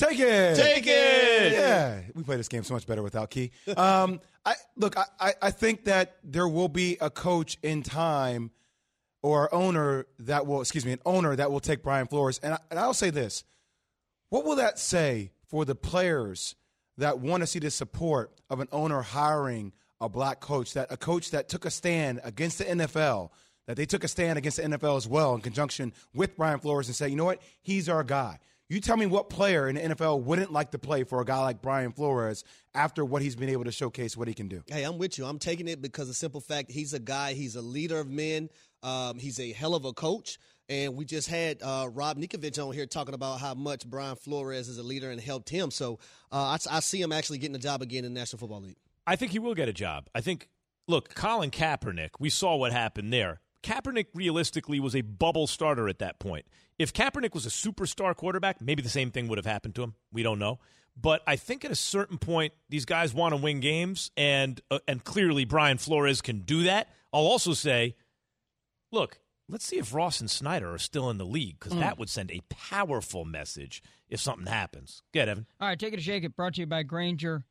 Take 0.00 0.18
it. 0.18 0.56
Take 0.56 0.86
it. 0.86 1.52
Yeah, 1.52 2.00
we 2.14 2.22
play 2.22 2.36
this 2.38 2.48
game 2.48 2.64
so 2.64 2.72
much 2.72 2.86
better 2.86 3.02
without 3.02 3.28
Key. 3.28 3.50
Um, 3.76 4.20
I 4.46 4.54
look. 4.76 4.96
I, 4.96 5.04
I, 5.20 5.32
I 5.42 5.50
think 5.50 5.84
that 5.84 6.16
there 6.24 6.48
will 6.48 6.68
be 6.68 6.96
a 7.02 7.10
coach 7.10 7.58
in 7.62 7.82
time, 7.82 8.50
or 9.22 9.54
owner 9.54 10.06
that 10.20 10.46
will. 10.46 10.62
Excuse 10.62 10.86
me, 10.86 10.92
an 10.92 11.00
owner 11.04 11.36
that 11.36 11.50
will 11.52 11.60
take 11.60 11.82
Brian 11.82 12.06
Flores. 12.06 12.40
And 12.42 12.54
I, 12.54 12.58
and 12.70 12.80
I'll 12.80 12.94
say 12.94 13.10
this: 13.10 13.44
What 14.30 14.46
will 14.46 14.56
that 14.56 14.78
say 14.78 15.32
for 15.46 15.66
the 15.66 15.74
players 15.74 16.54
that 16.96 17.18
want 17.18 17.42
to 17.42 17.46
see 17.46 17.58
the 17.58 17.70
support 17.70 18.32
of 18.48 18.60
an 18.60 18.68
owner 18.72 19.02
hiring 19.02 19.74
a 20.00 20.08
black 20.08 20.40
coach? 20.40 20.72
That 20.72 20.86
a 20.90 20.96
coach 20.96 21.30
that 21.32 21.50
took 21.50 21.66
a 21.66 21.70
stand 21.70 22.20
against 22.24 22.56
the 22.56 22.64
NFL. 22.64 23.30
That 23.70 23.76
they 23.76 23.86
took 23.86 24.02
a 24.02 24.08
stand 24.08 24.36
against 24.36 24.56
the 24.56 24.64
NFL 24.64 24.96
as 24.96 25.06
well 25.06 25.32
in 25.32 25.42
conjunction 25.42 25.92
with 26.12 26.36
Brian 26.36 26.58
Flores 26.58 26.88
and 26.88 26.96
say, 26.96 27.08
you 27.08 27.14
know 27.14 27.24
what, 27.24 27.40
he's 27.62 27.88
our 27.88 28.02
guy. 28.02 28.40
You 28.68 28.80
tell 28.80 28.96
me 28.96 29.06
what 29.06 29.30
player 29.30 29.68
in 29.68 29.76
the 29.76 29.82
NFL 29.82 30.22
wouldn't 30.22 30.52
like 30.52 30.72
to 30.72 30.78
play 30.80 31.04
for 31.04 31.20
a 31.20 31.24
guy 31.24 31.38
like 31.38 31.62
Brian 31.62 31.92
Flores 31.92 32.42
after 32.74 33.04
what 33.04 33.22
he's 33.22 33.36
been 33.36 33.48
able 33.48 33.62
to 33.62 33.70
showcase 33.70 34.16
what 34.16 34.26
he 34.26 34.34
can 34.34 34.48
do. 34.48 34.64
Hey, 34.66 34.82
I'm 34.82 34.98
with 34.98 35.18
you. 35.18 35.24
I'm 35.24 35.38
taking 35.38 35.68
it 35.68 35.80
because 35.80 36.02
of 36.02 36.08
the 36.08 36.14
simple 36.14 36.40
fact 36.40 36.72
he's 36.72 36.94
a 36.94 36.98
guy, 36.98 37.34
he's 37.34 37.54
a 37.54 37.62
leader 37.62 38.00
of 38.00 38.10
men, 38.10 38.50
um, 38.82 39.20
he's 39.20 39.38
a 39.38 39.52
hell 39.52 39.76
of 39.76 39.84
a 39.84 39.92
coach. 39.92 40.40
And 40.68 40.96
we 40.96 41.04
just 41.04 41.28
had 41.28 41.62
uh, 41.62 41.88
Rob 41.92 42.18
Ninkovich 42.18 42.58
on 42.58 42.74
here 42.74 42.86
talking 42.86 43.14
about 43.14 43.38
how 43.38 43.54
much 43.54 43.86
Brian 43.86 44.16
Flores 44.16 44.68
is 44.68 44.78
a 44.78 44.82
leader 44.82 45.12
and 45.12 45.20
helped 45.20 45.48
him. 45.48 45.70
So 45.70 46.00
uh, 46.32 46.58
I, 46.58 46.76
I 46.76 46.80
see 46.80 47.00
him 47.00 47.12
actually 47.12 47.38
getting 47.38 47.54
a 47.54 47.60
job 47.60 47.82
again 47.82 48.04
in 48.04 48.14
the 48.14 48.18
National 48.18 48.40
Football 48.40 48.62
League. 48.62 48.78
I 49.06 49.14
think 49.14 49.30
he 49.30 49.38
will 49.38 49.54
get 49.54 49.68
a 49.68 49.72
job. 49.72 50.08
I 50.12 50.22
think, 50.22 50.48
look, 50.88 51.14
Colin 51.14 51.52
Kaepernick, 51.52 52.10
we 52.18 52.30
saw 52.30 52.56
what 52.56 52.72
happened 52.72 53.12
there. 53.12 53.40
Kaepernick 53.62 54.06
realistically 54.14 54.80
was 54.80 54.96
a 54.96 55.00
bubble 55.02 55.46
starter 55.46 55.88
at 55.88 55.98
that 55.98 56.18
point. 56.18 56.46
If 56.78 56.92
Kaepernick 56.92 57.34
was 57.34 57.44
a 57.46 57.50
superstar 57.50 58.16
quarterback, 58.16 58.60
maybe 58.60 58.82
the 58.82 58.88
same 58.88 59.10
thing 59.10 59.28
would 59.28 59.38
have 59.38 59.46
happened 59.46 59.74
to 59.74 59.82
him. 59.82 59.94
We 60.12 60.22
don't 60.22 60.38
know. 60.38 60.58
But 60.96 61.22
I 61.26 61.36
think 61.36 61.64
at 61.64 61.70
a 61.70 61.76
certain 61.76 62.18
point, 62.18 62.52
these 62.68 62.84
guys 62.84 63.14
want 63.14 63.32
to 63.34 63.40
win 63.40 63.60
games, 63.60 64.10
and 64.16 64.60
uh, 64.70 64.80
and 64.88 65.02
clearly 65.04 65.44
Brian 65.44 65.78
Flores 65.78 66.20
can 66.20 66.40
do 66.40 66.64
that. 66.64 66.88
I'll 67.12 67.20
also 67.26 67.52
say, 67.54 67.94
look, 68.92 69.20
let's 69.48 69.64
see 69.64 69.78
if 69.78 69.94
Ross 69.94 70.20
and 70.20 70.30
Snyder 70.30 70.72
are 70.72 70.78
still 70.78 71.08
in 71.10 71.16
the 71.18 71.24
league 71.24 71.58
because 71.60 71.74
Mm. 71.74 71.80
that 71.80 71.98
would 71.98 72.08
send 72.10 72.30
a 72.32 72.40
powerful 72.48 73.24
message 73.24 73.82
if 74.08 74.20
something 74.20 74.46
happens. 74.46 75.02
Get 75.12 75.28
Evan. 75.28 75.46
All 75.60 75.68
right, 75.68 75.78
take 75.78 75.92
it 75.94 75.98
or 75.98 76.02
shake 76.02 76.24
it. 76.24 76.34
Brought 76.36 76.54
to 76.54 76.60
you 76.62 76.66
by 76.66 76.82
Grainger. 76.82 77.44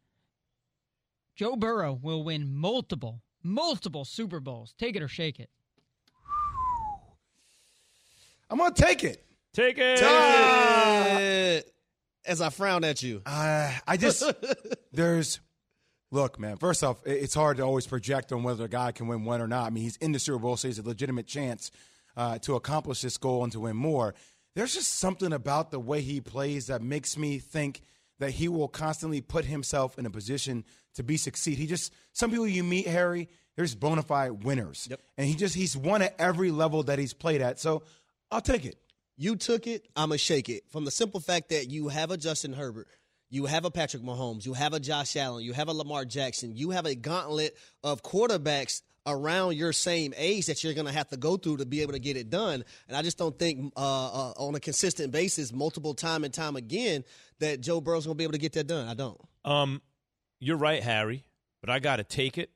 Joe 1.36 1.56
Burrow 1.56 1.94
will 1.94 2.24
win 2.24 2.54
multiple, 2.54 3.22
multiple 3.42 4.04
Super 4.06 4.40
Bowls. 4.42 4.74
Take 4.78 4.96
it 4.98 5.02
or 5.02 5.08
shake 5.08 5.40
it. 5.40 5.50
I'm 8.50 8.58
going 8.58 8.74
to 8.74 8.82
take 8.82 9.04
it. 9.04 9.24
Take 9.54 9.78
it. 9.78 9.98
Take 9.98 11.20
it. 11.20 11.74
As 12.26 12.42
I 12.42 12.50
frown 12.50 12.84
at 12.84 13.02
you. 13.02 13.22
Uh, 13.26 13.72
I 13.88 13.98
just, 13.98 14.24
there's, 14.92 15.40
look, 16.12 16.40
man, 16.40 16.58
first 16.58 16.84
off, 16.84 16.98
it's 17.06 17.34
hard 17.34 17.58
to 17.58 17.64
always 17.64 17.88
project 17.88 18.32
on 18.32 18.44
whether 18.44 18.66
a 18.66 18.70
guy 18.70 18.92
can 18.92 19.08
win 19.08 19.24
one 19.24 19.42
or 19.42 19.48
not. 19.48 19.66
I 19.66 19.70
mean, 19.70 19.84
he's 19.84 19.98
in 19.98 20.12
the 20.12 20.20
Super 20.20 20.40
Bowl, 20.40 20.58
so 20.58 20.68
he's 20.68 20.80
a 20.80 20.84
legitimate 20.84 21.28
chance 21.28 21.72
uh, 22.18 22.38
to 22.40 22.56
accomplish 22.56 23.02
this 23.02 23.18
goal 23.18 23.44
and 23.44 23.52
to 23.54 23.62
win 23.62 23.76
more. 23.76 24.14
There's 24.56 24.74
just 24.74 25.00
something 25.00 25.32
about 25.32 25.72
the 25.72 25.80
way 25.80 26.02
he 26.02 26.22
plays 26.22 26.68
that 26.68 26.82
makes 26.82 27.18
me 27.18 27.40
think 27.40 27.82
that 28.20 28.32
he 28.32 28.48
will 28.48 28.68
constantly 28.68 29.22
put 29.22 29.46
himself 29.46 29.98
in 29.98 30.06
a 30.06 30.10
position 30.10 30.66
to 30.96 31.04
be 31.04 31.18
succeed. 31.18 31.58
He 31.58 31.66
just, 31.68 31.94
some 32.12 32.32
people 32.32 32.48
you 32.48 32.64
meet, 32.64 32.88
Harry, 32.88 33.30
there's 33.56 33.76
bona 33.76 34.02
fide 34.02 34.44
winners. 34.44 34.88
Yep. 34.90 35.02
And 35.18 35.28
he 35.28 35.36
just, 35.36 35.56
he's 35.56 35.78
won 35.78 36.02
at 36.02 36.16
every 36.20 36.52
level 36.52 36.84
that 36.84 37.00
he's 37.00 37.14
played 37.14 37.42
at. 37.42 37.60
So 37.60 37.84
I'll 38.32 38.42
take 38.42 38.66
it. 38.66 38.76
You 39.18 39.36
took 39.36 39.68
it, 39.68 39.86
I'm 39.96 40.10
going 40.10 40.18
to 40.18 40.24
shake 40.24 40.48
it. 40.48 40.64
From 40.70 40.86
the 40.86 40.92
simple 40.92 41.20
fact 41.20 41.50
that 41.50 41.70
you 41.70 41.90
have 41.90 42.12
a 42.12 42.18
Justin 42.18 42.54
Herbert, 42.54 42.88
you 43.30 43.46
have 43.46 43.66
a 43.66 43.72
Patrick 43.72 44.02
Mahomes, 44.02 44.46
you 44.46 44.54
have 44.54 44.74
a 44.74 44.80
Josh 44.80 45.16
Allen, 45.16 45.44
you 45.44 45.54
have 45.54 45.68
a 45.68 45.74
Lamar 45.74 46.06
Jackson, 46.06 46.56
you 46.56 46.70
have 46.72 46.86
a 46.86 46.96
gauntlet 46.96 47.58
of 47.84 48.02
quarterbacks 48.02 48.82
around 49.06 49.56
your 49.56 49.74
same 49.74 50.14
age 50.16 50.46
that 50.46 50.64
you're 50.64 50.74
going 50.74 50.86
to 50.86 50.94
have 50.94 51.10
to 51.10 51.18
go 51.18 51.36
through 51.38 51.58
to 51.58 51.66
be 51.66 51.82
able 51.82 51.94
to 51.94 52.00
get 52.00 52.16
it 52.16 52.30
done. 52.30 52.64
And 52.88 52.96
I 52.96 53.02
just 53.02 53.18
don't 53.18 53.38
think 53.38 53.74
uh, 53.76 53.80
uh, 53.80 54.34
on 54.38 54.56
a 54.56 54.60
consistent 54.60 55.12
basis, 55.12 55.52
multiple 55.52 55.94
time 55.94 56.24
and 56.24 56.34
time 56.34 56.56
again, 56.56 57.04
that 57.40 57.62
Joe 57.62 57.82
Burrow's 57.82 58.06
going 58.06 58.16
to 58.16 58.18
be 58.18 58.24
able 58.24 58.34
to 58.34 58.40
get 58.40 58.54
that 58.54 58.68
done. 58.68 58.88
I 58.88 58.94
don't. 58.94 59.20
Um, 59.44 59.82
you're 60.40 60.58
right, 60.58 60.82
Harry, 60.82 61.26
but 61.62 61.70
I 61.70 61.80
got 61.80 61.98
to 61.98 62.04
take 62.04 62.38
it 62.38 62.52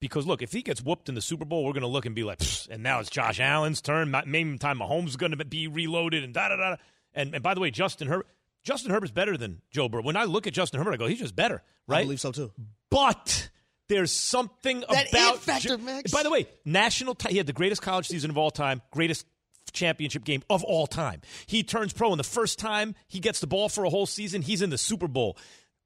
because 0.00 0.26
look, 0.26 0.42
if 0.42 0.52
he 0.52 0.62
gets 0.62 0.82
whooped 0.82 1.08
in 1.08 1.14
the 1.14 1.20
Super 1.20 1.44
Bowl, 1.44 1.64
we're 1.64 1.72
going 1.72 1.82
to 1.82 1.86
look 1.88 2.06
and 2.06 2.14
be 2.14 2.24
like, 2.24 2.40
and 2.70 2.82
now 2.82 3.00
it's 3.00 3.10
Josh 3.10 3.38
Allen's 3.40 3.80
turn. 3.80 4.10
Ma- 4.10 4.22
Maybe 4.26 4.56
time 4.58 4.78
Mahomes 4.78 5.08
is 5.08 5.16
going 5.16 5.36
to 5.36 5.44
be 5.44 5.68
reloaded 5.68 6.24
and 6.24 6.32
da 6.34 6.48
da 6.48 6.56
da. 6.56 6.76
And 7.14 7.34
and 7.34 7.42
by 7.42 7.54
the 7.54 7.60
way, 7.60 7.70
Justin 7.70 8.08
Herbert, 8.08 8.26
Justin 8.64 8.90
Herbert's 8.90 9.12
better 9.12 9.36
than 9.36 9.60
Joe 9.70 9.88
Burrow. 9.88 10.02
When 10.02 10.16
I 10.16 10.24
look 10.24 10.46
at 10.46 10.52
Justin 10.52 10.78
Herbert, 10.78 10.94
I 10.94 10.96
go, 10.96 11.06
he's 11.06 11.18
just 11.18 11.36
better, 11.36 11.62
right? 11.86 12.00
I 12.00 12.02
believe 12.04 12.20
so 12.20 12.32
too. 12.32 12.52
But 12.90 13.48
there's 13.88 14.12
something 14.12 14.80
That 14.88 15.08
about 15.10 15.34
it 15.36 15.40
factor, 15.40 15.68
Jo- 15.76 15.78
Max. 15.78 16.10
By 16.12 16.22
the 16.22 16.30
way, 16.30 16.46
national. 16.64 17.14
T- 17.14 17.30
he 17.30 17.36
had 17.38 17.46
the 17.46 17.52
greatest 17.52 17.82
college 17.82 18.06
season 18.08 18.30
of 18.30 18.38
all 18.38 18.50
time, 18.50 18.82
greatest 18.92 19.26
championship 19.72 20.24
game 20.24 20.42
of 20.50 20.64
all 20.64 20.86
time. 20.86 21.20
He 21.46 21.62
turns 21.62 21.92
pro, 21.92 22.10
and 22.10 22.18
the 22.18 22.24
first 22.24 22.58
time 22.58 22.94
he 23.08 23.20
gets 23.20 23.40
the 23.40 23.46
ball 23.46 23.68
for 23.68 23.84
a 23.84 23.90
whole 23.90 24.06
season, 24.06 24.42
he's 24.42 24.62
in 24.62 24.70
the 24.70 24.78
Super 24.78 25.08
Bowl. 25.08 25.36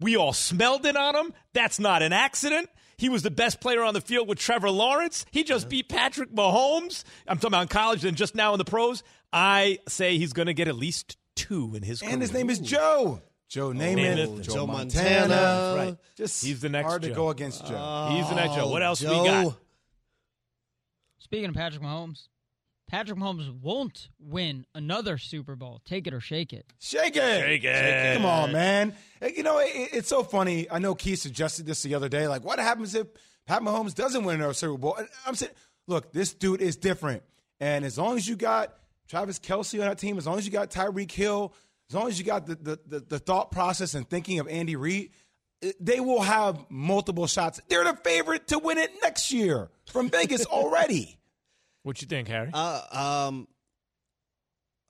We 0.00 0.16
all 0.16 0.32
smelled 0.32 0.86
it 0.86 0.96
on 0.96 1.14
him. 1.14 1.34
That's 1.52 1.78
not 1.78 2.02
an 2.02 2.12
accident. 2.12 2.68
He 2.96 3.08
was 3.08 3.22
the 3.22 3.30
best 3.30 3.60
player 3.60 3.82
on 3.82 3.94
the 3.94 4.00
field 4.00 4.28
with 4.28 4.38
Trevor 4.38 4.70
Lawrence. 4.70 5.26
He 5.30 5.44
just 5.44 5.68
beat 5.68 5.88
Patrick 5.88 6.32
Mahomes. 6.32 7.04
I'm 7.26 7.36
talking 7.36 7.48
about 7.48 7.62
in 7.62 7.68
college 7.68 8.04
and 8.04 8.16
just 8.16 8.34
now 8.34 8.52
in 8.52 8.58
the 8.58 8.64
pros. 8.64 9.02
I 9.32 9.78
say 9.88 10.18
he's 10.18 10.32
going 10.32 10.46
to 10.46 10.54
get 10.54 10.68
at 10.68 10.76
least 10.76 11.16
two 11.34 11.74
in 11.74 11.82
his 11.82 12.00
career. 12.00 12.12
And 12.12 12.22
his 12.22 12.32
name 12.32 12.50
is 12.50 12.58
Joe. 12.58 13.20
Joe 13.48 13.68
oh, 13.68 13.72
Namath, 13.72 14.16
Namath. 14.16 14.42
Joe, 14.42 14.54
Joe 14.54 14.66
Montana. 14.66 15.28
Montana. 15.28 15.76
Right. 15.76 15.96
Just 16.16 16.44
He's 16.44 16.60
the 16.60 16.68
next 16.68 16.88
hard 16.88 17.02
Joe. 17.02 17.08
to 17.08 17.14
go 17.14 17.30
against 17.30 17.66
Joe. 17.66 18.08
He's 18.12 18.28
the 18.28 18.34
next 18.34 18.54
Joe. 18.54 18.68
What 18.68 18.82
else 18.82 19.04
oh, 19.04 19.08
Joe. 19.08 19.22
we 19.22 19.28
got? 19.28 19.56
Speaking 21.18 21.48
of 21.48 21.54
Patrick 21.54 21.82
Mahomes, 21.82 22.28
Patrick 22.86 23.18
Mahomes 23.18 23.50
won't 23.60 24.08
win 24.20 24.66
another 24.74 25.18
Super 25.18 25.56
Bowl. 25.56 25.80
Take 25.84 26.06
it 26.06 26.14
or 26.14 26.20
shake 26.20 26.52
it. 26.52 26.72
Shake 26.78 27.16
it. 27.16 27.40
Shake 27.40 27.64
it. 27.64 28.16
Come 28.16 28.26
on, 28.26 28.52
man. 28.52 28.94
You 29.34 29.42
know, 29.42 29.58
it, 29.58 29.70
it's 29.92 30.08
so 30.08 30.22
funny. 30.22 30.70
I 30.70 30.78
know 30.78 30.94
Keith 30.94 31.18
suggested 31.18 31.66
this 31.66 31.82
the 31.82 31.94
other 31.94 32.08
day. 32.08 32.28
Like, 32.28 32.44
what 32.44 32.58
happens 32.58 32.94
if 32.94 33.06
Pat 33.46 33.62
Mahomes 33.62 33.94
doesn't 33.94 34.24
win 34.24 34.36
another 34.36 34.54
Super 34.54 34.78
Bowl? 34.78 34.94
And 34.96 35.08
I'm 35.26 35.34
saying, 35.34 35.52
look, 35.86 36.12
this 36.12 36.34
dude 36.34 36.60
is 36.60 36.76
different. 36.76 37.22
And 37.58 37.84
as 37.84 37.98
long 37.98 38.16
as 38.16 38.28
you 38.28 38.36
got 38.36 38.74
Travis 39.08 39.38
Kelce 39.38 39.80
on 39.80 39.88
that 39.88 39.98
team, 39.98 40.18
as 40.18 40.26
long 40.26 40.38
as 40.38 40.44
you 40.46 40.52
got 40.52 40.70
Tyreek 40.70 41.10
Hill, 41.10 41.54
as 41.88 41.94
long 41.94 42.08
as 42.08 42.18
you 42.18 42.24
got 42.24 42.46
the, 42.46 42.54
the, 42.54 42.78
the, 42.86 43.00
the 43.00 43.18
thought 43.18 43.50
process 43.50 43.94
and 43.94 44.08
thinking 44.08 44.38
of 44.40 44.48
Andy 44.48 44.76
Reid, 44.76 45.10
they 45.80 46.00
will 46.00 46.20
have 46.20 46.58
multiple 46.68 47.26
shots. 47.26 47.60
They're 47.68 47.84
the 47.84 47.96
favorite 47.96 48.48
to 48.48 48.58
win 48.58 48.78
it 48.78 48.90
next 49.02 49.32
year 49.32 49.70
from 49.86 50.10
Vegas 50.10 50.44
already. 50.46 51.18
What 51.84 52.02
you 52.02 52.08
think, 52.08 52.26
Harry? 52.28 52.50
Uh, 52.52 52.80
um, 53.28 53.48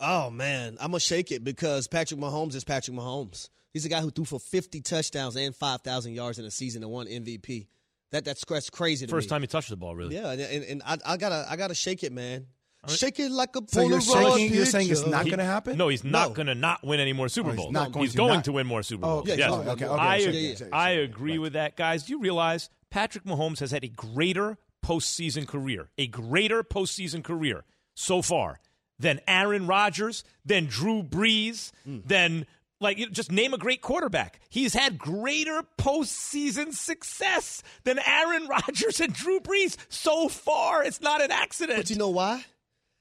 oh 0.01 0.31
man, 0.31 0.77
I'm 0.81 0.91
gonna 0.91 1.01
shake 1.01 1.31
it 1.33 1.45
because 1.45 1.89
Patrick 1.89 2.19
Mahomes 2.21 2.55
is 2.55 2.65
Patrick 2.65 2.97
Mahomes. 2.97 3.49
He's 3.73 3.85
a 3.85 3.89
guy 3.89 4.01
who 4.01 4.11
threw 4.11 4.25
for 4.25 4.39
50 4.39 4.81
touchdowns 4.83 5.35
and 5.35 5.55
5,000 5.55 6.13
yards 6.15 6.39
in 6.39 6.45
a 6.45 6.51
season 6.51 6.85
and 6.85 6.93
won 6.93 7.07
MVP. 7.07 7.67
That 8.13 8.25
that's, 8.25 8.45
that's 8.45 8.71
crazy 8.71 9.07
to 9.07 9.11
First 9.11 9.27
me. 9.27 9.31
time 9.31 9.41
he 9.41 9.49
touched 9.49 9.69
the 9.71 9.77
ball, 9.77 9.97
really. 9.97 10.15
Yeah, 10.15 10.31
and, 10.31 10.41
and, 10.41 10.65
and 10.65 10.83
I, 10.87 10.99
I 11.05 11.17
gotta 11.17 11.45
I 11.51 11.57
gotta 11.57 11.75
shake 11.75 12.05
it, 12.05 12.13
man. 12.13 12.47
Shake 12.87 13.19
it 13.19 13.31
like 13.33 13.57
a 13.57 13.63
So 13.67 13.81
you're 13.89 13.99
Polaroid 13.99 14.33
shaking- 14.37 14.55
you're 14.55 14.67
saying 14.67 14.91
it's 14.91 15.07
not 15.07 15.25
going 15.25 15.39
to 15.39 15.45
happen? 15.45 15.79
No, 15.79 15.89
he's 15.89 16.05
not 16.05 16.29
No. 16.29 16.35
going 16.35 16.49
to 16.49 16.55
not 16.55 16.85
win 16.87 17.01
any 17.01 17.15
more 17.15 17.31
Super 17.31 17.49
Oh, 17.49 17.53
he's 17.53 17.57
Bowls. 17.63 17.73
not 17.73 17.93
going 17.93 18.05
he's 18.05 18.13
to 18.13 18.19
going 18.19 18.35
not- 18.35 18.45
to 18.45 18.53
win 18.53 18.67
more 18.67 18.83
Super 18.83 19.07
Oh, 19.07 19.09
Bowls. 19.09 19.23
okay, 19.31 19.39
yes. 19.39 19.51
okay, 19.51 19.71
okay, 19.71 19.87
okay, 19.87 20.03
I, 20.03 20.19
shake 20.19 20.29
ag- 20.29 20.35
it, 20.35 20.59
shake 20.59 20.67
it, 20.67 20.75
I 20.75 20.91
shake 20.93 20.99
it. 21.01 21.05
agree 21.05 21.39
with 21.39 21.53
that, 21.55 21.77
guys. 21.79 22.03
Do 22.03 22.13
you 22.13 22.21
realize 22.21 22.69
Patrick 22.91 23.25
Mahomes 23.25 23.61
has 23.61 23.71
had 23.71 23.85
a 23.85 23.89
greater 23.89 24.59
postseason 24.85 25.49
career, 25.49 25.89
a 25.97 26.07
greater 26.07 26.63
postseason 26.63 27.25
career 27.25 27.65
so 27.95 28.21
far 28.21 28.61
than 28.99 29.21
Aaron 29.27 29.67
Rodgers, 29.67 30.23
than 30.45 30.67
Drew 30.67 31.03
Brees, 31.03 31.73
mm. 31.89 32.07
than 32.07 32.47
like 32.81 32.99
you 32.99 33.07
know, 33.07 33.13
just 33.13 33.33
name 33.33 33.55
a 33.55 33.59
great 33.59 33.81
quarterback. 33.81 34.41
He's 34.51 34.75
had 34.75 34.99
greater 34.99 35.63
postseason 35.79 36.75
success 36.75 37.63
than 37.85 37.99
Aaron 37.99 38.47
Rodgers 38.49 39.01
and 39.01 39.13
Drew 39.13 39.41
Brees 39.41 39.77
so 39.89 40.29
far. 40.29 40.85
It's 40.85 41.01
not 41.01 41.23
an 41.23 41.31
accident. 41.31 41.79
But 41.79 41.91
you 41.91 41.97
know 41.97 42.11
why? 42.11 42.45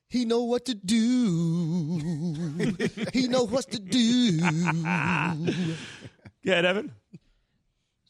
He 0.07 0.25
know 0.25 0.43
what 0.43 0.65
to 0.65 0.75
do. 0.75 1.99
he 3.13 3.27
know 3.27 3.43
what 3.43 3.69
to 3.71 3.79
do. 3.79 4.39
Yeah, 6.45 6.55
Evan. 6.55 6.91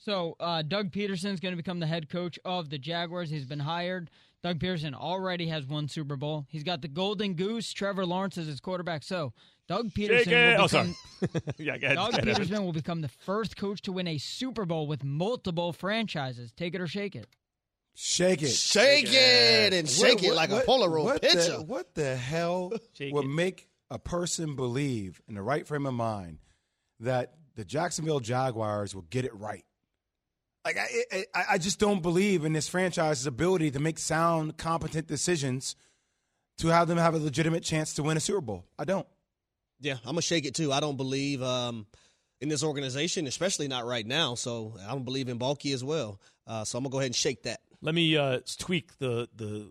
So 0.03 0.35
uh, 0.39 0.61
Doug 0.63 0.91
Pederson's 0.91 1.39
going 1.39 1.53
to 1.53 1.57
become 1.57 1.79
the 1.79 1.87
head 1.87 2.09
coach 2.09 2.37
of 2.43 2.69
the 2.69 2.77
Jaguars. 2.77 3.29
He's 3.29 3.45
been 3.45 3.59
hired 3.59 4.09
Doug 4.43 4.59
Pederson 4.59 4.93
already 4.93 5.47
has 5.47 5.65
one 5.65 5.87
Super 5.87 6.17
Bowl. 6.17 6.45
He's 6.49 6.63
got 6.65 6.81
the 6.81 6.89
Golden 6.89 7.33
Goose, 7.33 7.71
Trevor 7.71 8.05
Lawrence 8.05 8.37
is 8.37 8.45
his 8.45 8.59
quarterback. 8.59 9.01
So 9.03 9.31
Doug 9.69 9.91
Pederson 9.91 10.23
Shake 10.25 10.27
it. 10.27 10.57
will 10.57 10.63
Oh, 10.65 10.67
sorry. 10.67 10.95
become 11.21 11.41
yeah, 11.59 11.77
go 11.77 11.85
ahead. 11.87 11.95
Doug 11.95 12.11
Go 12.11 12.17
ahead, 12.17 12.37
Pederson 12.37 12.65
will 12.65 12.73
become 12.73 12.99
the 12.99 13.07
first 13.07 13.55
coach 13.55 13.81
to 13.83 13.93
win 13.93 14.05
a 14.05 14.17
Super 14.17 14.65
Bowl 14.65 14.85
with 14.85 15.01
multiple 15.01 15.71
franchises. 15.71 16.51
Take 16.51 16.75
it 16.75 16.81
or 16.81 16.87
shake 16.87 17.15
it. 17.15 17.27
Shake 17.95 18.43
it. 18.43 18.49
Shake 18.49 19.07
it 19.13 19.71
and 19.73 19.87
shake 19.87 20.23
it 20.23 20.33
like 20.33 20.51
a 20.51 20.59
Polaroid 20.61 21.03
what 21.05 21.21
picture. 21.21 21.37
The, 21.59 21.63
what 21.63 21.93
the 21.95 22.17
hell 22.17 22.73
Shake 22.97 23.13
would 23.13 23.25
it. 23.25 23.29
make 23.29 23.69
a 23.89 23.97
person 23.99 24.57
believe 24.57 25.21
in 25.29 25.35
the 25.35 25.41
right 25.41 25.65
frame 25.65 25.85
of 25.85 25.93
mind 25.93 26.39
that 26.99 27.35
the 27.55 27.63
Jacksonville 27.63 28.19
Jaguars 28.19 28.93
will 28.93 29.03
get 29.03 29.23
it 29.23 29.33
right? 29.35 29.63
Like 30.65 30.77
I, 30.77 31.25
I, 31.35 31.43
I 31.51 31.57
just 31.57 31.79
don't 31.79 32.01
believe 32.01 32.45
in 32.45 32.53
this 32.53 32.69
franchise's 32.69 33.27
ability 33.27 33.71
to 33.71 33.79
make 33.79 33.99
sound, 33.99 34.57
competent 34.57 35.07
decisions 35.07 35.75
to 36.59 36.67
have 36.67 36.87
them 36.87 36.97
have 36.97 37.15
a 37.15 37.17
legitimate 37.17 37.63
chance 37.63 37.93
to 37.95 38.03
win 38.03 38.15
a 38.15 38.19
Super 38.19 38.41
Bowl. 38.41 38.65
I 38.79 38.85
don't. 38.85 39.07
Yeah, 39.81 39.95
I'm 40.05 40.11
gonna 40.11 40.21
shake 40.21 40.45
it 40.45 40.55
too. 40.55 40.71
I 40.71 40.79
don't 40.79 40.95
believe 40.95 41.43
um, 41.43 41.85
in 42.39 42.47
this 42.47 42.63
organization, 42.63 43.27
especially 43.27 43.67
not 43.67 43.85
right 43.85 44.05
now. 44.05 44.35
So 44.35 44.75
I 44.87 44.91
don't 44.91 45.03
believe 45.03 45.27
in 45.27 45.37
Baalke 45.37 45.73
as 45.73 45.83
well. 45.83 46.21
Uh, 46.47 46.63
so 46.63 46.77
I'm 46.77 46.83
gonna 46.83 46.91
go 46.91 46.99
ahead 46.99 47.07
and 47.07 47.15
shake 47.15 47.43
that. 47.43 47.59
Let 47.81 47.93
me 47.93 48.15
uh, 48.15 48.39
tweak 48.59 48.97
the 48.99 49.27
the 49.35 49.69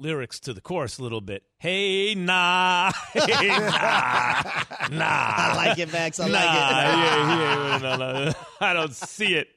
lyrics 0.00 0.40
to 0.40 0.52
the 0.52 0.60
chorus 0.60 0.98
a 0.98 1.02
little 1.02 1.20
bit. 1.20 1.44
Hey, 1.58 2.14
nah, 2.14 2.92
hey, 3.12 3.48
nah, 3.48 4.42
nah. 4.90 5.34
I 5.36 5.52
like 5.54 5.78
it, 5.78 5.92
Max. 5.92 6.18
I 6.18 6.28
nah, 6.28 6.34
like 6.34 6.44
it. 6.44 6.98
yeah, 6.98 7.78
yeah, 7.78 7.96
no, 7.96 8.24
no, 8.26 8.32
I 8.60 8.72
don't 8.72 8.94
see 8.94 9.34
it. 9.34 9.48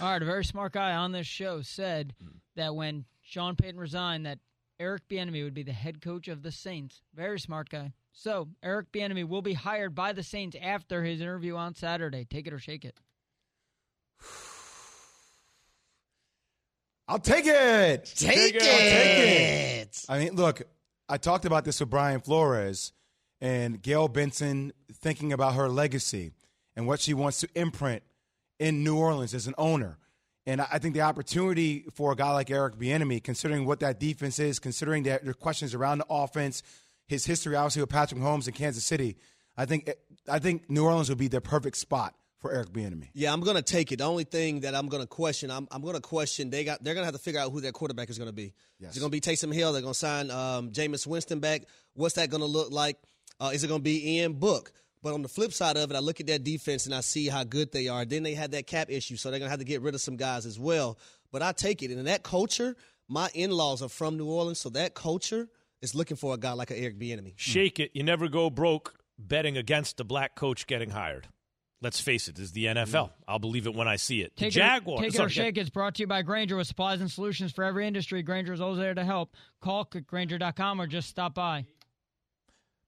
All 0.00 0.10
right, 0.10 0.22
a 0.22 0.24
very 0.24 0.44
smart 0.44 0.72
guy 0.72 0.94
on 0.94 1.12
this 1.12 1.26
show 1.26 1.62
said 1.62 2.14
that 2.56 2.74
when 2.74 3.04
Sean 3.22 3.56
Payton 3.56 3.80
resigned, 3.80 4.26
that 4.26 4.38
Eric 4.78 5.08
Bieniemy 5.08 5.44
would 5.44 5.54
be 5.54 5.62
the 5.62 5.72
head 5.72 6.00
coach 6.00 6.28
of 6.28 6.42
the 6.42 6.52
Saints. 6.52 7.02
Very 7.14 7.40
smart 7.40 7.68
guy. 7.68 7.92
So 8.12 8.48
Eric 8.62 8.92
Bieniemy 8.92 9.26
will 9.26 9.42
be 9.42 9.54
hired 9.54 9.94
by 9.94 10.12
the 10.12 10.22
Saints 10.22 10.56
after 10.60 11.02
his 11.04 11.20
interview 11.20 11.56
on 11.56 11.74
Saturday. 11.74 12.24
Take 12.24 12.46
it 12.46 12.52
or 12.52 12.58
shake 12.58 12.84
it. 12.84 12.98
I'll 17.10 17.18
take 17.18 17.44
it. 17.44 18.12
Take 18.16 18.38
I'll 18.38 18.46
it. 18.46 18.60
take 18.60 19.18
it. 19.88 20.04
I 20.08 20.18
mean, 20.20 20.36
look, 20.36 20.62
I 21.08 21.16
talked 21.16 21.44
about 21.44 21.64
this 21.64 21.80
with 21.80 21.90
Brian 21.90 22.20
Flores 22.20 22.92
and 23.40 23.82
Gayle 23.82 24.06
Benson 24.06 24.72
thinking 24.92 25.32
about 25.32 25.54
her 25.54 25.68
legacy 25.68 26.30
and 26.76 26.86
what 26.86 27.00
she 27.00 27.12
wants 27.12 27.40
to 27.40 27.48
imprint 27.56 28.04
in 28.60 28.84
New 28.84 28.96
Orleans 28.96 29.34
as 29.34 29.48
an 29.48 29.54
owner. 29.58 29.98
And 30.46 30.60
I 30.60 30.68
I 30.70 30.78
think 30.78 30.94
the 30.94 31.00
opportunity 31.00 31.84
for 31.92 32.12
a 32.12 32.16
guy 32.16 32.30
like 32.30 32.48
Eric 32.48 32.76
Bieniemy, 32.76 33.24
considering 33.24 33.66
what 33.66 33.80
that 33.80 33.98
defense 33.98 34.38
is, 34.38 34.60
considering 34.60 35.02
that 35.02 35.22
there 35.22 35.32
are 35.32 35.34
questions 35.34 35.74
around 35.74 35.98
the 35.98 36.06
offense, 36.08 36.62
his 37.08 37.26
history 37.26 37.56
obviously 37.56 37.82
with 37.82 37.90
Patrick 37.90 38.20
Mahomes 38.20 38.46
in 38.46 38.54
Kansas 38.54 38.84
City, 38.84 39.16
I 39.56 39.66
think 39.66 39.90
I 40.28 40.38
think 40.38 40.70
New 40.70 40.84
Orleans 40.84 41.08
would 41.08 41.18
be 41.18 41.26
the 41.26 41.40
perfect 41.40 41.76
spot 41.76 42.14
for 42.40 42.52
Eric 42.52 42.70
Bieniemy. 42.72 43.08
Yeah, 43.12 43.32
I'm 43.32 43.40
gonna 43.40 43.62
take 43.62 43.92
it. 43.92 43.96
The 43.96 44.04
only 44.04 44.24
thing 44.24 44.60
that 44.60 44.74
I'm 44.74 44.88
gonna 44.88 45.06
question, 45.06 45.50
I'm, 45.50 45.68
I'm 45.70 45.82
gonna 45.82 46.00
question. 46.00 46.50
They 46.50 46.64
got 46.64 46.82
they're 46.82 46.94
gonna 46.94 47.06
have 47.06 47.14
to 47.14 47.20
figure 47.20 47.40
out 47.40 47.52
who 47.52 47.60
their 47.60 47.72
quarterback 47.72 48.10
is 48.10 48.18
gonna 48.18 48.32
be. 48.32 48.54
Yes. 48.78 48.92
Is 48.92 48.96
it 48.96 49.00
gonna 49.00 49.10
be 49.10 49.20
Taysom 49.20 49.52
Hill? 49.52 49.72
They're 49.72 49.82
gonna 49.82 49.94
sign 49.94 50.30
um, 50.30 50.70
Jameis 50.70 51.06
Winston 51.06 51.40
back. 51.40 51.62
What's 51.94 52.14
that 52.14 52.30
gonna 52.30 52.46
look 52.46 52.70
like? 52.70 52.96
Uh, 53.38 53.50
is 53.52 53.62
it 53.62 53.68
gonna 53.68 53.80
be 53.80 54.16
Ian 54.16 54.34
Book? 54.34 54.72
But 55.02 55.14
on 55.14 55.22
the 55.22 55.28
flip 55.28 55.52
side 55.52 55.76
of 55.76 55.90
it, 55.90 55.96
I 55.96 56.00
look 56.00 56.20
at 56.20 56.26
that 56.26 56.44
defense 56.44 56.84
and 56.84 56.94
I 56.94 57.00
see 57.00 57.26
how 57.28 57.42
good 57.44 57.72
they 57.72 57.88
are. 57.88 58.04
Then 58.04 58.22
they 58.22 58.34
had 58.34 58.50
that 58.52 58.66
cap 58.66 58.90
issue, 58.90 59.16
so 59.16 59.30
they're 59.30 59.38
gonna 59.38 59.50
have 59.50 59.60
to 59.60 59.64
get 59.64 59.82
rid 59.82 59.94
of 59.94 60.00
some 60.00 60.16
guys 60.16 60.46
as 60.46 60.58
well. 60.58 60.98
But 61.32 61.42
I 61.42 61.52
take 61.52 61.82
it, 61.82 61.90
and 61.90 61.98
in 61.98 62.06
that 62.06 62.22
culture, 62.22 62.76
my 63.08 63.30
in-laws 63.34 63.82
are 63.82 63.88
from 63.88 64.16
New 64.16 64.26
Orleans, 64.26 64.58
so 64.58 64.68
that 64.70 64.94
culture 64.94 65.48
is 65.82 65.94
looking 65.94 66.16
for 66.16 66.34
a 66.34 66.38
guy 66.38 66.52
like 66.52 66.70
an 66.70 66.76
Eric 66.76 66.98
Bieniemy. 66.98 67.34
Shake 67.36 67.80
it. 67.80 67.90
You 67.94 68.02
never 68.02 68.28
go 68.28 68.50
broke 68.50 68.94
betting 69.18 69.56
against 69.56 70.00
a 70.00 70.04
black 70.04 70.34
coach 70.34 70.66
getting 70.66 70.90
hired. 70.90 71.28
Let's 71.82 71.98
face 71.98 72.28
it, 72.28 72.34
this 72.34 72.44
is 72.46 72.52
the 72.52 72.66
NFL. 72.66 72.86
Mm-hmm. 72.86 73.22
I'll 73.26 73.38
believe 73.38 73.66
it 73.66 73.74
when 73.74 73.88
I 73.88 73.96
see 73.96 74.20
it. 74.20 74.36
The 74.36 74.42
Take 74.42 74.52
Jaguars. 74.52 75.00
it, 75.00 75.02
take 75.04 75.14
it 75.14 75.16
sorry, 75.16 75.30
shake. 75.30 75.56
It's 75.56 75.70
brought 75.70 75.94
to 75.94 76.02
you 76.02 76.06
by 76.06 76.20
Grainger 76.22 76.56
with 76.56 76.66
supplies 76.66 77.00
and 77.00 77.10
solutions 77.10 77.52
for 77.52 77.64
every 77.64 77.86
industry. 77.86 78.22
Granger 78.22 78.52
is 78.52 78.60
always 78.60 78.78
there 78.78 78.94
to 78.94 79.04
help. 79.04 79.34
Call 79.62 79.88
at 79.94 80.06
Grainger.com 80.06 80.80
or 80.80 80.86
just 80.86 81.08
stop 81.08 81.34
by. 81.34 81.64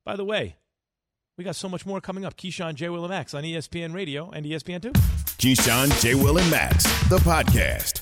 By 0.05 0.17
the 0.17 0.25
way, 0.25 0.57
we 1.39 1.45
got 1.45 1.57
so 1.57 1.69
much 1.69 1.87
more 1.87 2.01
coming 2.01 2.25
up. 2.27 2.37
Keyshawn, 2.37 2.75
J. 2.75 2.91
Will, 2.91 3.05
and 3.05 3.11
Max 3.11 3.33
on 3.33 3.45
ESPN 3.45 3.95
Radio 3.95 4.31
and 4.31 4.45
ESPN2. 4.45 4.93
Keyshawn, 5.39 6.03
J. 6.03 6.15
Will, 6.15 6.37
and 6.37 6.51
Max, 6.51 6.85
the 7.09 7.19
podcast. 7.19 8.02